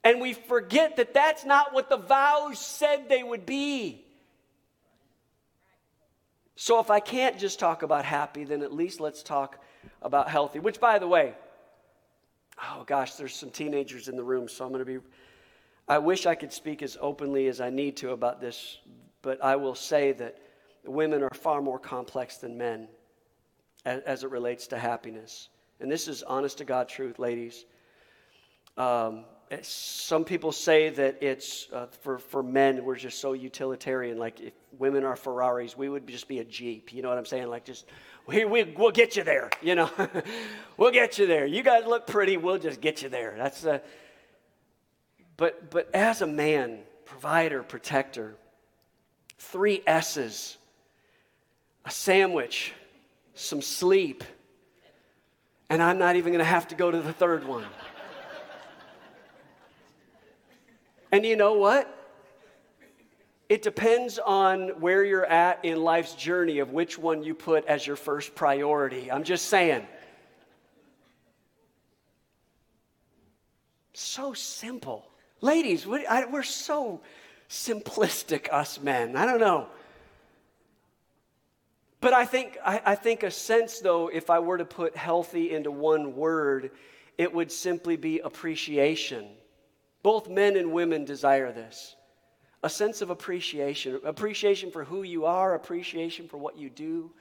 and 0.04 0.20
we 0.20 0.34
forget 0.34 0.98
that 0.98 1.14
that's 1.14 1.46
not 1.46 1.74
what 1.74 1.89
the 1.89 1.98
vows 1.98 2.60
said 2.60 3.08
they 3.08 3.24
would 3.24 3.46
be. 3.46 4.06
So 6.56 6.80
if 6.80 6.92
I 6.92 7.00
can't 7.00 7.39
just 7.39 7.60
talk 7.60 7.82
about 7.82 8.06
happy, 8.06 8.44
then 8.44 8.62
at 8.62 8.74
least 8.74 9.00
let's 9.00 9.24
talk 9.24 9.58
about 10.02 10.30
healthy, 10.30 10.60
which 10.60 10.80
by 10.80 11.00
the 11.00 11.08
way, 11.08 11.34
oh 12.64 12.84
gosh, 12.86 13.16
there's 13.16 13.34
some 13.34 13.50
teenagers 13.50 14.08
in 14.08 14.16
the 14.16 14.24
room, 14.24 14.48
so 14.48 14.66
I'm 14.66 14.72
going 14.72 14.86
to 14.86 14.86
be. 14.86 15.00
I 15.88 15.98
wish 15.98 16.26
I 16.26 16.36
could 16.36 16.54
speak 16.54 16.84
as 16.84 16.98
openly 17.02 17.48
as 17.48 17.60
I 17.60 17.70
need 17.70 17.98
to 17.98 18.12
about 18.12 18.39
this, 18.39 18.78
but 19.22 19.44
I 19.44 19.56
will 19.56 19.76
say 19.76 20.12
that 20.14 20.38
women 20.86 21.23
are 21.23 21.29
far 21.34 21.61
more 21.61 21.79
complex 21.79 22.38
than 22.38 22.57
men 22.57 22.88
as, 23.86 24.01
as 24.03 24.23
it 24.23 24.29
relates 24.29 24.67
to 24.67 24.77
happiness. 24.77 25.49
And 25.79 25.91
this 25.91 26.07
is 26.07 26.23
honest 26.23 26.59
to 26.59 26.65
God 26.65 26.88
truth, 26.88 27.19
ladies. 27.19 27.65
Um, 28.77 29.25
some 29.61 30.23
people 30.23 30.51
say 30.51 30.89
that 30.89 31.17
it's 31.21 31.67
uh, 31.73 31.88
for, 31.88 32.17
for 32.17 32.41
men, 32.41 32.86
we're 32.86 32.95
just 32.95 33.19
so 33.19 33.34
utilitarian. 33.34 34.17
Like 34.17 34.39
if 34.39 34.53
women 34.77 35.03
are 35.03 35.17
Ferraris, 35.17 35.77
we 35.77 35.89
would 35.89 36.07
just 36.07 36.27
be 36.27 36.39
a 36.39 36.43
Jeep. 36.45 36.93
You 36.93 37.01
know 37.01 37.09
what 37.09 37.17
I'm 37.17 37.25
saying? 37.25 37.49
Like 37.49 37.65
just, 37.65 37.86
we, 38.27 38.45
we, 38.45 38.63
we'll 38.63 38.91
get 38.91 39.17
you 39.17 39.23
there, 39.23 39.49
you 39.61 39.75
know. 39.75 39.89
we'll 40.77 40.91
get 40.91 41.17
you 41.19 41.27
there. 41.27 41.45
You 41.45 41.63
guys 41.63 41.86
look 41.86 42.07
pretty, 42.07 42.38
we'll 42.38 42.59
just 42.59 42.79
get 42.79 43.01
you 43.01 43.09
there. 43.09 43.36
That's 43.38 43.65
a, 43.65 43.82
but, 45.36 45.69
but 45.69 45.89
as 45.93 46.21
a 46.21 46.27
man, 46.27 46.79
provider, 47.05 47.61
protector, 47.61 48.36
three 49.38 49.82
S's, 49.86 50.57
a 51.86 51.91
sandwich, 51.91 52.73
some 53.34 53.61
sleep, 53.61 54.23
and 55.69 55.82
I'm 55.82 55.97
not 55.97 56.15
even 56.15 56.32
going 56.34 56.43
to 56.43 56.45
have 56.45 56.67
to 56.69 56.75
go 56.75 56.91
to 56.91 56.99
the 56.99 57.13
third 57.13 57.45
one. 57.45 57.65
And 61.11 61.25
you 61.25 61.36
know 61.36 61.53
what? 61.53 61.97
It 63.49 63.61
depends 63.61 64.17
on 64.17 64.79
where 64.79 65.03
you're 65.03 65.25
at 65.25 65.65
in 65.65 65.82
life's 65.82 66.13
journey 66.13 66.59
of 66.59 66.71
which 66.71 66.97
one 66.97 67.21
you 67.21 67.36
put 67.36 67.65
as 67.65 67.86
your 67.86 67.97
first 67.97 68.34
priority. 68.34 69.11
I'm 69.11 69.23
just 69.23 69.45
saying. 69.45 69.86
So 73.93 74.34
simple. 74.34 75.05
Ladies, 75.41 75.86
we're 75.86 76.43
so 76.43 77.01
simplistic, 77.49 78.47
us 78.51 78.79
men. 78.79 79.17
I 79.17 79.25
don't 79.25 79.41
know. 79.41 79.67
But 82.02 82.14
I 82.14 82.26
think, 82.26 82.58
I, 82.66 82.82
I 82.84 82.95
think 82.95 83.24
a 83.24 83.32
sense, 83.32 83.80
though, 83.80 84.08
if 84.08 84.30
I 84.30 84.39
were 84.39 84.58
to 84.58 84.66
put 84.66 84.97
healthy 84.97 85.52
into 85.52 85.72
one 85.72 86.16
word, 86.16 86.72
it 87.18 87.32
would 87.32 87.52
simply 87.52 87.95
be 87.95 88.20
appreciation. 88.20 89.28
Both 90.02 90.28
men 90.28 90.58
and 90.58 90.74
women 90.74 91.06
desire 91.06 91.52
this 91.52 91.95
a 92.64 92.70
sense 92.70 93.02
of 93.02 93.10
appreciation 93.10 93.99
appreciation 94.04 94.72
for 94.72 94.84
who 94.84 95.04
you 95.04 95.26
are, 95.26 95.56
appreciation 95.56 96.28
for 96.28 96.38
what 96.38 96.58
you 96.58 96.70
do, 96.70 97.12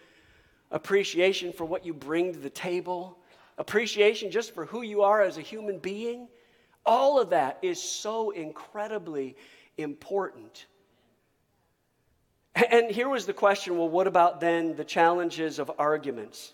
appreciation 0.70 1.52
for 1.52 1.64
what 1.64 1.84
you 1.84 1.94
bring 1.94 2.32
to 2.32 2.38
the 2.38 2.50
table, 2.50 3.18
appreciation 3.58 4.30
just 4.30 4.54
for 4.54 4.64
who 4.64 4.82
you 4.82 5.02
are 5.02 5.22
as 5.22 5.38
a 5.38 5.42
human 5.42 5.78
being. 5.78 6.28
All 6.86 7.20
of 7.20 7.30
that 7.30 7.58
is 7.62 7.82
so 7.82 8.30
incredibly 8.30 9.36
important. 9.76 10.66
And 12.70 12.90
here 12.90 13.08
was 13.08 13.26
the 13.26 13.32
question 13.32 13.78
well, 13.78 13.88
what 13.88 14.06
about 14.06 14.40
then 14.40 14.76
the 14.76 14.84
challenges 14.84 15.58
of 15.58 15.70
arguments? 15.78 16.52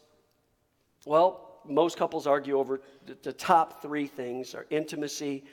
Well, 1.05 1.61
most 1.65 1.97
couples 1.97 2.27
argue 2.27 2.59
over 2.59 2.81
the 3.23 3.33
top 3.33 3.83
three 3.83 4.07
things 4.07 4.55
are 4.55 4.67
intimacy, 4.71 5.45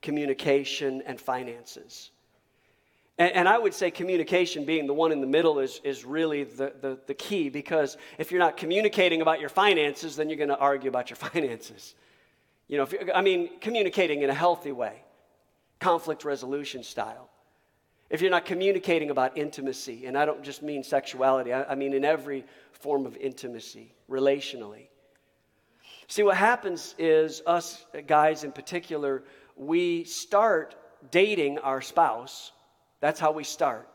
communication, 0.00 1.02
and 1.06 1.20
finances. 1.20 2.10
And, 3.18 3.48
I 3.48 3.58
would 3.58 3.74
say 3.74 3.90
communication 3.90 4.64
being 4.64 4.86
the 4.86 4.94
one 4.94 5.12
in 5.12 5.20
the 5.20 5.26
middle 5.26 5.60
is, 5.60 5.80
is 5.84 6.04
really 6.04 6.44
the, 6.44 6.72
the, 6.80 6.98
the 7.06 7.14
key 7.14 7.50
because 7.50 7.96
if 8.18 8.32
you're 8.32 8.40
not 8.40 8.56
communicating 8.56 9.20
about 9.20 9.38
your 9.38 9.50
finances, 9.50 10.16
then 10.16 10.28
you're 10.28 10.38
going 10.38 10.48
to 10.48 10.58
argue 10.58 10.88
about 10.88 11.10
your 11.10 11.16
finances. 11.30 11.94
You 12.68 12.78
know, 12.78 12.88
I 13.14 13.20
mean, 13.20 13.60
communicating 13.60 14.22
in 14.22 14.30
a 14.30 14.34
healthy 14.34 14.72
way, 14.72 15.04
conflict 15.78 16.24
resolution 16.24 16.82
style. 16.82 17.28
If 18.12 18.20
you're 18.20 18.30
not 18.30 18.44
communicating 18.44 19.08
about 19.08 19.38
intimacy, 19.38 20.04
and 20.04 20.18
I 20.18 20.26
don't 20.26 20.42
just 20.42 20.62
mean 20.62 20.84
sexuality, 20.84 21.54
I, 21.54 21.64
I 21.64 21.74
mean 21.74 21.94
in 21.94 22.04
every 22.04 22.44
form 22.72 23.06
of 23.06 23.16
intimacy, 23.16 23.94
relationally. 24.08 24.88
See, 26.08 26.22
what 26.22 26.36
happens 26.36 26.94
is, 26.98 27.40
us 27.46 27.86
guys 28.06 28.44
in 28.44 28.52
particular, 28.52 29.24
we 29.56 30.04
start 30.04 30.74
dating 31.10 31.56
our 31.60 31.80
spouse. 31.80 32.52
That's 33.00 33.18
how 33.18 33.32
we 33.32 33.44
start. 33.44 33.88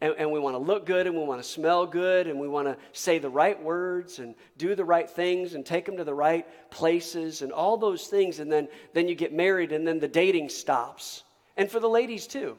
And, 0.00 0.14
and, 0.18 0.32
we 0.32 0.40
want 0.40 0.54
to 0.54 0.58
look 0.58 0.84
good 0.84 1.06
and 1.06 1.14
we 1.14 1.22
want 1.22 1.40
to 1.40 1.48
smell 1.48 1.86
good 1.86 2.26
and 2.26 2.40
we 2.40 2.48
want 2.48 2.66
to 2.66 2.76
say 2.92 3.18
the 3.18 3.28
right 3.28 3.62
words 3.62 4.18
and 4.18 4.34
do 4.56 4.74
the 4.74 4.84
right 4.84 5.08
things 5.08 5.54
and 5.54 5.64
take 5.64 5.84
them 5.84 5.98
to 5.98 6.04
the 6.04 6.14
right 6.14 6.44
places 6.70 7.42
and 7.42 7.52
all 7.52 7.76
those 7.76 8.06
things. 8.06 8.40
And 8.40 8.50
then, 8.50 8.66
then 8.94 9.06
you 9.06 9.14
get 9.14 9.32
married 9.32 9.72
and 9.72 9.86
then 9.86 10.00
the 10.00 10.08
dating 10.08 10.48
stops. 10.48 11.22
And 11.56 11.70
for 11.70 11.78
the 11.78 11.88
ladies 11.88 12.26
too. 12.26 12.56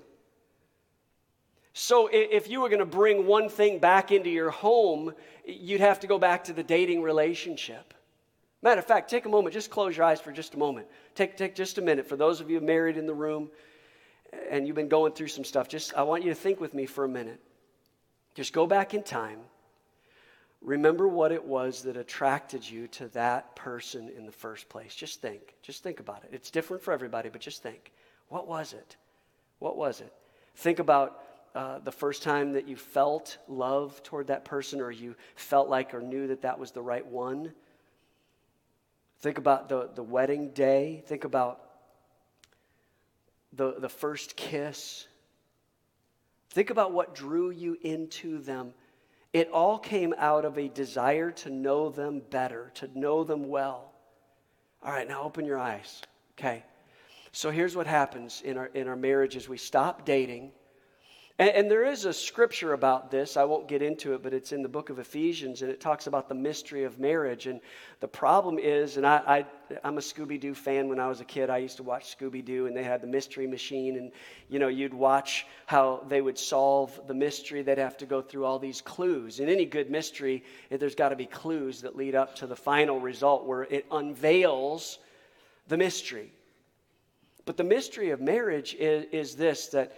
So 1.73 2.09
if 2.11 2.49
you 2.49 2.61
were 2.61 2.69
going 2.69 2.79
to 2.79 2.85
bring 2.85 3.25
one 3.25 3.47
thing 3.47 3.79
back 3.79 4.11
into 4.11 4.29
your 4.29 4.49
home, 4.49 5.13
you'd 5.45 5.79
have 5.79 6.01
to 6.01 6.07
go 6.07 6.19
back 6.19 6.45
to 6.45 6.53
the 6.53 6.63
dating 6.63 7.01
relationship. 7.01 7.93
Matter 8.61 8.79
of 8.79 8.85
fact, 8.85 9.09
take 9.09 9.25
a 9.25 9.29
moment, 9.29 9.53
just 9.53 9.71
close 9.71 9.97
your 9.97 10.05
eyes 10.05 10.21
for 10.21 10.31
just 10.31 10.53
a 10.53 10.57
moment. 10.57 10.87
Take, 11.15 11.37
take 11.37 11.55
just 11.55 11.77
a 11.77 11.81
minute. 11.81 12.07
For 12.07 12.15
those 12.15 12.41
of 12.41 12.49
you 12.49 12.59
married 12.61 12.97
in 12.97 13.07
the 13.07 13.13
room 13.13 13.49
and 14.49 14.67
you've 14.67 14.75
been 14.75 14.89
going 14.89 15.13
through 15.13 15.29
some 15.29 15.43
stuff, 15.43 15.67
just 15.67 15.93
I 15.95 16.03
want 16.03 16.23
you 16.23 16.29
to 16.29 16.35
think 16.35 16.59
with 16.59 16.73
me 16.73 16.85
for 16.85 17.05
a 17.05 17.09
minute. 17.09 17.39
Just 18.35 18.53
go 18.53 18.67
back 18.67 18.93
in 18.93 19.01
time. 19.01 19.39
Remember 20.61 21.07
what 21.07 21.31
it 21.31 21.43
was 21.43 21.81
that 21.83 21.97
attracted 21.97 22.69
you 22.69 22.87
to 22.89 23.07
that 23.09 23.55
person 23.55 24.11
in 24.15 24.27
the 24.27 24.31
first 24.31 24.69
place. 24.69 24.93
Just 24.93 25.21
think. 25.21 25.55
Just 25.63 25.81
think 25.81 25.99
about 25.99 26.23
it. 26.23 26.29
It's 26.31 26.51
different 26.51 26.83
for 26.83 26.91
everybody, 26.93 27.29
but 27.29 27.41
just 27.41 27.63
think. 27.63 27.91
What 28.27 28.47
was 28.47 28.73
it? 28.73 28.95
What 29.57 29.75
was 29.75 30.01
it? 30.01 30.13
Think 30.55 30.77
about 30.77 31.23
uh, 31.53 31.79
the 31.79 31.91
first 31.91 32.23
time 32.23 32.53
that 32.53 32.67
you 32.67 32.75
felt 32.75 33.37
love 33.47 34.01
toward 34.03 34.27
that 34.27 34.45
person 34.45 34.79
or 34.79 34.91
you 34.91 35.15
felt 35.35 35.69
like 35.69 35.93
or 35.93 36.01
knew 36.01 36.27
that 36.27 36.41
that 36.43 36.57
was 36.57 36.71
the 36.71 36.81
right 36.81 37.05
one. 37.05 37.53
Think 39.19 39.37
about 39.37 39.69
the, 39.69 39.89
the 39.93 40.03
wedding 40.03 40.49
day. 40.51 41.03
Think 41.07 41.25
about 41.25 41.61
the, 43.53 43.75
the 43.79 43.89
first 43.89 44.35
kiss. 44.35 45.07
Think 46.51 46.69
about 46.69 46.91
what 46.91 47.15
drew 47.15 47.49
you 47.49 47.77
into 47.81 48.39
them. 48.39 48.73
It 49.33 49.49
all 49.51 49.77
came 49.77 50.13
out 50.17 50.43
of 50.43 50.57
a 50.57 50.67
desire 50.67 51.31
to 51.31 51.49
know 51.49 51.89
them 51.89 52.21
better, 52.29 52.71
to 52.75 52.89
know 52.97 53.23
them 53.23 53.47
well. 53.47 53.93
All 54.83 54.91
right, 54.91 55.07
now 55.07 55.23
open 55.23 55.45
your 55.45 55.59
eyes. 55.59 56.01
Okay. 56.37 56.63
So 57.31 57.51
here's 57.51 57.75
what 57.75 57.87
happens 57.87 58.41
in 58.43 58.57
our, 58.57 58.65
in 58.67 58.87
our 58.87 58.95
marriages 58.95 59.47
we 59.47 59.57
stop 59.57 60.05
dating 60.05 60.51
and, 61.41 61.49
and, 61.49 61.71
there 61.71 61.83
is 61.83 62.05
a 62.05 62.13
scripture 62.13 62.73
about 62.73 63.09
this. 63.09 63.35
I 63.35 63.43
won't 63.45 63.67
get 63.67 63.81
into 63.81 64.13
it, 64.13 64.21
but 64.21 64.31
it's 64.31 64.51
in 64.51 64.61
the 64.61 64.69
book 64.69 64.91
of 64.91 64.99
Ephesians, 64.99 65.63
and 65.63 65.71
it 65.71 65.81
talks 65.81 66.05
about 66.05 66.29
the 66.29 66.35
mystery 66.35 66.83
of 66.83 66.99
marriage. 66.99 67.47
And 67.47 67.59
the 67.99 68.07
problem 68.07 68.59
is, 68.59 68.97
and 68.97 69.07
I, 69.07 69.17
I, 69.25 69.77
I'm 69.83 69.97
a 69.97 70.01
Scooby 70.01 70.39
Doo 70.39 70.53
fan 70.53 70.87
when 70.87 70.99
I 70.99 71.07
was 71.07 71.19
a 71.19 71.25
kid. 71.25 71.49
I 71.49 71.57
used 71.57 71.77
to 71.77 71.83
watch 71.83 72.15
Scooby 72.15 72.45
Doo, 72.45 72.67
and 72.67 72.77
they 72.77 72.83
had 72.83 73.01
the 73.01 73.07
mystery 73.07 73.47
machine. 73.47 73.97
And, 73.97 74.11
you 74.49 74.59
know, 74.59 74.67
you'd 74.67 74.93
watch 74.93 75.47
how 75.65 76.03
they 76.07 76.21
would 76.21 76.37
solve 76.37 76.99
the 77.07 77.15
mystery. 77.15 77.63
They'd 77.63 77.79
have 77.79 77.97
to 77.97 78.05
go 78.05 78.21
through 78.21 78.45
all 78.45 78.59
these 78.59 78.79
clues. 78.79 79.39
In 79.39 79.49
any 79.49 79.65
good 79.65 79.89
mystery, 79.89 80.43
there's 80.69 80.93
got 80.93 81.09
to 81.09 81.15
be 81.15 81.25
clues 81.25 81.81
that 81.81 81.95
lead 81.95 82.13
up 82.13 82.35
to 82.35 82.45
the 82.45 82.55
final 82.55 82.99
result 82.99 83.47
where 83.47 83.63
it 83.63 83.87
unveils 83.89 84.99
the 85.69 85.77
mystery. 85.77 86.31
But 87.45 87.57
the 87.57 87.63
mystery 87.63 88.11
of 88.11 88.21
marriage 88.21 88.75
is, 88.75 89.05
is 89.11 89.35
this 89.35 89.69
that 89.69 89.97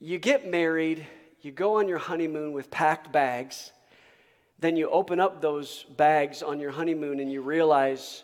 you 0.00 0.18
get 0.18 0.48
married, 0.48 1.06
you 1.40 1.50
go 1.50 1.78
on 1.78 1.88
your 1.88 1.98
honeymoon 1.98 2.52
with 2.52 2.70
packed 2.70 3.12
bags, 3.12 3.72
then 4.60 4.76
you 4.76 4.88
open 4.90 5.20
up 5.20 5.40
those 5.40 5.84
bags 5.96 6.42
on 6.42 6.60
your 6.60 6.70
honeymoon 6.70 7.20
and 7.20 7.32
you 7.32 7.42
realize 7.42 8.22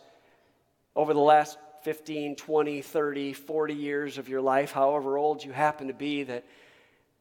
over 0.97 1.12
the 1.12 1.20
last 1.20 1.59
15, 1.83 2.37
20, 2.37 2.83
30, 2.83 3.33
40 3.33 3.75
years 3.75 4.18
of 4.18 4.29
your 4.29 4.41
life, 4.41 4.72
however 4.72 5.18
old 5.18 5.45
you 5.45 5.53
happen 5.53 5.89
to 5.89 5.95
be, 5.95 6.22
that 6.22 6.45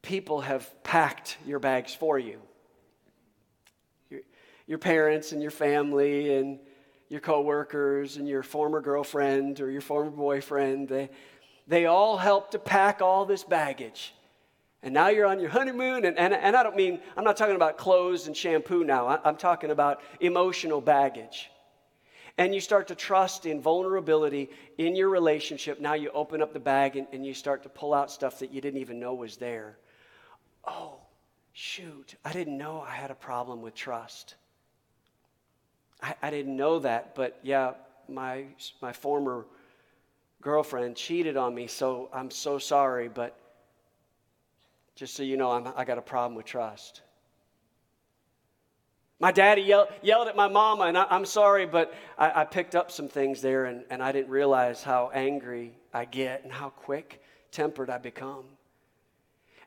people 0.02 0.42
have 0.42 0.84
packed 0.84 1.38
your 1.46 1.60
bags 1.60 1.94
for 1.94 2.18
you. 2.20 2.40
Your, 4.10 4.22
your 4.68 4.78
parents 4.78 5.32
and 5.32 5.42
your 5.42 5.52
family 5.52 6.36
and 6.36 6.60
your 7.10 7.20
coworkers 7.20 8.18
and 8.18 8.28
your 8.28 8.44
former 8.44 8.82
girlfriend 8.82 9.60
or 9.60 9.70
your 9.70 9.82
former 9.82 10.12
boyfriend, 10.12 10.88
they, 10.88 11.10
they 11.68 11.86
all 11.86 12.18
help 12.18 12.52
to 12.52 12.60
pack 12.60 13.02
all 13.02 13.26
this 13.26 13.44
baggage. 13.44 14.14
And 14.84 14.94
now 14.94 15.08
you're 15.08 15.26
on 15.26 15.40
your 15.40 15.50
honeymoon, 15.50 16.04
and, 16.04 16.18
and, 16.18 16.34
and 16.34 16.58
I 16.58 16.62
don't 16.62 16.76
mean, 16.76 17.00
I'm 17.16 17.24
not 17.24 17.38
talking 17.38 17.56
about 17.56 17.78
clothes 17.78 18.28
and 18.28 18.36
shampoo 18.36 18.84
now. 18.84 19.08
I, 19.08 19.20
I'm 19.24 19.38
talking 19.38 19.72
about 19.72 20.02
emotional 20.20 20.82
baggage. 20.82 21.50
And 22.38 22.54
you 22.54 22.60
start 22.60 22.88
to 22.90 22.96
trust 22.96 23.46
in 23.46 23.62
vulnerability 23.62 24.50
in 24.78 24.96
your 24.96 25.08
relationship. 25.08 25.80
Now 25.80 25.94
you 25.94 26.10
open 26.14 26.42
up 26.42 26.52
the 26.52 26.60
bag 26.60 26.98
and, 26.98 27.08
and 27.14 27.26
you 27.26 27.34
start 27.34 27.64
to 27.64 27.70
pull 27.70 27.94
out 27.94 28.12
stuff 28.12 28.40
that 28.40 28.52
you 28.52 28.60
didn't 28.60 28.82
even 28.82 29.00
know 29.00 29.14
was 29.14 29.38
there. 29.38 29.78
Oh, 30.68 30.98
shoot, 31.54 32.16
I 32.26 32.34
didn't 32.34 32.58
know 32.58 32.82
I 32.82 32.94
had 32.94 33.10
a 33.12 33.16
problem 33.16 33.62
with 33.62 33.76
trust. 33.76 34.36
I, 36.02 36.16
I 36.22 36.30
didn't 36.30 36.58
know 36.58 36.80
that, 36.80 37.16
but 37.16 37.40
yeah, 37.42 37.74
my, 38.10 38.46
my 38.82 38.92
former 38.92 39.46
girlfriend 40.42 40.98
cheated 40.98 41.38
on 41.38 41.56
me, 41.56 41.68
so 41.68 42.10
I'm 42.12 42.32
so 42.32 42.58
sorry, 42.58 43.08
but 43.08 43.38
just 44.96 45.16
so 45.16 45.24
you 45.24 45.38
know, 45.38 45.52
I'm, 45.52 45.68
I 45.76 45.86
got 45.86 45.98
a 45.98 46.02
problem 46.02 46.36
with 46.36 46.46
trust. 46.46 47.02
My 49.20 49.32
daddy 49.32 49.62
yelled, 49.62 49.88
yelled 50.02 50.28
at 50.28 50.36
my 50.36 50.48
mama, 50.48 50.84
and 50.84 50.98
I, 50.98 51.06
am 51.10 51.26
sorry, 51.26 51.66
but 51.66 51.94
I, 52.18 52.42
I, 52.42 52.46
picked 52.46 52.76
up 52.76 52.92
some 52.92 53.08
things 53.08 53.42
there, 53.42 53.66
and, 53.66 53.86
and 53.90 54.04
I 54.04 54.12
didn't 54.12 54.30
realize 54.30 54.84
how 54.84 55.12
angry 55.14 55.72
I 55.94 56.06
get 56.06 56.44
and 56.44 56.52
how 56.52 56.70
quick 56.70 57.22
tempered 57.52 57.90
I 57.90 58.00
become. 58.00 58.44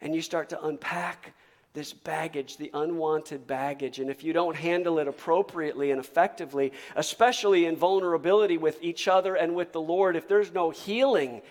And 0.01 0.15
you 0.15 0.21
start 0.21 0.51
to 0.51 0.63
unpack 0.63 1.33
this 1.73 1.93
baggage, 1.93 2.57
the 2.57 2.71
unwanted 2.75 3.47
baggage. 3.47 3.99
And 3.99 4.11
if 4.11 4.25
you 4.25 4.33
don't 4.33 4.57
handle 4.57 4.99
it 4.99 5.09
appropriately 5.09 5.91
and 5.91 6.01
effectively, 6.01 6.73
especially 6.97 7.67
in 7.67 7.77
vulnerability 7.77 8.59
with 8.59 8.79
each 8.83 9.09
other 9.09 9.37
and 9.37 9.55
with 9.55 9.73
the 9.73 9.81
Lord, 9.81 10.17
if 10.17 10.27
there's 10.27 10.53
no 10.53 10.71
healing 10.71 11.43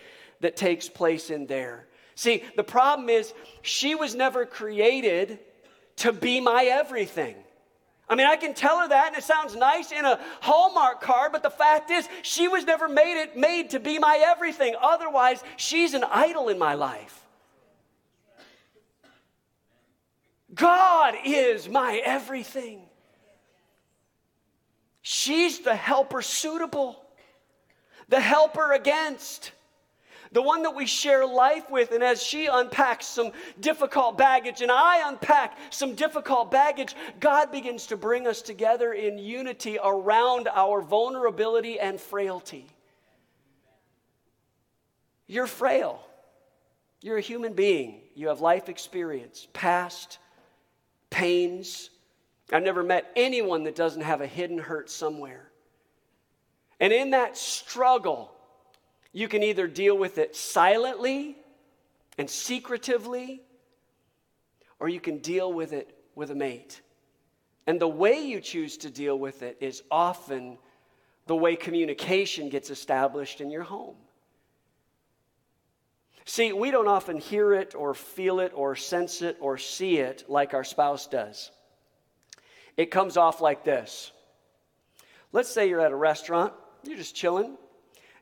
that 0.42 0.56
takes 0.56 0.90
place 0.90 1.30
in 1.30 1.46
there. 1.46 1.88
See, 2.16 2.44
the 2.56 2.64
problem 2.64 3.10
is 3.10 3.34
she 3.62 3.94
was 3.94 4.16
never 4.16 4.46
created 4.46 5.40
to 5.98 6.14
be 6.14 6.40
my 6.40 6.66
everything. 6.66 7.36
I 8.08 8.16
mean, 8.16 8.28
I 8.28 8.36
can 8.36 8.54
tell 8.54 8.80
her 8.80 8.88
that 8.88 9.08
and 9.08 9.18
it 9.18 9.24
sounds 9.24 9.56
nice 9.56 9.92
in 9.92 10.06
a 10.06 10.20
Hallmark 10.42 11.02
card, 11.02 11.32
but 11.32 11.44
the 11.44 11.50
fact 11.50 11.90
is 11.90 12.08
she 12.22 12.48
was 12.48 12.64
never 12.64 12.88
made 12.88 13.22
it 13.22 13.36
made 13.36 13.72
to 13.72 13.80
be 13.80 13.98
my 13.98 14.22
everything. 14.24 14.76
Otherwise, 14.80 15.44
she's 15.58 15.94
an 15.94 16.04
idol 16.04 16.50
in 16.50 16.60
my 16.60 16.76
life. 16.76 17.22
God 20.54 21.16
is 21.26 21.68
my 21.68 22.02
everything. 22.06 22.82
She's 25.02 25.60
the 25.60 25.76
helper 25.76 26.22
suitable, 26.22 27.04
the 28.08 28.20
helper 28.20 28.72
against, 28.72 29.52
the 30.32 30.42
one 30.42 30.64
that 30.64 30.76
we 30.76 30.86
share 30.86 31.26
life 31.26 31.70
with. 31.70 31.92
And 31.92 32.04
as 32.04 32.22
she 32.22 32.48
unpacks 32.48 33.06
some 33.06 33.32
difficult 33.60 34.18
baggage 34.18 34.62
and 34.62 34.72
I 34.72 35.08
unpack 35.10 35.58
some 35.70 35.96
difficult 35.96 36.52
baggage, 36.52 36.96
God 37.20 37.52
begins 37.52 37.88
to 37.88 37.98
bring 37.98 38.28
us 38.28 38.42
together 38.42 38.94
in 38.94 39.18
unity 39.18 39.78
around 39.84 40.48
our 40.54 40.82
vulnerability 40.82 41.80
and 41.80 42.00
frailty. 42.00 42.68
You're 45.28 45.48
frail. 45.48 46.02
You're 47.02 47.18
a 47.18 47.22
human 47.22 47.54
being. 47.54 48.02
You 48.16 48.28
have 48.30 48.42
life 48.42 48.70
experience, 48.70 49.48
past, 49.54 50.20
pains. 51.10 51.90
I've 52.52 52.64
never 52.64 52.84
met 52.84 53.12
anyone 53.16 53.64
that 53.64 53.76
doesn't 53.76 54.02
have 54.02 54.22
a 54.22 54.28
hidden 54.28 54.58
hurt 54.58 54.90
somewhere. 54.90 55.50
And 56.80 56.92
in 56.92 57.12
that 57.12 57.38
struggle, 57.38 58.35
you 59.16 59.30
can 59.30 59.44
either 59.44 59.66
deal 59.66 59.98
with 59.98 60.18
it 60.18 60.36
silently 60.36 61.38
and 62.18 62.30
secretively, 62.30 63.42
or 64.78 64.90
you 64.90 65.00
can 65.00 65.20
deal 65.20 65.54
with 65.54 65.72
it 65.72 65.98
with 66.16 66.32
a 66.32 66.36
mate. 66.36 66.82
And 67.66 67.80
the 67.80 67.88
way 67.88 68.20
you 68.20 68.42
choose 68.42 68.76
to 68.80 68.90
deal 68.90 69.18
with 69.18 69.42
it 69.42 69.56
is 69.62 69.84
often 69.90 70.58
the 71.28 71.36
way 71.36 71.56
communication 71.56 72.50
gets 72.50 72.70
established 72.70 73.40
in 73.40 73.50
your 73.50 73.64
home. 73.64 73.96
See, 76.26 76.52
we 76.52 76.70
don't 76.70 76.90
often 76.90 77.18
hear 77.18 77.54
it 77.54 77.74
or 77.74 77.94
feel 77.94 78.42
it 78.42 78.52
or 78.54 78.76
sense 78.76 79.22
it 79.22 79.38
or 79.40 79.58
see 79.58 79.98
it 79.98 80.26
like 80.28 80.54
our 80.54 80.66
spouse 80.66 81.08
does. 81.08 81.52
It 82.76 82.92
comes 82.92 83.16
off 83.16 83.40
like 83.40 83.64
this. 83.64 84.12
Let's 85.32 85.50
say 85.50 85.70
you're 85.70 85.80
at 85.80 85.94
a 85.94 85.96
restaurant, 85.96 86.52
you're 86.84 86.98
just 86.98 87.16
chilling, 87.16 87.58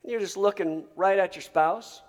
you're 0.03 0.19
just 0.19 0.37
looking 0.37 0.85
right 0.95 1.17
at 1.17 1.35
your 1.35 1.41
spouse, 1.41 2.01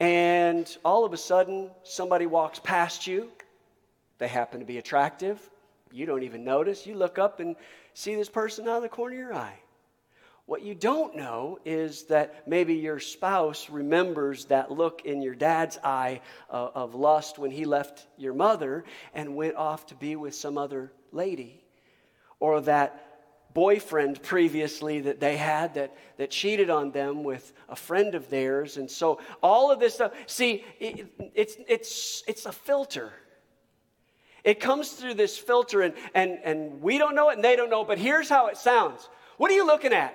and 0.00 0.76
all 0.84 1.04
of 1.04 1.12
a 1.12 1.16
sudden 1.16 1.70
somebody 1.82 2.26
walks 2.26 2.58
past 2.58 3.06
you. 3.06 3.30
They 4.18 4.28
happen 4.28 4.60
to 4.60 4.66
be 4.66 4.78
attractive. 4.78 5.38
You 5.92 6.06
don't 6.06 6.22
even 6.22 6.44
notice. 6.44 6.86
You 6.86 6.94
look 6.94 7.18
up 7.18 7.40
and 7.40 7.56
see 7.94 8.14
this 8.14 8.28
person 8.28 8.66
out 8.68 8.78
of 8.78 8.82
the 8.82 8.88
corner 8.88 9.14
of 9.14 9.20
your 9.20 9.34
eye. 9.34 9.58
What 10.46 10.62
you 10.62 10.74
don't 10.74 11.16
know 11.16 11.58
is 11.64 12.04
that 12.04 12.46
maybe 12.46 12.74
your 12.74 13.00
spouse 13.00 13.68
remembers 13.68 14.44
that 14.46 14.70
look 14.70 15.04
in 15.04 15.20
your 15.20 15.34
dad's 15.34 15.76
eye 15.82 16.20
uh, 16.48 16.68
of 16.74 16.94
lust 16.94 17.36
when 17.36 17.50
he 17.50 17.64
left 17.64 18.06
your 18.16 18.32
mother 18.32 18.84
and 19.12 19.34
went 19.34 19.56
off 19.56 19.86
to 19.86 19.96
be 19.96 20.14
with 20.14 20.34
some 20.34 20.56
other 20.56 20.92
lady. 21.10 21.64
Or 22.38 22.60
that 22.60 23.05
boyfriend 23.56 24.22
previously 24.22 25.00
that 25.00 25.18
they 25.18 25.34
had 25.34 25.72
that, 25.72 25.96
that 26.18 26.30
cheated 26.30 26.68
on 26.68 26.90
them 26.90 27.24
with 27.24 27.54
a 27.70 27.74
friend 27.74 28.14
of 28.14 28.28
theirs. 28.28 28.76
And 28.76 28.90
so 28.90 29.18
all 29.42 29.72
of 29.72 29.80
this 29.80 29.94
stuff, 29.94 30.12
see, 30.26 30.62
it, 30.78 31.10
it's, 31.34 31.56
it's, 31.66 32.22
it's 32.28 32.44
a 32.44 32.52
filter. 32.52 33.14
It 34.44 34.60
comes 34.60 34.90
through 34.90 35.14
this 35.14 35.38
filter, 35.38 35.80
and, 35.80 35.94
and, 36.14 36.38
and 36.44 36.82
we 36.82 36.98
don't 36.98 37.14
know 37.14 37.30
it 37.30 37.36
and 37.36 37.42
they 37.42 37.56
don't 37.56 37.70
know 37.70 37.82
but 37.82 37.96
here's 37.96 38.28
how 38.28 38.48
it 38.48 38.58
sounds. 38.58 39.08
What 39.38 39.50
are 39.50 39.54
you 39.54 39.66
looking 39.66 39.94
at? 39.94 40.14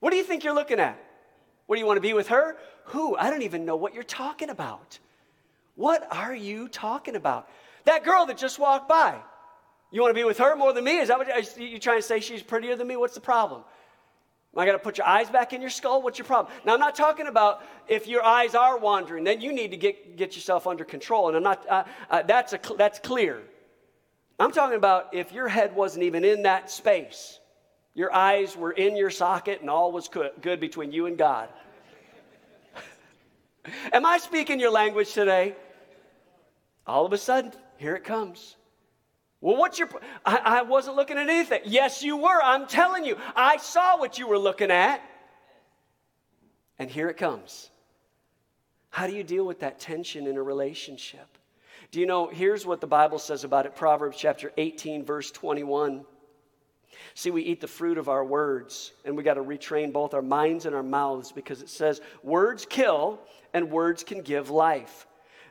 What 0.00 0.10
do 0.10 0.18
you 0.18 0.22
think 0.22 0.44
you're 0.44 0.54
looking 0.54 0.80
at? 0.80 1.02
What 1.64 1.76
do 1.76 1.80
you 1.80 1.86
want 1.86 1.96
to 1.96 2.02
be 2.02 2.12
with 2.12 2.28
her? 2.28 2.58
Who? 2.84 3.16
I 3.16 3.30
don't 3.30 3.42
even 3.42 3.64
know 3.64 3.76
what 3.76 3.94
you're 3.94 4.02
talking 4.02 4.50
about. 4.50 4.98
What 5.76 6.06
are 6.10 6.34
you 6.34 6.68
talking 6.68 7.16
about? 7.16 7.48
That 7.84 8.04
girl 8.04 8.26
that 8.26 8.36
just 8.36 8.58
walked 8.58 8.86
by. 8.86 9.18
You 9.90 10.02
want 10.02 10.10
to 10.10 10.20
be 10.20 10.24
with 10.24 10.38
her 10.38 10.54
more 10.56 10.72
than 10.72 10.84
me? 10.84 10.98
Is 10.98 11.08
that 11.08 11.18
what 11.18 11.58
you're 11.58 11.78
trying 11.78 11.98
to 11.98 12.02
say 12.02 12.20
she's 12.20 12.42
prettier 12.42 12.76
than 12.76 12.86
me? 12.86 12.96
What's 12.96 13.14
the 13.14 13.20
problem? 13.20 13.62
I 14.56 14.66
got 14.66 14.72
to 14.72 14.78
put 14.78 14.98
your 14.98 15.06
eyes 15.06 15.30
back 15.30 15.52
in 15.52 15.60
your 15.60 15.70
skull? 15.70 16.02
What's 16.02 16.18
your 16.18 16.26
problem? 16.26 16.52
Now, 16.64 16.74
I'm 16.74 16.80
not 16.80 16.96
talking 16.96 17.28
about 17.28 17.62
if 17.86 18.08
your 18.08 18.24
eyes 18.24 18.54
are 18.54 18.76
wandering, 18.76 19.22
then 19.22 19.40
you 19.40 19.52
need 19.52 19.70
to 19.70 19.76
get, 19.76 20.16
get 20.16 20.34
yourself 20.34 20.66
under 20.66 20.84
control. 20.84 21.28
And 21.28 21.36
I'm 21.36 21.42
not, 21.42 21.68
uh, 21.68 21.84
uh, 22.10 22.22
that's, 22.22 22.54
a, 22.54 22.60
that's 22.76 22.98
clear. 22.98 23.40
I'm 24.38 24.50
talking 24.50 24.76
about 24.76 25.14
if 25.14 25.32
your 25.32 25.48
head 25.48 25.76
wasn't 25.76 26.04
even 26.04 26.24
in 26.24 26.42
that 26.42 26.70
space. 26.70 27.38
Your 27.94 28.12
eyes 28.12 28.56
were 28.56 28.72
in 28.72 28.96
your 28.96 29.10
socket 29.10 29.60
and 29.60 29.70
all 29.70 29.92
was 29.92 30.08
good 30.08 30.60
between 30.60 30.92
you 30.92 31.06
and 31.06 31.18
God. 31.18 31.48
Am 33.92 34.06
I 34.06 34.18
speaking 34.18 34.60
your 34.60 34.70
language 34.70 35.12
today? 35.12 35.56
All 36.86 37.04
of 37.04 37.12
a 37.12 37.18
sudden, 37.18 37.52
here 37.76 37.96
it 37.96 38.04
comes. 38.04 38.56
Well, 39.40 39.56
what's 39.56 39.78
your. 39.78 39.88
I, 40.24 40.36
I 40.36 40.62
wasn't 40.62 40.96
looking 40.96 41.16
at 41.16 41.28
anything. 41.28 41.60
Yes, 41.64 42.02
you 42.02 42.16
were. 42.16 42.42
I'm 42.42 42.66
telling 42.66 43.04
you. 43.04 43.16
I 43.36 43.56
saw 43.58 43.98
what 43.98 44.18
you 44.18 44.26
were 44.26 44.38
looking 44.38 44.70
at. 44.70 45.00
And 46.78 46.90
here 46.90 47.08
it 47.08 47.16
comes. 47.16 47.70
How 48.90 49.06
do 49.06 49.14
you 49.14 49.22
deal 49.22 49.44
with 49.44 49.60
that 49.60 49.78
tension 49.80 50.26
in 50.26 50.36
a 50.36 50.42
relationship? 50.42 51.26
Do 51.90 52.00
you 52.00 52.06
know, 52.06 52.28
here's 52.28 52.66
what 52.66 52.80
the 52.80 52.86
Bible 52.86 53.18
says 53.18 53.44
about 53.44 53.66
it 53.66 53.74
Proverbs 53.74 54.16
chapter 54.16 54.52
18, 54.56 55.04
verse 55.04 55.30
21. 55.30 56.04
See, 57.14 57.30
we 57.30 57.42
eat 57.42 57.60
the 57.60 57.68
fruit 57.68 57.98
of 57.98 58.08
our 58.08 58.24
words, 58.24 58.92
and 59.04 59.16
we 59.16 59.22
got 59.22 59.34
to 59.34 59.42
retrain 59.42 59.92
both 59.92 60.14
our 60.14 60.22
minds 60.22 60.66
and 60.66 60.74
our 60.74 60.82
mouths 60.82 61.32
because 61.32 61.62
it 61.62 61.68
says 61.68 62.00
words 62.22 62.66
kill 62.66 63.20
and 63.54 63.70
words 63.70 64.04
can 64.04 64.22
give 64.22 64.50
life. 64.50 65.06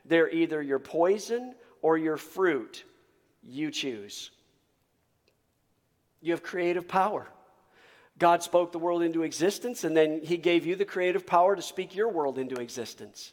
They're 0.05 0.29
either 0.29 0.61
your 0.61 0.79
poison 0.79 1.55
or 1.81 1.97
your 1.97 2.17
fruit. 2.17 2.83
You 3.47 3.71
choose. 3.71 4.29
You 6.21 6.33
have 6.33 6.43
creative 6.43 6.87
power. 6.87 7.27
God 8.19 8.43
spoke 8.43 8.71
the 8.71 8.79
world 8.79 9.03
into 9.03 9.23
existence, 9.23 9.83
and 9.83 9.95
then 9.95 10.21
He 10.23 10.37
gave 10.37 10.65
you 10.65 10.75
the 10.75 10.85
creative 10.85 11.25
power 11.25 11.55
to 11.55 11.61
speak 11.61 11.95
your 11.95 12.09
world 12.09 12.37
into 12.37 12.55
existence. 12.55 13.31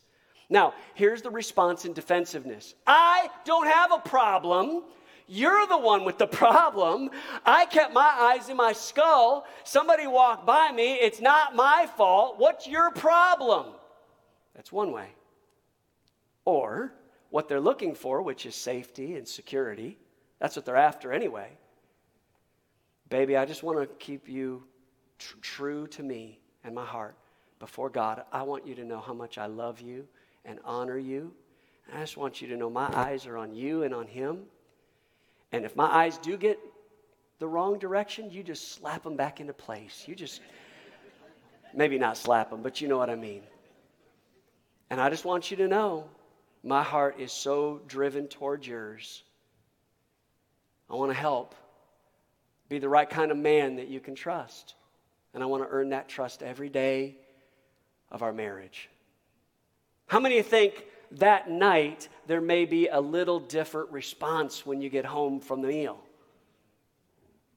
Now, 0.48 0.74
here's 0.94 1.22
the 1.22 1.30
response 1.30 1.84
in 1.84 1.94
defensiveness 1.94 2.74
I 2.86 3.28
don't 3.44 3.66
have 3.66 3.92
a 3.92 3.98
problem. 3.98 4.84
You're 5.26 5.66
the 5.66 5.78
one 5.78 6.04
with 6.04 6.18
the 6.18 6.26
problem. 6.26 7.10
I 7.46 7.64
kept 7.64 7.94
my 7.94 8.02
eyes 8.36 8.50
in 8.50 8.56
my 8.58 8.74
skull. 8.74 9.46
Somebody 9.64 10.06
walked 10.06 10.46
by 10.46 10.70
me. 10.70 10.94
It's 10.94 11.20
not 11.20 11.56
my 11.56 11.88
fault. 11.96 12.38
What's 12.38 12.68
your 12.68 12.90
problem? 12.90 13.72
That's 14.54 14.70
one 14.70 14.92
way. 14.92 15.08
Or 16.44 16.92
what 17.30 17.48
they're 17.48 17.58
looking 17.58 17.94
for, 17.94 18.20
which 18.20 18.44
is 18.44 18.54
safety 18.54 19.16
and 19.16 19.26
security. 19.26 19.96
That's 20.44 20.56
what 20.56 20.66
they're 20.66 20.76
after 20.76 21.10
anyway. 21.10 21.48
Baby, 23.08 23.38
I 23.38 23.46
just 23.46 23.62
want 23.62 23.78
to 23.78 23.86
keep 23.96 24.28
you 24.28 24.62
tr- 25.18 25.38
true 25.40 25.86
to 25.86 26.02
me 26.02 26.38
and 26.64 26.74
my 26.74 26.84
heart 26.84 27.16
before 27.60 27.88
God. 27.88 28.24
I 28.30 28.42
want 28.42 28.66
you 28.66 28.74
to 28.74 28.84
know 28.84 29.00
how 29.00 29.14
much 29.14 29.38
I 29.38 29.46
love 29.46 29.80
you 29.80 30.06
and 30.44 30.58
honor 30.62 30.98
you. 30.98 31.32
I 31.94 32.00
just 32.00 32.18
want 32.18 32.42
you 32.42 32.48
to 32.48 32.58
know 32.58 32.68
my 32.68 32.94
eyes 32.94 33.24
are 33.24 33.38
on 33.38 33.54
you 33.54 33.84
and 33.84 33.94
on 33.94 34.06
Him. 34.06 34.42
And 35.50 35.64
if 35.64 35.76
my 35.76 35.86
eyes 35.86 36.18
do 36.18 36.36
get 36.36 36.58
the 37.38 37.48
wrong 37.48 37.78
direction, 37.78 38.30
you 38.30 38.42
just 38.42 38.72
slap 38.72 39.02
them 39.02 39.16
back 39.16 39.40
into 39.40 39.54
place. 39.54 40.04
You 40.06 40.14
just, 40.14 40.42
maybe 41.72 41.96
not 41.96 42.18
slap 42.18 42.50
them, 42.50 42.60
but 42.62 42.82
you 42.82 42.88
know 42.88 42.98
what 42.98 43.08
I 43.08 43.16
mean. 43.16 43.44
And 44.90 45.00
I 45.00 45.08
just 45.08 45.24
want 45.24 45.50
you 45.50 45.56
to 45.56 45.68
know 45.68 46.06
my 46.62 46.82
heart 46.82 47.18
is 47.18 47.32
so 47.32 47.80
driven 47.86 48.28
toward 48.28 48.66
yours. 48.66 49.22
I 50.90 50.94
want 50.94 51.10
to 51.10 51.16
help 51.16 51.54
be 52.68 52.78
the 52.78 52.88
right 52.88 53.08
kind 53.08 53.30
of 53.30 53.36
man 53.36 53.76
that 53.76 53.88
you 53.88 54.00
can 54.00 54.14
trust. 54.14 54.74
And 55.32 55.42
I 55.42 55.46
want 55.46 55.62
to 55.62 55.68
earn 55.68 55.90
that 55.90 56.08
trust 56.08 56.42
every 56.42 56.68
day 56.68 57.16
of 58.10 58.22
our 58.22 58.32
marriage. 58.32 58.88
How 60.06 60.20
many 60.20 60.38
of 60.38 60.44
you 60.44 60.50
think 60.50 60.84
that 61.12 61.50
night 61.50 62.08
there 62.26 62.40
may 62.40 62.64
be 62.64 62.88
a 62.88 63.00
little 63.00 63.40
different 63.40 63.90
response 63.90 64.64
when 64.64 64.80
you 64.80 64.88
get 64.88 65.04
home 65.04 65.40
from 65.40 65.62
the 65.62 65.68
meal? 65.68 65.98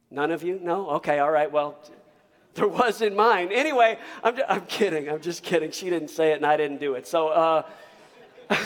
None 0.09 0.31
of 0.31 0.43
you? 0.43 0.59
No? 0.61 0.89
Okay, 0.91 1.19
all 1.19 1.31
right. 1.31 1.51
Well, 1.51 1.77
there 2.55 2.67
was 2.67 3.01
in 3.01 3.15
mine. 3.15 3.49
Anyway, 3.51 3.99
I'm, 4.23 4.35
I'm 4.47 4.65
kidding. 4.65 5.09
I'm 5.09 5.21
just 5.21 5.43
kidding. 5.43 5.71
She 5.71 5.89
didn't 5.89 6.09
say 6.09 6.31
it 6.31 6.37
and 6.37 6.45
I 6.45 6.57
didn't 6.57 6.79
do 6.79 6.95
it. 6.95 7.05
So, 7.05 7.27
uh, 7.27 7.63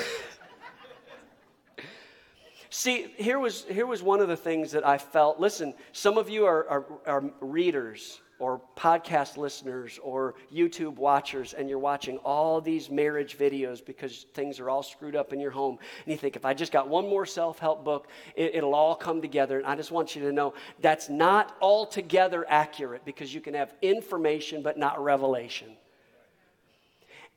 See, 2.74 3.08
here 3.18 3.38
was, 3.38 3.66
here 3.66 3.86
was 3.86 4.02
one 4.02 4.22
of 4.22 4.30
the 4.30 4.38
things 4.38 4.72
that 4.72 4.88
I 4.88 4.98
felt. 4.98 5.42
Listen, 5.42 5.74
some 5.92 6.18
of 6.18 6.30
you 6.30 6.46
are, 6.46 6.66
are, 6.70 6.86
are 7.06 7.32
readers 7.42 8.22
or 8.40 8.62
podcast 8.78 9.36
listeners 9.36 10.00
or 10.02 10.36
YouTube 10.52 10.96
watchers, 10.96 11.52
and 11.52 11.68
you're 11.68 11.78
watching 11.78 12.18
all 12.20 12.62
these 12.62 12.90
marriage 12.90 13.38
videos 13.38 13.86
because 13.86 14.26
things 14.34 14.58
are 14.62 14.70
all 14.70 14.84
screwed 14.84 15.18
up 15.18 15.34
in 15.34 15.40
your 15.42 15.52
home. 15.52 15.80
And 16.06 16.14
you 16.14 16.18
think, 16.18 16.38
if 16.38 16.46
I 16.46 16.54
just 16.54 16.72
got 16.72 16.88
one 16.88 17.10
more 17.10 17.26
self 17.26 17.60
help 17.60 17.84
book, 17.84 18.08
it, 18.38 18.56
it'll 18.56 18.74
all 18.74 18.96
come 18.96 19.22
together. 19.22 19.58
And 19.58 19.68
I 19.68 19.76
just 19.76 19.92
want 19.92 20.16
you 20.16 20.22
to 20.22 20.32
know 20.32 20.54
that's 20.80 21.10
not 21.10 21.58
altogether 21.62 22.46
accurate 22.48 23.04
because 23.04 23.34
you 23.34 23.42
can 23.42 23.54
have 23.54 23.74
information 23.82 24.62
but 24.62 24.78
not 24.78 25.04
revelation. 25.04 25.68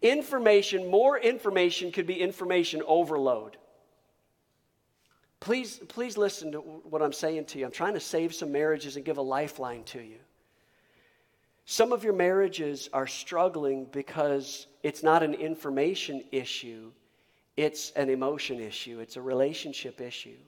Information, 0.01 0.89
more 0.89 1.18
information 1.18 1.91
could 1.91 2.07
be 2.07 2.20
information 2.20 2.82
overload. 2.87 3.57
Please, 5.45 5.78
please 5.88 6.16
listen 6.16 6.53
to 6.53 6.61
what 6.61 7.03
I'm 7.03 7.12
saying 7.12 7.45
to 7.47 7.59
you. 7.59 7.66
I'm 7.66 7.70
trying 7.70 7.92
to 7.92 8.01
save 8.01 8.34
some 8.34 8.51
marriages 8.51 8.97
and 8.97 9.05
give 9.05 9.18
a 9.18 9.22
lifeline 9.22 9.84
to 9.84 10.01
you. 10.01 10.16
Some 11.66 11.92
of 11.92 12.03
your 12.03 12.14
marriages 12.14 12.88
are 12.95 13.07
struggling 13.07 13.84
because 13.92 14.68
it's 14.82 15.03
not 15.03 15.22
an 15.22 15.34
information 15.34 16.24
issue, 16.32 16.90
it's 17.59 17.90
an 17.90 18.09
emotion 18.09 18.59
issue, 18.59 19.01
it's 19.01 19.16
a 19.16 19.20
relationship 19.20 20.01
issue. 20.01 20.38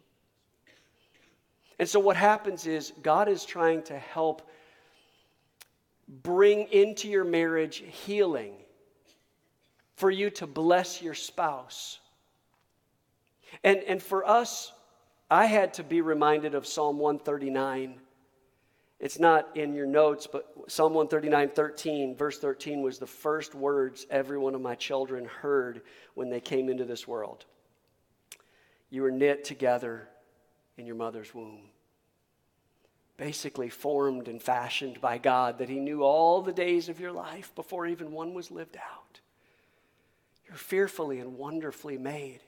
And 1.79 1.87
so, 1.87 2.01
what 2.01 2.17
happens 2.17 2.67
is 2.67 2.95
God 3.03 3.29
is 3.29 3.45
trying 3.45 3.83
to 3.83 3.99
help 3.99 4.49
bring 6.23 6.69
into 6.69 7.07
your 7.07 7.25
marriage 7.25 7.85
healing 8.07 8.55
for 9.97 10.11
you 10.11 10.31
to 10.31 10.47
bless 10.47 11.03
your 11.03 11.13
spouse. 11.13 11.99
And, 13.63 13.81
and 13.81 14.03
for 14.03 14.27
us, 14.27 14.73
I 15.31 15.47
had 15.47 15.75
to 15.75 15.83
be 15.83 16.01
reminded 16.01 16.55
of 16.55 16.67
Psalm 16.67 16.99
139. 16.99 17.97
It's 18.99 19.19
not 19.19 19.57
in 19.57 19.75
your 19.75 19.87
notes, 19.87 20.27
but 20.27 20.47
Psalm 20.69 20.95
139, 20.95 21.51
13, 21.51 22.17
verse 22.17 22.39
13 22.39 22.81
was 22.81 22.99
the 22.99 23.07
first 23.07 23.55
words 23.55 24.07
every 24.09 24.39
one 24.39 24.55
of 24.55 24.61
my 24.61 24.75
children 24.75 25.27
heard 25.27 25.83
when 26.15 26.31
they 26.31 26.41
came 26.41 26.69
into 26.69 26.85
this 26.85 27.07
world. 27.07 27.45
You 28.89 29.03
were 29.03 29.11
knit 29.11 29.45
together 29.45 30.09
in 30.79 30.87
your 30.87 30.95
mother's 30.95 31.35
womb. 31.35 31.61
Basically, 33.17 33.69
formed 33.69 34.29
and 34.29 34.41
fashioned 34.41 35.01
by 35.01 35.19
God, 35.19 35.59
that 35.59 35.69
He 35.69 35.81
knew 35.81 36.03
all 36.03 36.41
the 36.41 36.53
days 36.53 36.89
of 36.89 37.01
your 37.01 37.13
life 37.13 37.55
before 37.55 37.87
even 37.87 38.13
one 38.13 38.35
was 38.35 38.51
lived 38.51 38.77
out. 38.77 39.21
You're 40.47 40.57
fearfully 40.57 41.19
and 41.19 41.37
wonderfully 41.37 41.99
made. 41.99 42.41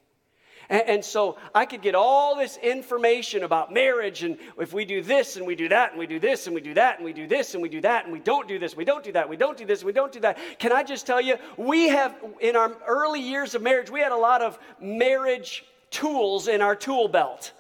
And, 0.70 0.82
and, 0.82 1.04
so 1.04 1.38
I 1.54 1.64
could 1.64 1.80
get 1.80 1.94
all 1.94 2.36
this 2.36 2.58
information 2.58 3.42
about 3.42 3.72
marriage, 3.72 4.22
and 4.22 4.36
if 4.58 4.72
we 4.72 4.84
do 4.84 5.02
this 5.02 5.36
and 5.36 5.46
we 5.46 5.54
do 5.54 5.68
that, 5.70 5.90
and 5.90 5.98
we 5.98 6.06
do 6.06 6.18
this 6.18 6.46
and 6.46 6.54
we 6.54 6.60
do 6.60 6.74
that, 6.74 6.96
and 6.96 7.04
we 7.04 7.12
do 7.12 7.26
this 7.26 7.54
and 7.54 7.62
we 7.62 7.70
do 7.70 7.80
that, 7.80 8.04
and 8.04 8.12
we 8.12 8.20
don't 8.20 8.46
do 8.46 8.58
this, 8.58 8.76
we 8.76 8.84
don't 8.84 9.02
do 9.02 9.12
that, 9.12 9.28
we 9.28 9.36
don't 9.36 9.56
do 9.56 9.64
this, 9.64 9.82
we 9.82 9.92
don't 9.92 10.12
do 10.12 10.20
that. 10.20 10.38
Can 10.58 10.72
I 10.72 10.82
just 10.82 11.06
tell 11.06 11.20
you, 11.20 11.36
we 11.56 11.88
have, 11.88 12.14
in 12.40 12.54
our 12.54 12.76
early 12.86 13.20
years 13.20 13.54
of 13.54 13.62
marriage, 13.62 13.90
we 13.90 14.00
had 14.00 14.12
a 14.12 14.16
lot 14.16 14.42
of 14.42 14.58
marriage 14.80 15.64
tools 15.90 16.48
in 16.48 16.60
our 16.60 16.76
tool 16.76 17.08
belt, 17.08 17.52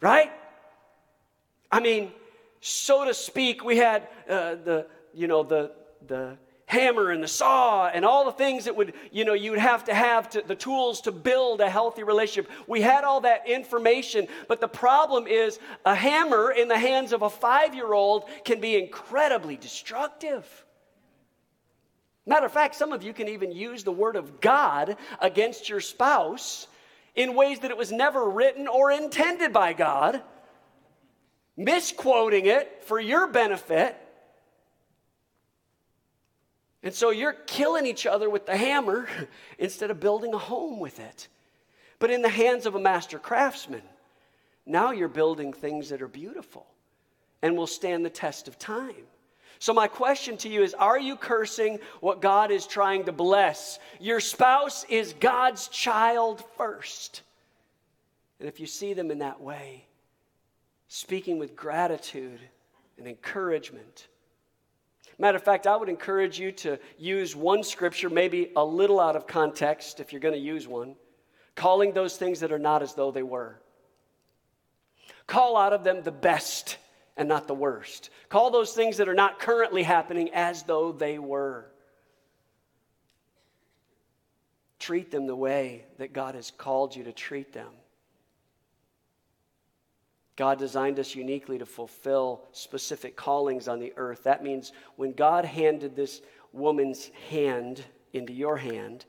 right? 0.00 0.30
I 1.72 1.80
mean, 1.80 2.12
so 2.60 3.04
to 3.04 3.14
speak, 3.14 3.64
we 3.64 3.76
had 3.76 4.06
uh, 4.28 4.54
the, 4.54 4.86
you 5.14 5.26
know, 5.26 5.42
the, 5.42 5.72
the, 6.06 6.36
hammer 6.70 7.10
and 7.10 7.20
the 7.20 7.28
saw 7.28 7.88
and 7.88 8.04
all 8.04 8.24
the 8.24 8.32
things 8.32 8.64
that 8.66 8.76
would, 8.76 8.94
you 9.10 9.24
know, 9.24 9.34
you'd 9.34 9.58
have 9.58 9.84
to 9.84 9.92
have 9.92 10.30
to, 10.30 10.40
the 10.46 10.54
tools 10.54 11.00
to 11.00 11.10
build 11.10 11.60
a 11.60 11.68
healthy 11.68 12.04
relationship. 12.04 12.48
We 12.68 12.80
had 12.80 13.02
all 13.02 13.22
that 13.22 13.48
information, 13.48 14.28
but 14.46 14.60
the 14.60 14.68
problem 14.68 15.26
is 15.26 15.58
a 15.84 15.96
hammer 15.96 16.52
in 16.52 16.68
the 16.68 16.78
hands 16.78 17.12
of 17.12 17.22
a 17.22 17.30
five 17.30 17.74
year 17.74 17.92
old 17.92 18.24
can 18.44 18.60
be 18.60 18.76
incredibly 18.76 19.56
destructive. 19.56 20.46
Matter 22.24 22.46
of 22.46 22.52
fact, 22.52 22.76
some 22.76 22.92
of 22.92 23.02
you 23.02 23.12
can 23.12 23.26
even 23.26 23.50
use 23.50 23.82
the 23.82 23.90
word 23.90 24.14
of 24.14 24.40
God 24.40 24.96
against 25.20 25.68
your 25.68 25.80
spouse 25.80 26.68
in 27.16 27.34
ways 27.34 27.58
that 27.60 27.72
it 27.72 27.76
was 27.76 27.90
never 27.90 28.30
written 28.30 28.68
or 28.68 28.92
intended 28.92 29.52
by 29.52 29.72
God, 29.72 30.22
misquoting 31.56 32.46
it 32.46 32.84
for 32.84 33.00
your 33.00 33.26
benefit 33.26 33.96
and 36.82 36.94
so 36.94 37.10
you're 37.10 37.32
killing 37.32 37.86
each 37.86 38.06
other 38.06 38.30
with 38.30 38.46
the 38.46 38.56
hammer 38.56 39.08
instead 39.58 39.90
of 39.90 40.00
building 40.00 40.32
a 40.32 40.38
home 40.38 40.80
with 40.80 40.98
it. 40.98 41.28
But 41.98 42.10
in 42.10 42.22
the 42.22 42.28
hands 42.28 42.64
of 42.64 42.74
a 42.74 42.80
master 42.80 43.18
craftsman, 43.18 43.82
now 44.64 44.90
you're 44.90 45.08
building 45.08 45.52
things 45.52 45.90
that 45.90 46.00
are 46.00 46.08
beautiful 46.08 46.66
and 47.42 47.56
will 47.56 47.66
stand 47.66 48.04
the 48.04 48.10
test 48.10 48.48
of 48.48 48.58
time. 48.58 49.06
So, 49.58 49.74
my 49.74 49.88
question 49.88 50.38
to 50.38 50.48
you 50.48 50.62
is 50.62 50.72
Are 50.72 50.98
you 50.98 51.16
cursing 51.16 51.80
what 52.00 52.22
God 52.22 52.50
is 52.50 52.66
trying 52.66 53.04
to 53.04 53.12
bless? 53.12 53.78
Your 53.98 54.20
spouse 54.20 54.84
is 54.88 55.12
God's 55.20 55.68
child 55.68 56.42
first. 56.56 57.20
And 58.38 58.48
if 58.48 58.58
you 58.58 58.66
see 58.66 58.94
them 58.94 59.10
in 59.10 59.18
that 59.18 59.42
way, 59.42 59.84
speaking 60.88 61.38
with 61.38 61.54
gratitude 61.54 62.40
and 62.96 63.06
encouragement, 63.06 64.08
Matter 65.20 65.36
of 65.36 65.44
fact, 65.44 65.66
I 65.66 65.76
would 65.76 65.90
encourage 65.90 66.40
you 66.40 66.50
to 66.52 66.78
use 66.96 67.36
one 67.36 67.62
scripture, 67.62 68.08
maybe 68.08 68.52
a 68.56 68.64
little 68.64 68.98
out 68.98 69.16
of 69.16 69.26
context 69.26 70.00
if 70.00 70.14
you're 70.14 70.20
going 70.20 70.32
to 70.32 70.40
use 70.40 70.66
one, 70.66 70.94
calling 71.54 71.92
those 71.92 72.16
things 72.16 72.40
that 72.40 72.52
are 72.52 72.58
not 72.58 72.82
as 72.82 72.94
though 72.94 73.10
they 73.10 73.22
were. 73.22 73.60
Call 75.26 75.58
out 75.58 75.74
of 75.74 75.84
them 75.84 76.02
the 76.02 76.10
best 76.10 76.78
and 77.18 77.28
not 77.28 77.46
the 77.46 77.54
worst. 77.54 78.08
Call 78.30 78.50
those 78.50 78.72
things 78.72 78.96
that 78.96 79.10
are 79.10 79.14
not 79.14 79.38
currently 79.38 79.82
happening 79.82 80.30
as 80.32 80.62
though 80.62 80.90
they 80.90 81.18
were. 81.18 81.66
Treat 84.78 85.10
them 85.10 85.26
the 85.26 85.36
way 85.36 85.84
that 85.98 86.14
God 86.14 86.34
has 86.34 86.50
called 86.50 86.96
you 86.96 87.04
to 87.04 87.12
treat 87.12 87.52
them. 87.52 87.68
God 90.40 90.58
designed 90.58 90.98
us 90.98 91.14
uniquely 91.14 91.58
to 91.58 91.66
fulfill 91.66 92.48
specific 92.52 93.14
callings 93.14 93.68
on 93.68 93.78
the 93.78 93.92
earth. 93.98 94.22
That 94.22 94.42
means 94.42 94.72
when 94.96 95.12
God 95.12 95.44
handed 95.44 95.94
this 95.94 96.22
woman's 96.54 97.10
hand 97.28 97.84
into 98.14 98.32
your 98.32 98.56
hand, 98.56 99.04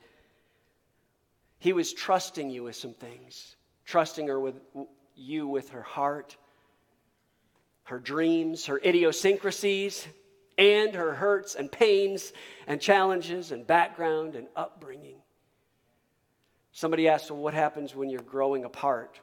He 1.58 1.72
was 1.72 1.94
trusting 1.94 2.50
you 2.50 2.64
with 2.64 2.76
some 2.76 2.94
things, 2.94 3.56
trusting 3.86 4.28
her 4.28 4.38
with 4.38 4.56
you 5.16 5.48
with 5.48 5.70
her 5.70 5.84
heart, 5.84 6.36
her 7.84 7.98
dreams, 7.98 8.66
her 8.66 8.82
idiosyncrasies, 8.84 10.06
and 10.58 10.94
her 10.94 11.14
hurts 11.14 11.56
and 11.56 11.72
pains 11.72 12.34
and 12.68 12.82
challenges 12.82 13.54
and 13.54 13.66
background 13.66 14.36
and 14.36 14.48
upbringing. 14.54 15.16
Somebody 16.74 17.08
asked, 17.08 17.32
well, 17.32 17.40
what 17.40 17.54
happens 17.54 17.96
when 17.96 18.10
you're 18.10 18.20
growing 18.20 18.66
apart? 18.66 19.18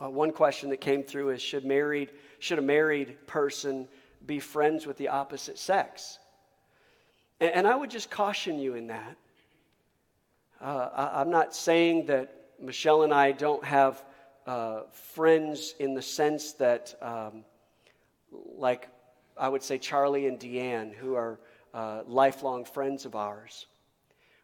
Uh, 0.00 0.08
one 0.08 0.30
question 0.30 0.70
that 0.70 0.80
came 0.80 1.02
through 1.02 1.30
is 1.30 1.42
should, 1.42 1.64
married, 1.64 2.10
should 2.38 2.58
a 2.58 2.62
married 2.62 3.26
person 3.26 3.88
be 4.26 4.38
friends 4.38 4.86
with 4.86 4.96
the 4.96 5.08
opposite 5.08 5.58
sex? 5.58 6.18
And, 7.40 7.50
and 7.50 7.66
I 7.66 7.74
would 7.74 7.90
just 7.90 8.10
caution 8.10 8.58
you 8.58 8.74
in 8.74 8.86
that. 8.88 9.16
Uh, 10.60 10.88
I, 10.94 11.20
I'm 11.20 11.30
not 11.30 11.54
saying 11.54 12.06
that 12.06 12.32
Michelle 12.60 13.02
and 13.02 13.12
I 13.12 13.32
don't 13.32 13.64
have 13.64 14.04
uh, 14.46 14.82
friends 14.92 15.74
in 15.78 15.94
the 15.94 16.02
sense 16.02 16.52
that, 16.54 16.94
um, 17.02 17.44
like 18.32 18.88
I 19.36 19.48
would 19.48 19.62
say, 19.62 19.78
Charlie 19.78 20.26
and 20.26 20.38
Deanne, 20.38 20.94
who 20.94 21.14
are 21.14 21.38
uh, 21.74 22.02
lifelong 22.06 22.64
friends 22.64 23.04
of 23.04 23.14
ours, 23.14 23.66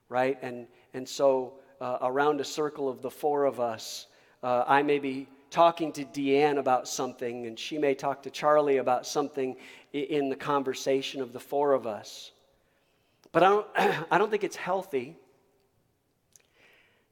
right? 0.08 0.38
And, 0.42 0.66
and 0.92 1.08
so, 1.08 1.54
uh, 1.80 1.98
around 2.02 2.40
a 2.40 2.44
circle 2.44 2.88
of 2.88 3.02
the 3.02 3.10
four 3.10 3.44
of 3.44 3.60
us, 3.60 4.06
uh, 4.42 4.64
I 4.66 4.82
may 4.82 4.98
be 4.98 5.28
talking 5.54 5.92
to 5.92 6.04
Deanne 6.04 6.58
about 6.58 6.88
something, 6.88 7.46
and 7.46 7.56
she 7.56 7.78
may 7.78 7.94
talk 7.94 8.24
to 8.24 8.30
Charlie 8.30 8.78
about 8.78 9.06
something 9.06 9.54
in 9.92 10.28
the 10.28 10.34
conversation 10.34 11.22
of 11.22 11.32
the 11.32 11.38
four 11.38 11.74
of 11.74 11.86
us. 11.86 12.32
But 13.30 13.44
I 13.44 13.48
don't, 13.48 13.66
I 14.10 14.18
don't 14.18 14.32
think 14.32 14.42
it's 14.42 14.56
healthy 14.56 15.16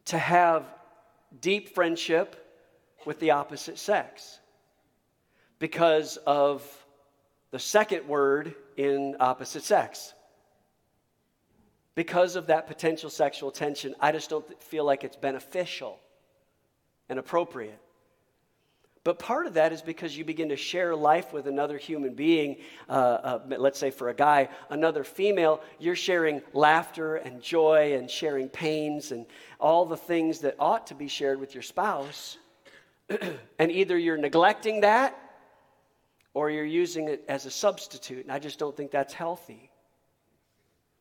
to 0.06 0.18
have 0.18 0.64
deep 1.40 1.72
friendship 1.72 2.60
with 3.06 3.20
the 3.20 3.30
opposite 3.30 3.78
sex 3.78 4.40
because 5.60 6.16
of 6.26 6.66
the 7.52 7.60
second 7.60 8.08
word 8.08 8.56
in 8.76 9.14
opposite 9.20 9.62
sex. 9.62 10.14
Because 11.94 12.34
of 12.34 12.48
that 12.48 12.66
potential 12.66 13.08
sexual 13.08 13.52
tension, 13.52 13.94
I 14.00 14.10
just 14.10 14.30
don't 14.30 14.60
feel 14.60 14.84
like 14.84 15.04
it's 15.04 15.14
beneficial 15.14 16.00
and 17.08 17.20
appropriate. 17.20 17.78
But 19.04 19.18
part 19.18 19.46
of 19.46 19.54
that 19.54 19.72
is 19.72 19.82
because 19.82 20.16
you 20.16 20.24
begin 20.24 20.50
to 20.50 20.56
share 20.56 20.94
life 20.94 21.32
with 21.32 21.48
another 21.48 21.76
human 21.76 22.14
being. 22.14 22.58
Uh, 22.88 22.92
uh, 22.92 23.40
let's 23.58 23.78
say 23.78 23.90
for 23.90 24.10
a 24.10 24.14
guy, 24.14 24.48
another 24.70 25.02
female, 25.02 25.60
you're 25.80 25.96
sharing 25.96 26.40
laughter 26.52 27.16
and 27.16 27.42
joy 27.42 27.94
and 27.94 28.08
sharing 28.08 28.48
pains 28.48 29.10
and 29.10 29.26
all 29.58 29.86
the 29.86 29.96
things 29.96 30.40
that 30.40 30.54
ought 30.60 30.86
to 30.86 30.94
be 30.94 31.08
shared 31.08 31.40
with 31.40 31.52
your 31.52 31.62
spouse. 31.62 32.38
and 33.58 33.72
either 33.72 33.98
you're 33.98 34.16
neglecting 34.16 34.82
that 34.82 35.18
or 36.32 36.48
you're 36.48 36.64
using 36.64 37.08
it 37.08 37.24
as 37.28 37.44
a 37.44 37.50
substitute. 37.50 38.24
And 38.24 38.32
I 38.32 38.38
just 38.38 38.60
don't 38.60 38.76
think 38.76 38.92
that's 38.92 39.12
healthy. 39.12 39.68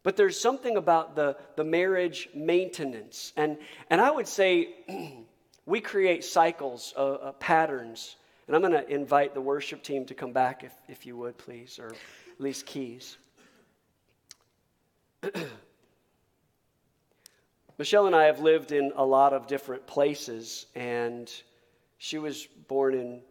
But 0.02 0.18
there's 0.18 0.40
something 0.40 0.76
about 0.76 1.16
the, 1.16 1.38
the 1.56 1.64
marriage 1.64 2.30
maintenance. 2.34 3.32
And, 3.38 3.58
and 3.92 4.02
I 4.02 4.10
would 4.10 4.28
say 4.28 4.70
we 5.66 5.82
create 5.82 6.24
cycles, 6.24 6.94
uh, 6.98 7.14
uh, 7.14 7.32
patterns. 7.34 8.16
And 8.48 8.56
I'm 8.56 8.62
going 8.62 8.74
to 8.74 8.88
invite 8.90 9.34
the 9.34 9.42
worship 9.42 9.84
team 9.84 10.06
to 10.06 10.14
come 10.14 10.34
back, 10.34 10.64
if, 10.64 10.74
if 10.88 11.06
you 11.06 11.16
would, 11.18 11.38
please, 11.38 11.80
or 11.80 11.88
at 11.88 12.40
least 12.40 12.66
keys. 12.66 13.18
Michelle 17.78 18.08
and 18.08 18.16
I 18.16 18.26
have 18.26 18.40
lived 18.40 18.72
in 18.72 18.92
a 18.96 19.06
lot 19.06 19.34
of 19.34 19.48
different 19.48 19.88
places, 19.88 20.66
and 20.76 21.32
she 21.98 22.18
was 22.18 22.48
born 22.68 22.96
and 22.96 23.22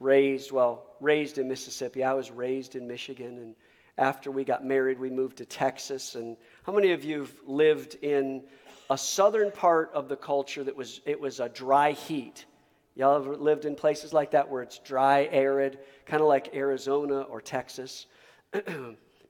raised, 0.00 0.52
well, 0.52 0.84
raised 1.00 1.38
in 1.38 1.48
Mississippi. 1.48 2.04
I 2.04 2.14
was 2.14 2.30
raised 2.30 2.76
in 2.76 2.86
Michigan, 2.86 3.38
and 3.38 3.54
after 3.96 4.30
we 4.30 4.44
got 4.44 4.64
married, 4.64 4.98
we 4.98 5.10
moved 5.10 5.38
to 5.38 5.44
Texas. 5.44 6.14
And 6.14 6.36
how 6.64 6.72
many 6.72 6.92
of 6.92 7.04
you 7.04 7.20
have 7.20 7.32
lived 7.46 7.96
in 8.02 8.44
a 8.90 8.98
southern 8.98 9.50
part 9.50 9.90
of 9.92 10.08
the 10.08 10.16
culture 10.16 10.64
that 10.64 10.76
was 10.76 11.00
it 11.04 11.20
was 11.20 11.40
a 11.40 11.48
dry 11.48 11.92
heat? 11.92 12.46
Y'all 12.94 13.16
ever 13.16 13.36
lived 13.36 13.64
in 13.64 13.76
places 13.76 14.12
like 14.12 14.32
that 14.32 14.48
where 14.48 14.62
it's 14.62 14.78
dry, 14.78 15.28
arid, 15.30 15.78
kind 16.04 16.20
of 16.20 16.26
like 16.26 16.54
Arizona 16.54 17.20
or 17.20 17.40
Texas? 17.40 18.06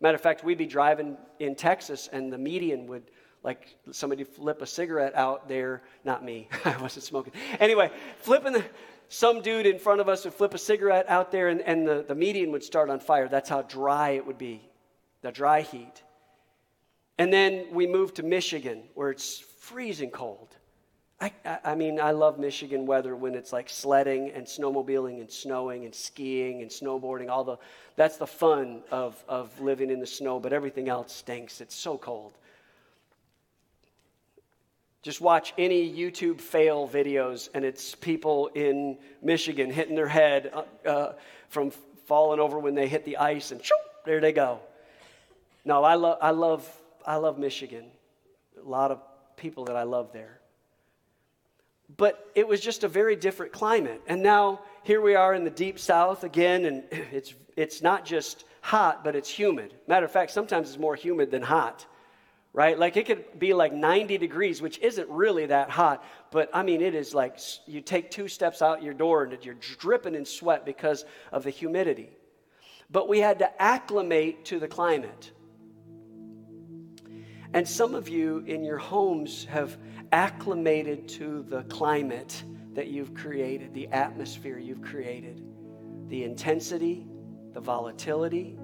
Matter 0.00 0.14
of 0.14 0.20
fact, 0.22 0.42
we'd 0.42 0.56
be 0.56 0.66
driving 0.66 1.18
in 1.38 1.54
Texas, 1.54 2.09
and 2.11 2.32
the 2.32 2.38
median 2.38 2.86
would 2.86 3.11
like 3.42 3.76
somebody 3.90 4.24
flip 4.24 4.62
a 4.62 4.66
cigarette 4.66 5.14
out 5.14 5.48
there. 5.48 5.82
Not 6.04 6.24
me, 6.24 6.48
I 6.64 6.76
wasn't 6.78 7.04
smoking. 7.04 7.32
Anyway, 7.61 7.90
flipping 8.20 8.54
the, 8.54 8.64
some 9.09 9.42
dude 9.42 9.66
in 9.66 9.78
front 9.78 10.00
of 10.00 10.09
us 10.09 10.24
would 10.24 10.34
flip 10.34 10.54
a 10.54 10.59
cigarette 10.59 11.06
out 11.09 11.30
there, 11.30 11.48
and, 11.48 11.61
and 11.61 11.86
the, 11.86 12.04
the 12.06 12.14
median 12.14 12.52
would 12.52 12.62
start 12.62 12.90
on 12.90 13.00
fire. 13.00 13.28
That's 13.28 13.48
how 13.48 13.62
dry 13.62 14.11
it 14.11 14.26
would 14.26 14.38
be, 14.38 14.62
the 15.22 15.32
dry 15.32 15.62
heat. 15.62 16.02
And 17.18 17.32
then 17.32 17.66
we 17.72 17.86
moved 17.86 18.16
to 18.16 18.22
Michigan, 18.22 18.84
where 18.94 19.11
it's 19.11 19.44
freezing 19.59 20.11
cold. 20.11 20.56
I, 21.20 21.32
I, 21.64 21.74
mean, 21.74 22.00
I 22.00 22.12
love 22.12 22.38
Michigan 22.38 22.86
weather 22.86 23.16
when 23.16 23.34
it's 23.34 23.52
like 23.52 23.68
sledding 23.68 24.30
and 24.30 24.46
snowmobiling 24.46 25.20
and 25.20 25.30
snowing 25.30 25.84
and 25.84 25.92
skiing 25.92 26.62
and 26.62 26.70
snowboarding. 26.70 27.28
All 27.28 27.42
the 27.42 27.56
that's 27.96 28.16
the 28.18 28.26
fun 28.26 28.82
of, 28.92 29.22
of 29.28 29.61
living 29.61 29.90
in 29.90 29.98
the 29.98 30.06
snow, 30.06 30.38
but 30.38 30.52
everything 30.52 30.88
else 30.88 31.12
stinks. 31.12 31.61
It's 31.61 31.74
so 31.74 31.98
cold. 31.98 32.38
Just 35.02 35.20
watch 35.20 35.52
any 35.59 35.92
YouTube 35.92 36.40
fail 36.40 36.88
videos, 36.88 37.48
and 37.54 37.64
it's 37.64 37.96
people 37.96 38.48
in 38.54 38.98
Michigan 39.20 39.70
hitting 39.70 39.96
their 39.96 40.09
head 40.09 40.52
uh, 40.54 40.88
uh, 40.88 41.12
from 41.48 41.72
falling 42.06 42.38
over 42.38 42.61
when 42.61 42.76
they 42.76 42.86
hit 42.86 43.04
the 43.04 43.16
ice, 43.16 43.50
and 43.50 43.64
shoop, 43.64 43.78
there 44.04 44.20
they 44.20 44.32
go. 44.32 44.61
No, 45.64 45.82
I, 45.82 45.94
lo- 45.94 46.18
I, 46.22 46.30
love, 46.30 46.68
I 47.04 47.16
love 47.16 47.38
Michigan. 47.38 47.86
A 48.64 48.68
lot 48.68 48.90
of 48.90 49.00
people 49.39 49.64
that 49.66 49.76
I 49.76 49.84
love 49.84 50.12
there. 50.12 50.41
But 51.97 52.30
it 52.34 52.47
was 52.47 52.61
just 52.61 52.84
a 52.84 52.89
very 52.89 53.16
different 53.16 53.53
climate. 53.53 54.03
And 54.07 54.22
now 54.22 54.61
here 54.82 55.01
we 55.01 55.14
are 55.14 55.32
in 55.32 55.45
the 55.45 55.51
deep 55.51 55.78
south 55.78 56.22
again, 56.24 56.66
and 56.66 56.84
it's, 57.12 57.34
it's 57.57 57.80
not 57.80 58.05
just 58.05 58.45
hot, 58.61 59.03
but 59.03 59.16
it's 59.16 59.30
humid. 59.30 59.72
Matter 59.86 60.05
of 60.05 60.12
fact, 60.12 60.32
sometimes 60.32 60.68
it's 60.68 60.78
more 60.78 60.97
humid 60.97 61.30
than 61.30 61.43
hot 61.43 61.86
right? 62.53 62.76
Like 62.76 62.97
it 62.97 63.07
could 63.07 63.39
be 63.39 63.55
like 63.55 63.72
90 63.72 64.18
degrees, 64.18 64.61
which 64.61 64.78
isn't 64.78 65.09
really 65.09 65.47
that 65.47 65.70
hot, 65.70 66.05
but 66.32 66.51
I 66.53 66.62
mean, 66.64 66.80
it 66.80 66.95
is 66.95 67.14
like 67.14 67.39
you 67.66 67.80
take 67.80 68.11
two 68.11 68.26
steps 68.26 68.62
out 68.62 68.82
your 68.82 68.95
door 68.95 69.24
and 69.24 69.45
you're 69.45 69.55
dripping 69.78 70.16
in 70.16 70.24
sweat 70.24 70.64
because 70.64 71.05
of 71.30 71.45
the 71.45 71.51
humidity. 71.51 72.11
But 72.91 73.09
we 73.09 73.20
had 73.20 73.39
to 73.41 73.62
acclimate 73.62 74.47
to 74.47 74.59
the 74.59 74.68
climate. 74.68 75.30
And 77.55 77.66
some 77.66 77.94
of 77.94 78.09
you 78.09 78.44
in 78.46 78.62
your 78.62 78.78
homes 78.78 79.46
have 79.46 79.78
acclimated 80.12 81.09
to 81.09 81.44
the 81.49 81.62
climate 81.64 82.42
that 82.74 82.88
you've 82.88 83.14
created, 83.14 83.72
the 83.72 83.88
atmosphere 83.88 84.59
you've 84.59 84.82
created, 84.82 85.42
the 86.09 86.24
intensity, 86.24 87.07
the 87.55 87.61
volatility, 87.61 88.59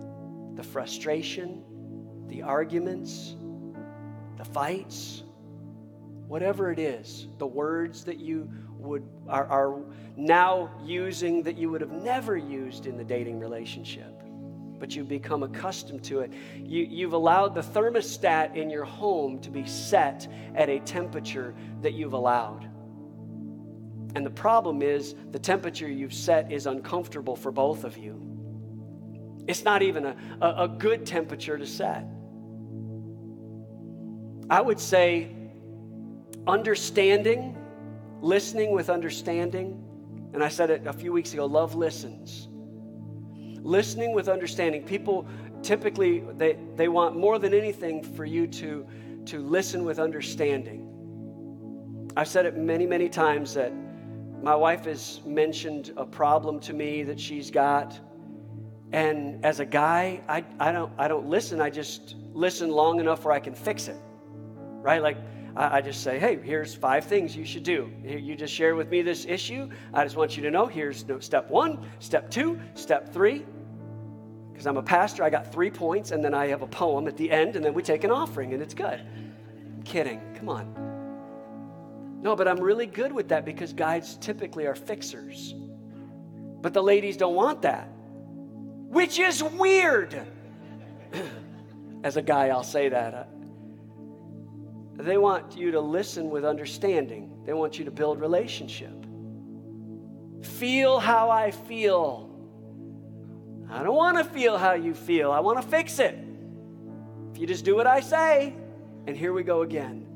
the 0.55 0.63
frustration, 0.63 1.65
the 2.29 2.43
arguments, 2.43 3.37
the 4.37 4.45
fights, 4.45 5.25
whatever 6.29 6.71
it 6.71 6.79
is, 6.79 7.29
the 7.39 7.47
words 7.47 8.05
that 8.05 8.19
you 8.19 8.51
would 8.79 9.09
are, 9.29 9.47
are 9.47 9.83
now 10.17 10.71
using 10.85 11.43
that 11.43 11.57
you 11.57 11.71
would 11.71 11.81
have 11.81 11.93
never 11.93 12.37
used 12.37 12.87
in 12.87 12.97
the 12.99 13.05
dating 13.05 13.41
relationship 13.41 14.24
but 14.85 14.95
you've 14.95 15.09
become 15.09 15.43
accustomed 15.43 16.05
to 16.05 16.21
it. 16.21 16.31
You, 16.63 16.87
you've 16.91 17.15
allowed 17.15 17.55
the 17.55 17.63
thermostat 17.63 18.55
in 18.55 18.69
your 18.69 18.85
home 18.85 19.39
to 19.39 19.51
be 19.51 19.65
set 19.65 20.29
at 20.55 20.69
a 20.69 20.79
temperature 20.81 21.55
that 21.81 21.95
you've 21.95 22.13
allowed. 22.13 22.69
And 24.15 24.27
the 24.27 24.31
problem 24.31 24.83
is, 24.83 25.15
the 25.31 25.39
temperature 25.39 25.89
you've 25.89 26.13
set 26.13 26.53
is 26.53 26.67
uncomfortable 26.67 27.35
for 27.35 27.51
both 27.51 27.85
of 27.85 27.97
you. 27.97 28.21
It's 29.49 29.65
not 29.65 29.81
even 29.81 30.05
a, 30.05 30.17
a, 30.43 30.65
a 30.65 30.69
good 30.69 31.07
temperature 31.07 31.57
to 31.57 31.65
set. 31.65 32.05
I 34.51 34.61
would 34.61 34.79
say 34.79 35.35
understanding, 36.47 37.57
listening 38.21 38.73
with 38.73 38.91
understanding, 38.91 39.83
and 40.35 40.45
I 40.45 40.51
said 40.51 40.69
it 40.69 40.87
a 40.87 40.93
few 40.93 41.11
weeks 41.11 41.33
ago 41.33 41.47
love 41.47 41.75
listens. 41.75 42.49
Listening 43.65 44.15
with 44.15 44.29
understanding. 44.29 44.85
People 44.85 45.27
typically 45.63 46.21
they, 46.37 46.57
they 46.77 46.87
want 46.87 47.17
more 47.17 47.41
than 47.41 47.53
anything 47.53 48.05
for 48.05 48.25
you 48.25 48.47
to, 48.47 48.87
to 49.27 49.41
listen 49.41 49.85
with 49.85 49.99
understanding. 49.99 52.13
I've 52.17 52.29
said 52.29 52.47
it 52.47 52.57
many, 52.57 52.87
many 52.87 53.09
times 53.09 53.55
that 53.55 53.73
my 54.41 54.55
wife 54.55 54.85
has 54.85 55.21
mentioned 55.27 55.93
a 55.97 56.05
problem 56.05 56.61
to 56.61 56.73
me 56.73 57.03
that 57.03 57.19
she's 57.19 57.51
got. 57.51 57.99
And 58.93 59.45
as 59.45 59.59
a 59.59 59.65
guy, 59.65 60.21
I, 60.29 60.45
I, 60.61 60.71
don't, 60.71 60.93
I 60.97 61.09
don't 61.09 61.27
listen. 61.27 61.61
I 61.61 61.71
just 61.71 62.15
listen 62.33 62.71
long 62.71 63.01
enough 63.01 63.25
where 63.25 63.35
I 63.35 63.41
can 63.41 63.55
fix 63.55 63.89
it 63.89 63.97
right? 64.85 65.03
Like 65.03 65.17
I, 65.57 65.79
I 65.79 65.81
just 65.81 66.05
say, 66.05 66.21
hey, 66.21 66.39
here's 66.41 66.75
five 66.75 67.07
things 67.07 67.35
you 67.35 67.45
should 67.45 67.65
do. 67.65 67.91
You 68.05 68.37
just 68.37 68.55
share 68.55 68.77
with 68.77 68.91
me 68.91 69.03
this 69.03 69.25
issue. 69.25 69.69
I 69.93 70.05
just 70.05 70.17
want 70.17 70.37
you 70.37 70.43
to 70.45 70.51
know 70.51 70.67
here's 70.67 71.05
step 71.21 71.51
one, 71.51 71.85
step 71.99 72.31
two, 72.31 72.61
step 72.75 73.13
three. 73.13 73.45
Because 74.55 74.69
I'm 74.69 74.77
a 74.77 74.83
pastor, 74.83 75.25
I 75.25 75.31
got 75.31 75.53
three 75.53 75.69
points, 75.69 76.13
and 76.13 76.25
then 76.25 76.33
I 76.33 76.47
have 76.47 76.63
a 76.63 76.67
poem 76.69 77.09
at 77.09 77.17
the 77.17 77.29
end, 77.29 77.57
and 77.57 77.65
then 77.65 77.75
we 77.75 77.83
take 77.83 78.05
an 78.05 78.13
offering, 78.13 78.55
and 78.55 78.63
it's 78.63 78.73
good. 78.73 79.01
I'm 79.01 79.83
kidding. 79.83 80.21
Come 80.37 80.49
on. 80.49 82.21
No, 82.23 82.37
but 82.37 82.47
I'm 82.47 82.61
really 82.61 82.87
good 82.87 83.13
with 83.13 83.29
that 83.31 83.45
because 83.45 83.73
guys 83.73 84.17
typically 84.19 84.67
are 84.67 84.77
fixers. 84.77 85.57
But 86.63 86.73
the 86.73 86.83
ladies 86.85 87.17
don't 87.17 87.35
want 87.35 87.63
that, 87.63 87.89
which 88.89 89.19
is 89.19 89.43
weird. 89.43 90.25
As 92.05 92.17
a 92.17 92.23
guy, 92.23 92.51
I'll 92.51 92.63
say 92.63 92.89
that. 92.89 93.13
Uh, 93.13 93.25
they 95.03 95.19
want 95.19 95.57
you 95.57 95.73
to 95.73 95.81
listen 95.81 96.31
with 96.31 96.45
understanding, 96.45 97.43
they 97.45 97.55
want 97.55 97.77
you 97.77 97.85
to 97.87 97.91
build 97.91 98.21
relationship. 98.21 99.05
Feel 100.43 101.01
how 101.01 101.29
I 101.29 101.51
feel. 101.51 102.34
I 103.71 103.83
don't 103.83 103.97
want 103.97 104.19
to 104.19 104.25
feel 104.25 104.59
how 104.59 104.75
you 104.75 104.95
feel, 104.95 105.33
I 105.33 105.41
want 105.41 105.61
to 105.61 105.67
fix 105.69 105.99
it. 105.99 106.19
If 107.33 107.39
you 107.39 107.47
just 107.47 107.65
do 107.65 107.75
what 107.75 107.87
I 107.87 108.01
say, 108.01 108.55
and 109.07 109.17
here 109.17 109.33
we 109.33 109.43
go 109.43 109.63
again. 109.63 110.07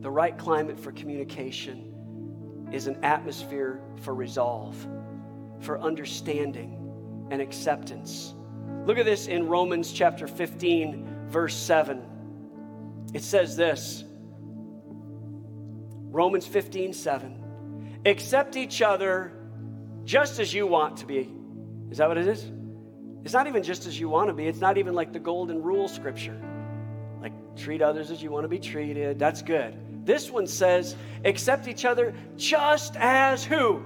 The 0.00 0.10
right 0.10 0.36
climate 0.36 0.78
for 0.78 0.92
communication 0.92 2.68
is 2.72 2.86
an 2.86 3.04
atmosphere 3.04 3.80
for 4.02 4.14
resolve, 4.14 4.76
for 5.60 5.80
understanding 5.80 7.28
and 7.30 7.40
acceptance. 7.40 8.34
Look 8.86 8.98
at 8.98 9.04
this 9.04 9.26
in 9.28 9.48
Romans 9.48 9.92
chapter 9.92 10.26
15, 10.26 11.28
verse 11.28 11.54
7. 11.56 12.02
It 13.14 13.22
says 13.22 13.56
this 13.56 14.04
Romans 16.10 16.46
15, 16.46 16.92
7. 16.92 18.00
Accept 18.06 18.56
each 18.56 18.82
other 18.82 19.32
just 20.04 20.38
as 20.38 20.52
you 20.52 20.66
want 20.66 20.98
to 20.98 21.06
be. 21.06 21.33
Is 21.94 21.98
that 21.98 22.08
what 22.08 22.18
it 22.18 22.26
is? 22.26 22.50
It's 23.22 23.32
not 23.32 23.46
even 23.46 23.62
just 23.62 23.86
as 23.86 24.00
you 24.00 24.08
want 24.08 24.26
to 24.26 24.34
be. 24.34 24.48
It's 24.48 24.58
not 24.58 24.78
even 24.78 24.94
like 24.94 25.12
the 25.12 25.20
golden 25.20 25.62
rule 25.62 25.86
scripture. 25.86 26.36
Like 27.22 27.32
treat 27.54 27.82
others 27.82 28.10
as 28.10 28.20
you 28.20 28.32
want 28.32 28.42
to 28.42 28.48
be 28.48 28.58
treated. 28.58 29.16
That's 29.16 29.42
good. 29.42 29.76
This 30.04 30.28
one 30.28 30.48
says 30.48 30.96
accept 31.24 31.68
each 31.68 31.84
other 31.84 32.12
just 32.36 32.96
as 32.96 33.44
who? 33.44 33.84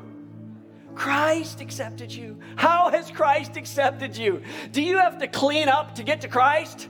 Christ 0.94 1.60
accepted 1.60 2.10
you. 2.10 2.38
How 2.56 2.88
has 2.88 3.10
Christ 3.10 3.58
accepted 3.58 4.16
you? 4.16 4.40
Do 4.72 4.80
you 4.80 4.96
have 4.96 5.18
to 5.18 5.28
clean 5.28 5.68
up 5.68 5.96
to 5.96 6.02
get 6.02 6.22
to 6.22 6.28
Christ? 6.28 6.88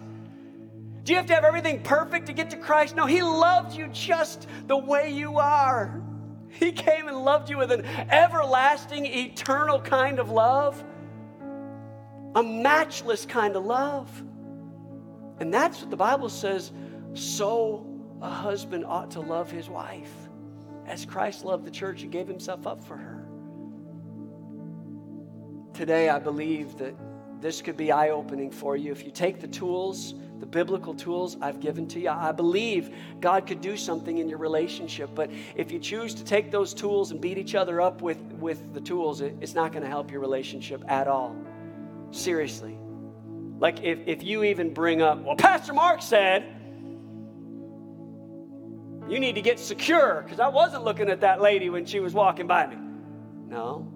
Do 1.02 1.10
you 1.10 1.16
have 1.16 1.26
to 1.26 1.34
have 1.34 1.42
everything 1.42 1.82
perfect 1.82 2.26
to 2.26 2.32
get 2.32 2.50
to 2.50 2.56
Christ? 2.56 2.94
No, 2.94 3.06
He 3.06 3.22
loved 3.22 3.76
you 3.76 3.88
just 3.88 4.46
the 4.68 4.78
way 4.78 5.10
you 5.10 5.40
are. 5.40 6.00
He 6.46 6.70
came 6.70 7.08
and 7.08 7.24
loved 7.24 7.50
you 7.50 7.58
with 7.58 7.72
an 7.72 7.84
everlasting, 8.08 9.04
eternal 9.04 9.80
kind 9.80 10.20
of 10.20 10.30
love, 10.30 10.84
a 12.38 12.42
matchless 12.42 13.26
kind 13.26 13.56
of 13.56 13.64
love. 13.64 14.08
And 15.40 15.52
that's 15.52 15.80
what 15.80 15.90
the 15.90 15.96
Bible 15.96 16.28
says. 16.28 16.70
So 17.14 17.84
a 18.22 18.30
husband 18.30 18.84
ought 18.84 19.10
to 19.12 19.20
love 19.20 19.50
his 19.50 19.68
wife 19.68 20.12
as 20.86 21.04
Christ 21.04 21.44
loved 21.44 21.64
the 21.64 21.70
church 21.70 22.02
and 22.02 22.12
gave 22.12 22.28
himself 22.28 22.64
up 22.64 22.84
for 22.84 22.96
her. 22.96 23.24
Today, 25.74 26.08
I 26.08 26.20
believe 26.20 26.78
that 26.78 26.94
this 27.40 27.60
could 27.60 27.76
be 27.76 27.90
eye 27.90 28.10
opening 28.10 28.52
for 28.52 28.76
you. 28.76 28.92
If 28.92 29.04
you 29.04 29.10
take 29.10 29.40
the 29.40 29.48
tools, 29.48 30.14
the 30.38 30.46
biblical 30.46 30.94
tools 30.94 31.36
I've 31.40 31.58
given 31.58 31.88
to 31.88 32.00
you, 32.00 32.10
I 32.10 32.30
believe 32.30 32.94
God 33.18 33.48
could 33.48 33.60
do 33.60 33.76
something 33.76 34.18
in 34.18 34.28
your 34.28 34.38
relationship. 34.38 35.10
But 35.12 35.30
if 35.56 35.72
you 35.72 35.80
choose 35.80 36.14
to 36.14 36.24
take 36.24 36.52
those 36.52 36.72
tools 36.72 37.10
and 37.10 37.20
beat 37.20 37.36
each 37.36 37.56
other 37.56 37.80
up 37.80 38.00
with, 38.00 38.20
with 38.34 38.74
the 38.74 38.80
tools, 38.80 39.22
it, 39.22 39.36
it's 39.40 39.54
not 39.54 39.72
going 39.72 39.82
to 39.82 39.88
help 39.88 40.12
your 40.12 40.20
relationship 40.20 40.84
at 40.86 41.08
all. 41.08 41.36
Seriously. 42.10 42.78
Like 43.58 43.82
if, 43.82 43.98
if 44.06 44.22
you 44.22 44.44
even 44.44 44.72
bring 44.72 45.02
up, 45.02 45.22
well, 45.22 45.36
Pastor 45.36 45.72
Mark 45.72 46.00
said, 46.02 46.54
you 49.08 49.18
need 49.18 49.34
to 49.34 49.42
get 49.42 49.58
secure 49.58 50.22
because 50.22 50.38
I 50.38 50.48
wasn't 50.48 50.84
looking 50.84 51.08
at 51.08 51.22
that 51.22 51.40
lady 51.40 51.70
when 51.70 51.86
she 51.86 51.98
was 51.98 52.14
walking 52.14 52.46
by 52.46 52.66
me. 52.66 52.76
No. 53.46 53.90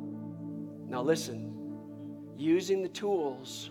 No, 0.88 1.02
listen. 1.02 1.50
Using 2.36 2.82
the 2.82 2.88
tools 2.88 3.70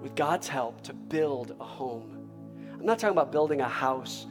with 0.00 0.14
God's 0.14 0.48
help 0.48 0.82
to 0.82 0.94
build 0.94 1.56
a 1.60 1.64
home. 1.64 2.28
I'm 2.72 2.86
not 2.86 2.98
talking 2.98 3.16
about 3.16 3.32
building 3.32 3.60
a 3.60 3.68
house. 3.68 4.26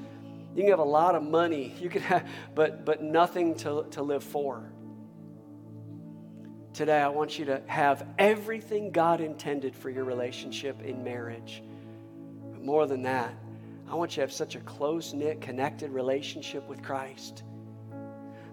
You 0.56 0.64
can 0.64 0.72
have 0.72 0.80
a 0.80 0.84
lot 0.84 1.16
of 1.16 1.24
money, 1.24 1.74
you 1.80 1.90
can 1.90 2.02
have, 2.02 2.28
but 2.56 2.84
but 2.84 3.02
nothing 3.02 3.56
to, 3.56 3.86
to 3.91 4.02
live 4.02 4.24
for. 4.24 4.72
Today, 6.73 7.02
I 7.02 7.10
want 7.10 7.38
you 7.38 7.45
to 7.45 7.61
have 7.68 8.06
everything 8.18 8.91
God 8.91 9.22
intended 9.22 9.76
for 9.76 9.89
your 9.89 10.06
relationship 10.06 10.81
in 10.81 11.03
marriage. 11.03 11.64
But 12.52 12.64
more 12.64 12.88
than 12.88 13.02
that, 13.03 13.34
I 13.89 13.95
want 13.95 14.11
you 14.11 14.15
to 14.15 14.22
have 14.22 14.31
such 14.31 14.56
a 14.56 14.61
close 14.61 15.14
knit, 15.14 15.41
connected 15.41 15.91
relationship 15.91 16.68
with 16.69 16.81
Christ 16.81 17.43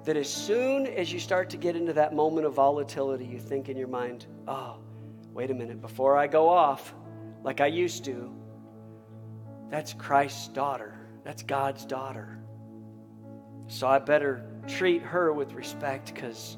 that 0.08 0.16
as 0.16 0.32
soon 0.32 0.86
as 0.86 1.12
you 1.12 1.18
start 1.18 1.50
to 1.50 1.58
get 1.58 1.76
into 1.76 1.92
that 1.92 2.14
moment 2.14 2.46
of 2.46 2.54
volatility, 2.54 3.26
you 3.26 3.38
think 3.38 3.68
in 3.68 3.76
your 3.76 3.88
mind, 3.88 4.24
oh, 4.46 4.76
wait 5.34 5.50
a 5.50 5.54
minute, 5.54 5.82
before 5.82 6.16
I 6.16 6.26
go 6.26 6.48
off 6.48 6.94
like 7.42 7.60
I 7.60 7.66
used 7.66 8.06
to, 8.06 8.32
that's 9.68 9.92
Christ's 9.92 10.48
daughter. 10.48 10.94
That's 11.24 11.42
God's 11.42 11.84
daughter. 11.84 12.38
So 13.66 13.86
I 13.86 13.98
better 13.98 14.46
treat 14.66 15.02
her 15.02 15.30
with 15.30 15.52
respect 15.52 16.14
because, 16.14 16.56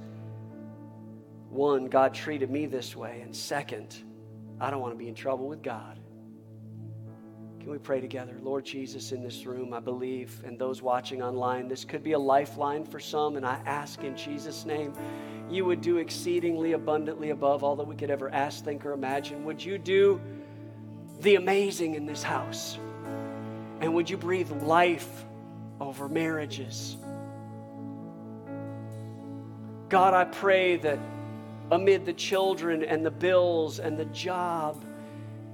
one, 1.51 1.87
God 1.87 2.15
treated 2.15 2.51
me 2.51 2.67
this 2.67 2.95
way, 2.95 3.21
and 3.23 3.35
second, 3.35 3.97
I 4.61 4.71
don't 4.71 4.81
want 4.81 4.95
to 4.95 4.99
be 4.99 5.09
in 5.09 5.15
trouble 5.15 5.49
with 5.49 5.63
God. 5.63 5.99
Can 7.59 7.71
we 7.71 7.79
pray 7.79 8.01
together? 8.01 8.39
Lord 8.41 8.65
Jesus, 8.65 9.13
in 9.13 9.23
this 9.23 9.45
room, 9.45 9.75
I 9.75 9.81
believe, 9.81 10.43
and 10.47 10.59
those 10.59 10.81
watching 10.81 11.23
online, 11.23 11.69
this 11.69 11.85
could 11.85 12.03
be 12.03 12.13
a 12.13 12.19
lifeline 12.19 12.85
for 12.85 13.01
some, 13.01 13.37
and 13.37 13.45
I 13.45 13.61
ask 13.67 14.03
in 14.03 14.17
Jesus' 14.17 14.65
name, 14.65 14.95
you 15.51 15.65
would 15.65 15.81
do 15.81 15.99
exceedingly 15.99 16.73
abundantly 16.73 17.31
above 17.31 17.65
all 17.65 17.77
that 17.77 17.87
we 17.87 17.97
could 17.97 18.11
ever 18.11 18.31
ask, 18.31 18.65
think, 18.65 18.87
or 18.87 18.93
imagine. 18.93 19.45
Would 19.45 19.63
you 19.63 19.77
do 19.77 20.21
the 21.21 21.35
amazing 21.35 21.97
in 21.97 22.07
this 22.07 22.23
house? 22.23 22.79
And 23.81 23.93
would 23.95 24.09
you 24.09 24.17
breathe 24.17 24.51
life 24.63 25.25
over 25.81 26.09
marriages? 26.09 26.97
God, 29.89 30.15
I 30.15 30.25
pray 30.25 30.77
that 30.77 30.99
amid 31.71 32.05
the 32.05 32.13
children 32.13 32.83
and 32.83 33.05
the 33.05 33.11
bills 33.11 33.79
and 33.79 33.99
the 33.99 34.05
job 34.07 34.83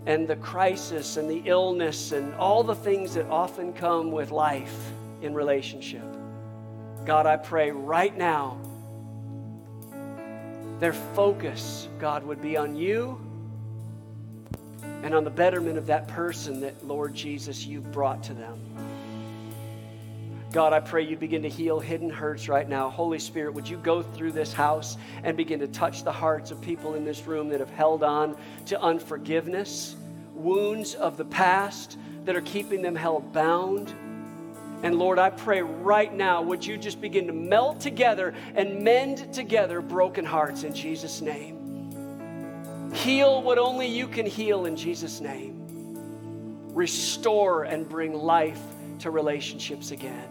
and 0.07 0.27
the 0.27 0.37
crisis 0.37 1.17
and 1.17 1.29
the 1.29 1.43
illness 1.45 2.13
and 2.13 2.35
all 2.35 2.63
the 2.63 2.75
things 2.75 3.15
that 3.15 3.27
often 3.27 3.73
come 3.73 4.11
with 4.11 4.31
life 4.31 4.91
in 5.23 5.35
relationship, 5.35 6.05
God, 7.05 7.27
I 7.27 7.37
pray 7.37 7.71
right 7.71 8.17
now 8.17 8.59
their 10.79 10.93
focus, 10.93 11.89
God, 11.99 12.25
would 12.25 12.43
be 12.43 12.57
on 12.57 12.77
you 12.77 13.19
and 15.03 15.15
on 15.15 15.25
the 15.25 15.31
betterment 15.31 15.79
of 15.79 15.87
that 15.87 16.07
person 16.09 16.61
that, 16.61 16.87
Lord 16.87 17.15
Jesus, 17.15 17.65
you've 17.65 17.91
brought 17.93 18.23
to 18.25 18.35
them. 18.35 18.59
God, 20.57 20.73
I 20.73 20.81
pray 20.81 21.03
you 21.03 21.19
begin 21.19 21.43
to 21.43 21.51
heal 21.51 21.79
hidden 21.79 22.09
hurts 22.09 22.49
right 22.49 22.67
now. 22.67 22.89
Holy 22.89 23.19
Spirit, 23.19 23.53
would 23.53 23.69
you 23.69 23.77
go 23.77 24.03
through 24.03 24.33
this 24.33 24.55
house 24.55 24.97
and 25.23 25.37
begin 25.37 25.61
to 25.61 25.69
touch 25.69 26.03
the 26.03 26.11
hearts 26.11 26.51
of 26.51 26.63
people 26.63 26.95
in 26.95 27.05
this 27.05 27.27
room 27.27 27.51
that 27.51 27.61
have 27.61 27.69
held 27.69 28.03
on 28.03 28.35
to 28.65 28.81
unforgiveness, 28.81 29.97
wounds 30.33 30.95
of 30.95 31.19
the 31.19 31.27
past 31.27 31.99
that 32.25 32.35
are 32.35 32.41
keeping 32.41 32.81
them 32.81 32.97
held 32.97 33.35
bound? 33.35 33.91
And 34.83 34.99
Lord, 34.99 35.19
I 35.19 35.29
pray 35.29 35.61
right 35.61 36.11
now, 36.11 36.41
would 36.41 36.65
you 36.65 36.79
just 36.79 37.03
begin 37.03 37.27
to 37.27 37.35
melt 37.35 37.79
together 37.79 38.33
and 38.55 38.83
mend 38.83 39.35
together 39.35 39.83
broken 39.83 40.25
hearts 40.25 40.65
in 40.65 40.73
Jesus' 40.73 41.21
name? 41.21 42.93
Heal 42.95 43.43
what 43.43 43.59
only 43.59 43.89
you 43.89 44.09
can 44.09 44.25
heal 44.25 44.65
in 44.65 44.75
Jesus' 44.75 45.21
name. 45.21 46.73
Restore 46.73 47.65
and 47.65 47.87
bring 47.87 48.15
life 48.15 48.63
to 49.01 49.11
relationships 49.11 49.91
again. 49.91 50.31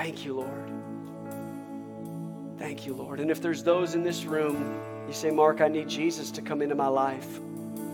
Thank 0.00 0.24
you, 0.24 0.32
Lord. 0.32 0.72
Thank 2.58 2.86
you, 2.86 2.94
Lord. 2.94 3.20
And 3.20 3.30
if 3.30 3.42
there's 3.42 3.62
those 3.62 3.94
in 3.94 4.02
this 4.02 4.24
room, 4.24 4.80
you 5.06 5.12
say, 5.12 5.30
Mark, 5.30 5.60
I 5.60 5.68
need 5.68 5.90
Jesus 5.90 6.30
to 6.30 6.40
come 6.40 6.62
into 6.62 6.74
my 6.74 6.86
life. 6.86 7.28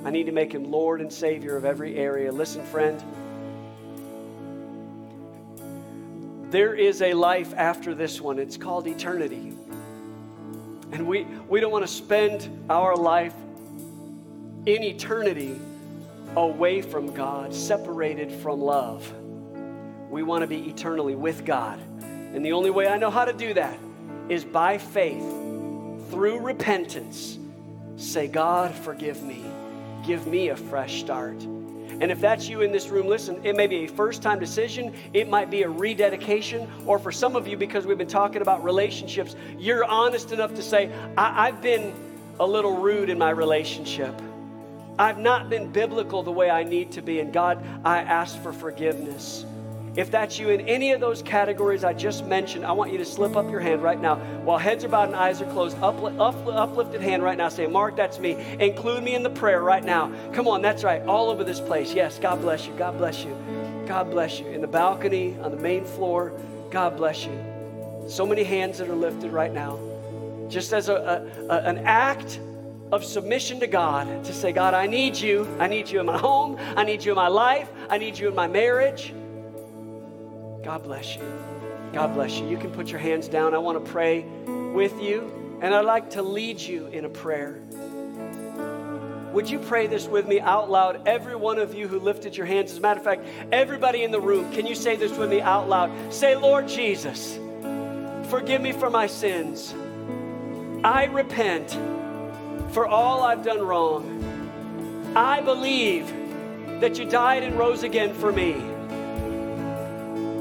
I 0.04 0.10
need 0.10 0.26
to 0.26 0.32
make 0.32 0.52
him 0.52 0.70
Lord 0.70 1.00
and 1.00 1.12
Savior 1.12 1.56
of 1.56 1.64
every 1.64 1.96
area. 1.96 2.30
Listen, 2.30 2.64
friend. 2.64 3.02
There 6.52 6.76
is 6.76 7.02
a 7.02 7.12
life 7.12 7.52
after 7.56 7.92
this 7.92 8.20
one. 8.20 8.38
It's 8.38 8.56
called 8.56 8.86
eternity. 8.86 9.52
And 10.92 11.08
we, 11.08 11.24
we 11.48 11.58
don't 11.58 11.72
want 11.72 11.84
to 11.84 11.92
spend 11.92 12.66
our 12.70 12.94
life 12.94 13.34
in 14.64 14.84
eternity 14.84 15.60
away 16.36 16.82
from 16.82 17.12
God, 17.12 17.52
separated 17.52 18.30
from 18.30 18.60
love. 18.60 19.12
We 20.16 20.22
want 20.22 20.40
to 20.40 20.46
be 20.46 20.66
eternally 20.70 21.14
with 21.14 21.44
God. 21.44 21.78
And 22.00 22.42
the 22.42 22.52
only 22.52 22.70
way 22.70 22.88
I 22.88 22.96
know 22.96 23.10
how 23.10 23.26
to 23.26 23.34
do 23.34 23.52
that 23.52 23.78
is 24.30 24.46
by 24.46 24.78
faith, 24.78 25.22
through 26.08 26.38
repentance. 26.38 27.38
Say, 27.98 28.26
God, 28.26 28.74
forgive 28.74 29.22
me. 29.22 29.44
Give 30.06 30.26
me 30.26 30.48
a 30.48 30.56
fresh 30.56 31.00
start. 31.00 31.42
And 31.42 32.04
if 32.04 32.18
that's 32.18 32.48
you 32.48 32.62
in 32.62 32.72
this 32.72 32.88
room, 32.88 33.08
listen, 33.08 33.44
it 33.44 33.56
may 33.56 33.66
be 33.66 33.84
a 33.84 33.88
first 33.88 34.22
time 34.22 34.40
decision, 34.40 34.94
it 35.12 35.28
might 35.28 35.50
be 35.50 35.64
a 35.64 35.68
rededication, 35.68 36.66
or 36.86 36.98
for 36.98 37.12
some 37.12 37.36
of 37.36 37.46
you, 37.46 37.58
because 37.58 37.84
we've 37.84 37.98
been 37.98 38.06
talking 38.06 38.40
about 38.40 38.64
relationships, 38.64 39.36
you're 39.58 39.84
honest 39.84 40.32
enough 40.32 40.54
to 40.54 40.62
say, 40.62 40.90
I- 41.18 41.48
I've 41.48 41.60
been 41.60 41.92
a 42.40 42.46
little 42.46 42.78
rude 42.78 43.10
in 43.10 43.18
my 43.18 43.28
relationship. 43.28 44.14
I've 44.98 45.18
not 45.18 45.50
been 45.50 45.72
biblical 45.72 46.22
the 46.22 46.32
way 46.32 46.48
I 46.48 46.62
need 46.62 46.92
to 46.92 47.02
be, 47.02 47.20
and 47.20 47.34
God, 47.34 47.62
I 47.84 47.98
ask 47.98 48.42
for 48.42 48.54
forgiveness. 48.54 49.44
If 49.96 50.10
that's 50.10 50.38
you 50.38 50.50
in 50.50 50.60
any 50.62 50.92
of 50.92 51.00
those 51.00 51.22
categories 51.22 51.82
I 51.82 51.94
just 51.94 52.26
mentioned, 52.26 52.66
I 52.66 52.72
want 52.72 52.92
you 52.92 52.98
to 52.98 53.04
slip 53.04 53.34
up 53.34 53.50
your 53.50 53.60
hand 53.60 53.82
right 53.82 54.00
now. 54.00 54.16
While 54.44 54.58
heads 54.58 54.84
are 54.84 54.88
bowed 54.88 55.08
and 55.08 55.16
eyes 55.16 55.40
are 55.40 55.50
closed, 55.50 55.78
up, 55.82 56.02
up, 56.20 56.46
uplifted 56.46 57.00
hand 57.00 57.22
right 57.22 57.38
now. 57.38 57.48
Say, 57.48 57.66
Mark, 57.66 57.96
that's 57.96 58.18
me. 58.18 58.32
Include 58.60 59.02
me 59.02 59.14
in 59.14 59.22
the 59.22 59.30
prayer 59.30 59.62
right 59.62 59.82
now. 59.84 60.12
Come 60.34 60.48
on, 60.48 60.60
that's 60.60 60.84
right. 60.84 61.00
All 61.02 61.30
over 61.30 61.44
this 61.44 61.60
place. 61.60 61.94
Yes, 61.94 62.18
God 62.18 62.42
bless 62.42 62.66
you. 62.66 62.74
God 62.74 62.98
bless 62.98 63.24
you. 63.24 63.34
God 63.86 64.10
bless 64.10 64.38
you. 64.38 64.46
In 64.48 64.60
the 64.60 64.66
balcony, 64.66 65.36
on 65.42 65.50
the 65.50 65.56
main 65.56 65.84
floor, 65.84 66.32
God 66.70 66.96
bless 66.96 67.24
you. 67.24 67.38
So 68.08 68.26
many 68.26 68.44
hands 68.44 68.78
that 68.78 68.88
are 68.90 68.94
lifted 68.94 69.32
right 69.32 69.52
now. 69.52 69.78
Just 70.48 70.72
as 70.72 70.88
a, 70.88 70.94
a- 70.94 71.46
a- 71.54 71.62
an 71.62 71.78
act 71.86 72.38
of 72.92 73.02
submission 73.04 73.58
to 73.60 73.66
God 73.66 74.24
to 74.24 74.32
say, 74.32 74.52
God, 74.52 74.74
I 74.74 74.86
need 74.86 75.16
you. 75.16 75.48
I 75.58 75.66
need 75.68 75.88
you 75.88 76.00
in 76.00 76.06
my 76.06 76.18
home. 76.18 76.56
I 76.76 76.84
need 76.84 77.04
you 77.04 77.12
in 77.12 77.16
my 77.16 77.28
life. 77.28 77.68
I 77.88 77.98
need 77.98 78.18
you 78.18 78.28
in 78.28 78.34
my 78.34 78.46
marriage. 78.46 79.12
God 80.62 80.82
bless 80.82 81.16
you. 81.16 81.22
God 81.92 82.14
bless 82.14 82.38
you. 82.38 82.46
You 82.48 82.58
can 82.58 82.70
put 82.70 82.88
your 82.88 83.00
hands 83.00 83.28
down. 83.28 83.54
I 83.54 83.58
want 83.58 83.84
to 83.84 83.90
pray 83.90 84.26
with 84.74 85.00
you, 85.00 85.58
and 85.62 85.74
I'd 85.74 85.84
like 85.84 86.10
to 86.10 86.22
lead 86.22 86.60
you 86.60 86.86
in 86.88 87.04
a 87.04 87.08
prayer. 87.08 87.60
Would 89.32 89.50
you 89.50 89.58
pray 89.58 89.86
this 89.86 90.06
with 90.06 90.26
me 90.26 90.40
out 90.40 90.70
loud? 90.70 91.06
Every 91.06 91.36
one 91.36 91.58
of 91.58 91.74
you 91.74 91.88
who 91.88 91.98
lifted 92.00 92.36
your 92.36 92.46
hands. 92.46 92.72
As 92.72 92.78
a 92.78 92.80
matter 92.80 93.00
of 93.00 93.04
fact, 93.04 93.26
everybody 93.52 94.02
in 94.02 94.10
the 94.10 94.20
room, 94.20 94.50
can 94.52 94.66
you 94.66 94.74
say 94.74 94.96
this 94.96 95.12
with 95.16 95.30
me 95.30 95.40
out 95.40 95.68
loud? 95.68 95.90
Say, 96.12 96.36
Lord 96.36 96.68
Jesus, 96.68 97.38
forgive 98.28 98.62
me 98.62 98.72
for 98.72 98.90
my 98.90 99.06
sins. 99.06 99.74
I 100.82 101.04
repent 101.04 101.78
for 102.72 102.86
all 102.86 103.22
I've 103.22 103.44
done 103.44 103.60
wrong. 103.60 105.12
I 105.14 105.40
believe 105.40 106.08
that 106.80 106.98
you 106.98 107.04
died 107.04 107.42
and 107.42 107.58
rose 107.58 107.82
again 107.82 108.12
for 108.14 108.32
me. 108.32 108.75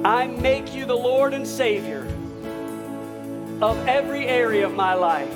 I 0.06 0.27
make 0.27 0.76
you 0.76 0.86
the 0.86 0.95
Lord 0.95 1.34
and 1.34 1.48
Savior 1.48 2.06
of 3.60 3.76
every 3.88 4.27
area 4.27 4.64
of 4.64 4.76
my 4.76 4.94
life. 4.94 5.36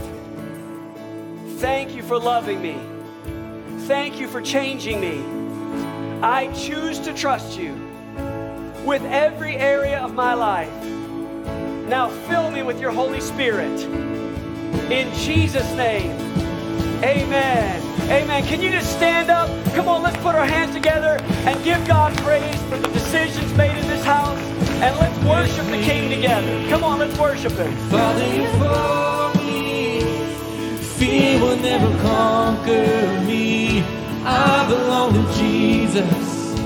Thank 1.58 1.96
you 1.96 2.04
for 2.04 2.20
loving 2.20 2.62
me. 2.62 2.78
Thank 3.88 4.20
you 4.20 4.28
for 4.28 4.44
changing 4.44 5.02
me. 5.02 5.24
I 6.22 6.54
choose 6.54 7.00
to 7.00 7.16
trust 7.16 7.58
you 7.58 7.74
with 8.86 9.02
every 9.06 9.56
area 9.56 9.98
of 10.02 10.14
my 10.14 10.36
life. 10.36 10.86
Now 11.88 12.10
fill 12.28 12.52
me 12.52 12.62
with 12.62 12.80
your 12.80 12.92
Holy 12.92 13.22
Spirit. 13.22 13.82
In 14.92 15.12
Jesus' 15.16 15.74
name, 15.74 16.12
amen. 17.04 17.90
Amen. 18.12 18.46
Can 18.46 18.62
you 18.62 18.70
just 18.70 18.96
stand 18.96 19.32
up? 19.32 19.50
Come 19.74 19.88
on, 19.88 20.04
let's 20.04 20.18
put 20.18 20.36
our 20.36 20.46
hands 20.46 20.76
together 20.76 21.18
and 21.48 21.64
give 21.64 21.84
God 21.88 22.16
praise 22.20 22.62
for 22.64 22.78
the 22.78 22.88
decisions 22.90 23.52
made 23.58 23.76
in 23.76 23.88
this 23.88 24.06
house. 24.06 24.59
And 24.82 24.98
let's 24.98 25.20
worship 25.26 25.66
the 25.66 25.82
King 25.84 26.10
together. 26.10 26.70
Come 26.70 26.86
on, 26.86 27.00
let's 27.00 27.18
worship 27.20 27.52
Him. 27.52 27.76
Father, 27.90 28.26
you 28.34 28.48
for 28.60 29.44
me. 29.44 30.02
Fear 30.98 31.42
will 31.42 31.58
never 31.58 31.92
conquer 32.02 33.24
me. 33.26 33.84
I 34.24 34.66
belong 34.70 35.14
to 35.14 35.34
Jesus. 35.34 36.58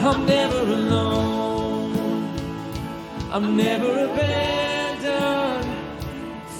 I'm 0.00 0.26
never 0.26 0.58
alone. 0.58 1.92
I'm 3.30 3.56
never 3.56 4.06
abandoned. 4.06 5.66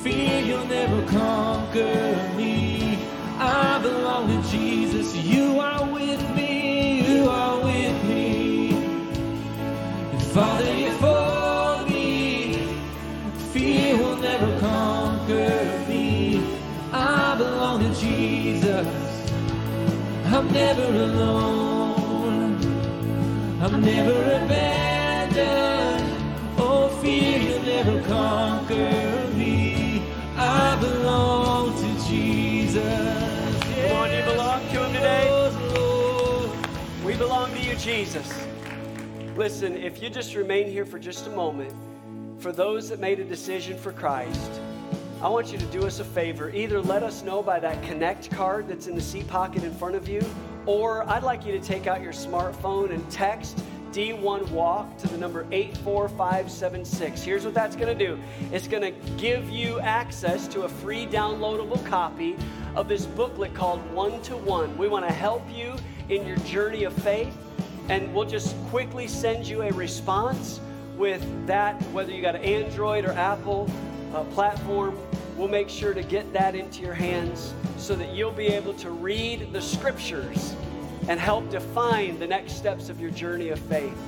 Fear 0.02 0.40
you'll 0.42 0.66
never 0.66 1.04
conquer 1.08 2.32
me. 2.36 2.96
I 3.38 3.80
belong 3.82 4.28
to 4.28 4.48
Jesus. 4.50 5.16
You 5.16 5.58
are 5.58 5.84
with 5.90 6.20
me. 6.22 6.29
Father, 10.40 10.74
you 10.74 10.90
for 10.92 11.84
me. 11.90 12.54
Fear 13.52 13.98
will 13.98 14.16
never 14.16 14.58
conquer 14.58 15.84
me. 15.86 16.42
I 16.90 17.36
belong 17.36 17.80
to 17.80 18.00
Jesus. 18.00 18.86
I'm 20.24 20.50
never 20.50 20.86
alone. 21.08 22.56
I'm 23.60 23.82
never 23.82 24.18
abandoned. 24.38 26.08
Oh, 26.56 26.88
fear 27.02 27.38
you'll 27.38 27.62
never 27.62 28.00
conquer 28.08 29.28
me. 29.36 30.02
I 30.38 30.74
belong 30.80 31.74
to 31.82 32.08
Jesus. 32.08 33.60
Come 33.88 33.92
on, 33.92 34.10
you 34.10 34.22
belong 34.22 34.60
to 34.70 34.84
Him 34.86 34.92
today. 34.94 35.26
We 37.04 37.14
belong 37.16 37.52
to 37.52 37.60
you, 37.60 37.76
Jesus. 37.76 38.49
Listen, 39.36 39.76
if 39.76 40.02
you 40.02 40.10
just 40.10 40.34
remain 40.34 40.68
here 40.68 40.84
for 40.84 40.98
just 40.98 41.26
a 41.28 41.30
moment, 41.30 41.72
for 42.38 42.50
those 42.50 42.88
that 42.88 42.98
made 42.98 43.20
a 43.20 43.24
decision 43.24 43.78
for 43.78 43.92
Christ, 43.92 44.60
I 45.22 45.28
want 45.28 45.52
you 45.52 45.58
to 45.58 45.64
do 45.66 45.86
us 45.86 46.00
a 46.00 46.04
favor. 46.04 46.50
Either 46.50 46.80
let 46.80 47.04
us 47.04 47.22
know 47.22 47.40
by 47.40 47.60
that 47.60 47.80
Connect 47.84 48.30
card 48.32 48.66
that's 48.66 48.88
in 48.88 48.96
the 48.96 49.00
seat 49.00 49.28
pocket 49.28 49.62
in 49.62 49.72
front 49.72 49.94
of 49.94 50.08
you, 50.08 50.20
or 50.66 51.08
I'd 51.08 51.22
like 51.22 51.46
you 51.46 51.52
to 51.52 51.60
take 51.60 51.86
out 51.86 52.02
your 52.02 52.12
smartphone 52.12 52.90
and 52.90 53.08
text 53.10 53.62
D1 53.92 54.50
Walk 54.50 54.98
to 54.98 55.08
the 55.08 55.16
number 55.16 55.46
84576. 55.52 57.22
Here's 57.22 57.44
what 57.44 57.54
that's 57.54 57.76
going 57.76 57.96
to 57.96 58.06
do 58.06 58.20
it's 58.52 58.66
going 58.66 58.82
to 58.82 59.10
give 59.16 59.48
you 59.48 59.78
access 59.80 60.48
to 60.48 60.62
a 60.62 60.68
free 60.68 61.06
downloadable 61.06 61.84
copy 61.86 62.36
of 62.74 62.88
this 62.88 63.06
booklet 63.06 63.54
called 63.54 63.80
One 63.92 64.20
to 64.22 64.36
One. 64.36 64.76
We 64.76 64.88
want 64.88 65.06
to 65.06 65.12
help 65.12 65.42
you 65.52 65.76
in 66.08 66.26
your 66.26 66.36
journey 66.38 66.84
of 66.84 66.92
faith, 66.92 67.36
and 67.90 68.14
we'll 68.14 68.24
just 68.24 68.54
quickly 68.68 69.08
send 69.08 69.44
you 69.48 69.62
a 69.62 69.72
response 69.72 70.60
with 70.96 71.26
that, 71.48 71.82
whether 71.90 72.12
you 72.12 72.22
got 72.22 72.36
an 72.36 72.42
Android 72.42 73.04
or 73.04 73.10
Apple 73.10 73.68
uh, 74.14 74.22
platform. 74.26 74.96
We'll 75.36 75.48
make 75.48 75.68
sure 75.68 75.92
to 75.92 76.04
get 76.04 76.32
that 76.32 76.54
into 76.54 76.82
your 76.82 76.94
hands 76.94 77.52
so 77.78 77.96
that 77.96 78.14
you'll 78.14 78.30
be 78.30 78.46
able 78.46 78.74
to 78.74 78.90
read 78.90 79.52
the 79.52 79.60
scriptures 79.60 80.54
and 81.08 81.18
help 81.18 81.50
define 81.50 82.16
the 82.20 82.28
next 82.28 82.52
steps 82.52 82.90
of 82.90 83.00
your 83.00 83.10
journey 83.10 83.48
of 83.48 83.58
faith. 83.58 83.98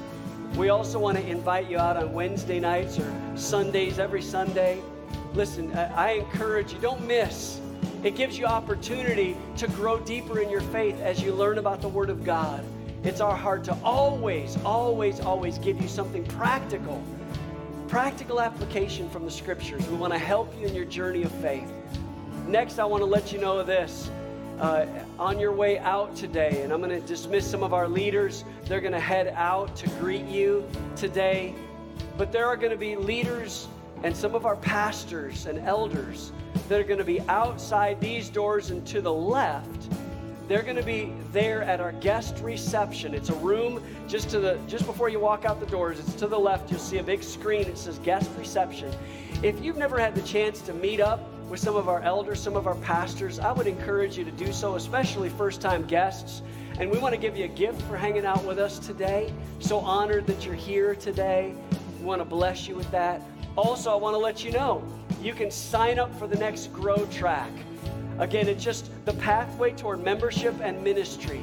We 0.54 0.68
also 0.68 1.00
want 1.00 1.18
to 1.18 1.26
invite 1.26 1.68
you 1.68 1.78
out 1.78 1.96
on 1.96 2.12
Wednesday 2.12 2.60
nights 2.60 3.00
or 3.00 3.12
Sundays, 3.34 3.98
every 3.98 4.22
Sunday. 4.22 4.80
Listen, 5.34 5.76
I 5.76 6.10
I 6.10 6.10
encourage 6.12 6.72
you, 6.72 6.78
don't 6.78 7.04
miss. 7.04 7.60
It 8.04 8.14
gives 8.14 8.38
you 8.38 8.44
opportunity 8.44 9.36
to 9.56 9.66
grow 9.68 9.98
deeper 9.98 10.38
in 10.38 10.50
your 10.50 10.60
faith 10.60 11.00
as 11.00 11.20
you 11.20 11.32
learn 11.32 11.58
about 11.58 11.80
the 11.80 11.88
Word 11.88 12.10
of 12.10 12.22
God. 12.22 12.64
It's 13.04 13.20
our 13.20 13.34
heart 13.34 13.64
to 13.64 13.76
always, 13.82 14.56
always, 14.64 15.18
always 15.18 15.58
give 15.58 15.82
you 15.82 15.88
something 15.88 16.24
practical, 16.24 17.02
practical 17.88 18.40
application 18.40 19.10
from 19.10 19.24
the 19.24 19.30
Scriptures. 19.30 19.84
We 19.88 19.96
want 19.96 20.12
to 20.12 20.20
help 20.20 20.54
you 20.60 20.68
in 20.68 20.74
your 20.74 20.84
journey 20.84 21.24
of 21.24 21.32
faith. 21.32 21.68
Next, 22.46 22.78
I 22.78 22.84
want 22.84 23.00
to 23.00 23.06
let 23.06 23.32
you 23.32 23.40
know 23.40 23.62
this. 23.64 24.08
Uh, 24.60 24.86
on 25.18 25.40
your 25.40 25.50
way 25.50 25.78
out 25.80 26.14
today, 26.14 26.62
and 26.62 26.72
I'm 26.72 26.80
going 26.80 26.90
to 26.90 27.04
dismiss 27.04 27.50
some 27.50 27.64
of 27.64 27.74
our 27.74 27.88
leaders. 27.88 28.44
They're 28.66 28.80
going 28.80 28.92
to 28.92 29.00
head 29.00 29.34
out 29.36 29.74
to 29.76 29.88
greet 29.98 30.26
you 30.26 30.64
today. 30.94 31.56
But 32.16 32.30
there 32.30 32.46
are 32.46 32.56
going 32.56 32.70
to 32.70 32.78
be 32.78 32.94
leaders 32.94 33.66
and 34.04 34.16
some 34.16 34.36
of 34.36 34.46
our 34.46 34.54
pastors 34.54 35.46
and 35.46 35.58
elders 35.66 36.30
that 36.68 36.78
are 36.78 36.84
going 36.84 36.98
to 36.98 37.04
be 37.04 37.20
outside 37.22 38.00
these 38.00 38.28
doors 38.28 38.70
and 38.70 38.86
to 38.86 39.00
the 39.00 39.12
left. 39.12 39.88
They're 40.52 40.62
going 40.62 40.76
to 40.76 40.82
be 40.82 41.14
there 41.32 41.62
at 41.62 41.80
our 41.80 41.92
guest 41.92 42.36
reception. 42.40 43.14
It's 43.14 43.30
a 43.30 43.34
room 43.36 43.82
just 44.06 44.28
to 44.28 44.38
the 44.38 44.58
just 44.68 44.84
before 44.84 45.08
you 45.08 45.18
walk 45.18 45.46
out 45.46 45.60
the 45.60 45.64
doors. 45.64 45.98
It's 45.98 46.12
to 46.16 46.26
the 46.26 46.38
left. 46.38 46.70
You'll 46.70 46.78
see 46.78 46.98
a 46.98 47.02
big 47.02 47.22
screen. 47.22 47.62
It 47.62 47.78
says 47.78 47.98
guest 48.00 48.30
reception. 48.36 48.94
If 49.42 49.64
you've 49.64 49.78
never 49.78 49.98
had 49.98 50.14
the 50.14 50.20
chance 50.20 50.60
to 50.66 50.74
meet 50.74 51.00
up 51.00 51.26
with 51.48 51.58
some 51.58 51.74
of 51.74 51.88
our 51.88 52.02
elders, 52.02 52.38
some 52.38 52.54
of 52.54 52.66
our 52.66 52.74
pastors, 52.74 53.38
I 53.38 53.50
would 53.50 53.66
encourage 53.66 54.18
you 54.18 54.26
to 54.26 54.30
do 54.30 54.52
so, 54.52 54.74
especially 54.74 55.30
first-time 55.30 55.86
guests. 55.86 56.42
And 56.78 56.90
we 56.90 56.98
want 56.98 57.14
to 57.14 57.18
give 57.18 57.34
you 57.34 57.46
a 57.46 57.48
gift 57.48 57.80
for 57.88 57.96
hanging 57.96 58.26
out 58.26 58.44
with 58.44 58.58
us 58.58 58.78
today. 58.78 59.32
So 59.58 59.78
honored 59.78 60.26
that 60.26 60.44
you're 60.44 60.54
here 60.54 60.94
today. 60.94 61.54
We 61.98 62.04
want 62.04 62.20
to 62.20 62.26
bless 62.26 62.68
you 62.68 62.74
with 62.74 62.90
that. 62.90 63.22
Also, 63.56 63.90
I 63.90 63.94
want 63.94 64.12
to 64.12 64.18
let 64.18 64.44
you 64.44 64.52
know 64.52 64.86
you 65.22 65.32
can 65.32 65.50
sign 65.50 65.98
up 65.98 66.14
for 66.18 66.26
the 66.26 66.36
next 66.36 66.74
Grow 66.74 67.06
Track. 67.06 67.50
Again, 68.18 68.48
it's 68.48 68.62
just 68.62 68.90
the 69.04 69.14
pathway 69.14 69.72
toward 69.72 70.02
membership 70.04 70.54
and 70.62 70.82
ministry. 70.82 71.42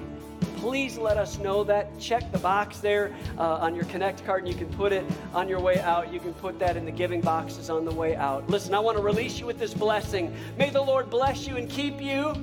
Please 0.57 0.97
let 0.97 1.17
us 1.17 1.39
know 1.39 1.63
that. 1.63 1.97
Check 1.99 2.31
the 2.31 2.37
box 2.39 2.79
there 2.79 3.15
uh, 3.37 3.55
on 3.55 3.75
your 3.75 3.85
Connect 3.85 4.25
card, 4.25 4.43
and 4.43 4.51
you 4.51 4.57
can 4.57 4.67
put 4.75 4.91
it 4.91 5.05
on 5.33 5.47
your 5.47 5.59
way 5.59 5.79
out. 5.79 6.13
You 6.13 6.19
can 6.19 6.33
put 6.33 6.59
that 6.59 6.75
in 6.75 6.85
the 6.85 6.91
giving 6.91 7.21
boxes 7.21 7.69
on 7.69 7.85
the 7.85 7.93
way 7.93 8.15
out. 8.15 8.49
Listen, 8.49 8.73
I 8.73 8.79
want 8.79 8.97
to 8.97 9.03
release 9.03 9.39
you 9.39 9.45
with 9.45 9.57
this 9.57 9.73
blessing. 9.73 10.35
May 10.57 10.69
the 10.69 10.81
Lord 10.81 11.09
bless 11.09 11.47
you 11.47 11.55
and 11.55 11.69
keep 11.69 12.01
you. 12.01 12.33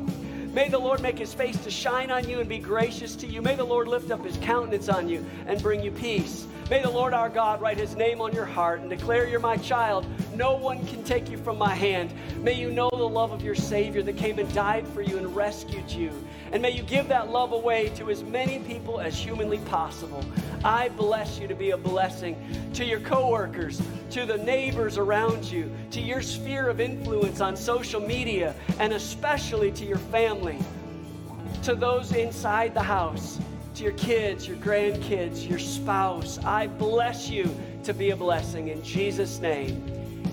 May 0.56 0.70
the 0.70 0.78
Lord 0.78 1.02
make 1.02 1.18
his 1.18 1.34
face 1.34 1.62
to 1.64 1.70
shine 1.70 2.10
on 2.10 2.26
you 2.26 2.40
and 2.40 2.48
be 2.48 2.56
gracious 2.56 3.14
to 3.16 3.26
you. 3.26 3.42
May 3.42 3.56
the 3.56 3.62
Lord 3.62 3.88
lift 3.88 4.10
up 4.10 4.24
his 4.24 4.38
countenance 4.38 4.88
on 4.88 5.06
you 5.06 5.22
and 5.46 5.62
bring 5.62 5.82
you 5.82 5.90
peace. 5.90 6.46
May 6.70 6.80
the 6.80 6.88
Lord 6.88 7.12
our 7.12 7.28
God 7.28 7.60
write 7.60 7.76
his 7.76 7.94
name 7.94 8.22
on 8.22 8.32
your 8.32 8.46
heart 8.46 8.80
and 8.80 8.88
declare 8.88 9.28
you're 9.28 9.38
my 9.38 9.58
child. 9.58 10.06
No 10.34 10.56
one 10.56 10.86
can 10.86 11.04
take 11.04 11.28
you 11.28 11.36
from 11.36 11.58
my 11.58 11.74
hand. 11.74 12.10
May 12.38 12.54
you 12.54 12.70
know 12.70 12.88
the 12.90 13.06
love 13.06 13.32
of 13.32 13.42
your 13.42 13.54
Savior 13.54 14.02
that 14.04 14.16
came 14.16 14.38
and 14.38 14.50
died 14.54 14.88
for 14.88 15.02
you 15.02 15.18
and 15.18 15.36
rescued 15.36 15.90
you. 15.90 16.10
And 16.52 16.62
may 16.62 16.70
you 16.70 16.82
give 16.82 17.08
that 17.08 17.30
love 17.30 17.52
away 17.52 17.90
to 17.96 18.10
as 18.10 18.22
many 18.22 18.58
people 18.60 19.00
as 19.00 19.18
humanly 19.18 19.58
possible. 19.58 20.24
I 20.64 20.88
bless 20.90 21.38
you 21.38 21.48
to 21.48 21.54
be 21.54 21.70
a 21.70 21.76
blessing 21.76 22.36
to 22.74 22.84
your 22.84 23.00
coworkers, 23.00 23.82
to 24.10 24.26
the 24.26 24.38
neighbors 24.38 24.98
around 24.98 25.44
you, 25.44 25.70
to 25.90 26.00
your 26.00 26.22
sphere 26.22 26.68
of 26.68 26.80
influence 26.80 27.40
on 27.40 27.56
social 27.56 28.00
media, 28.00 28.54
and 28.78 28.92
especially 28.92 29.72
to 29.72 29.84
your 29.84 29.98
family 29.98 30.58
to 31.66 31.74
those 31.74 32.12
inside 32.12 32.74
the 32.74 32.82
house, 32.82 33.40
to 33.74 33.82
your 33.82 33.92
kids, 33.94 34.46
your 34.46 34.56
grandkids, 34.58 35.48
your 35.48 35.58
spouse. 35.58 36.38
I 36.44 36.68
bless 36.68 37.28
you 37.28 37.52
to 37.82 37.92
be 37.92 38.10
a 38.10 38.16
blessing 38.16 38.68
in 38.68 38.84
Jesus' 38.84 39.40
name. 39.40 39.84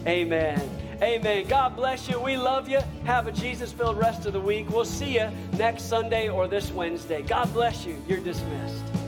Amen. 0.05 0.61
Amen. 1.03 1.45
God 1.49 1.75
bless 1.75 2.07
you. 2.07 2.17
We 2.17 2.37
love 2.37 2.69
you. 2.69 2.79
Have 3.03 3.27
a 3.27 3.31
Jesus 3.33 3.73
filled 3.73 3.97
rest 3.97 4.25
of 4.25 4.31
the 4.31 4.39
week. 4.39 4.69
We'll 4.69 4.85
see 4.85 5.15
you 5.15 5.29
next 5.57 5.89
Sunday 5.89 6.29
or 6.29 6.47
this 6.47 6.71
Wednesday. 6.71 7.21
God 7.21 7.51
bless 7.51 7.85
you. 7.85 8.01
You're 8.07 8.21
dismissed. 8.21 9.02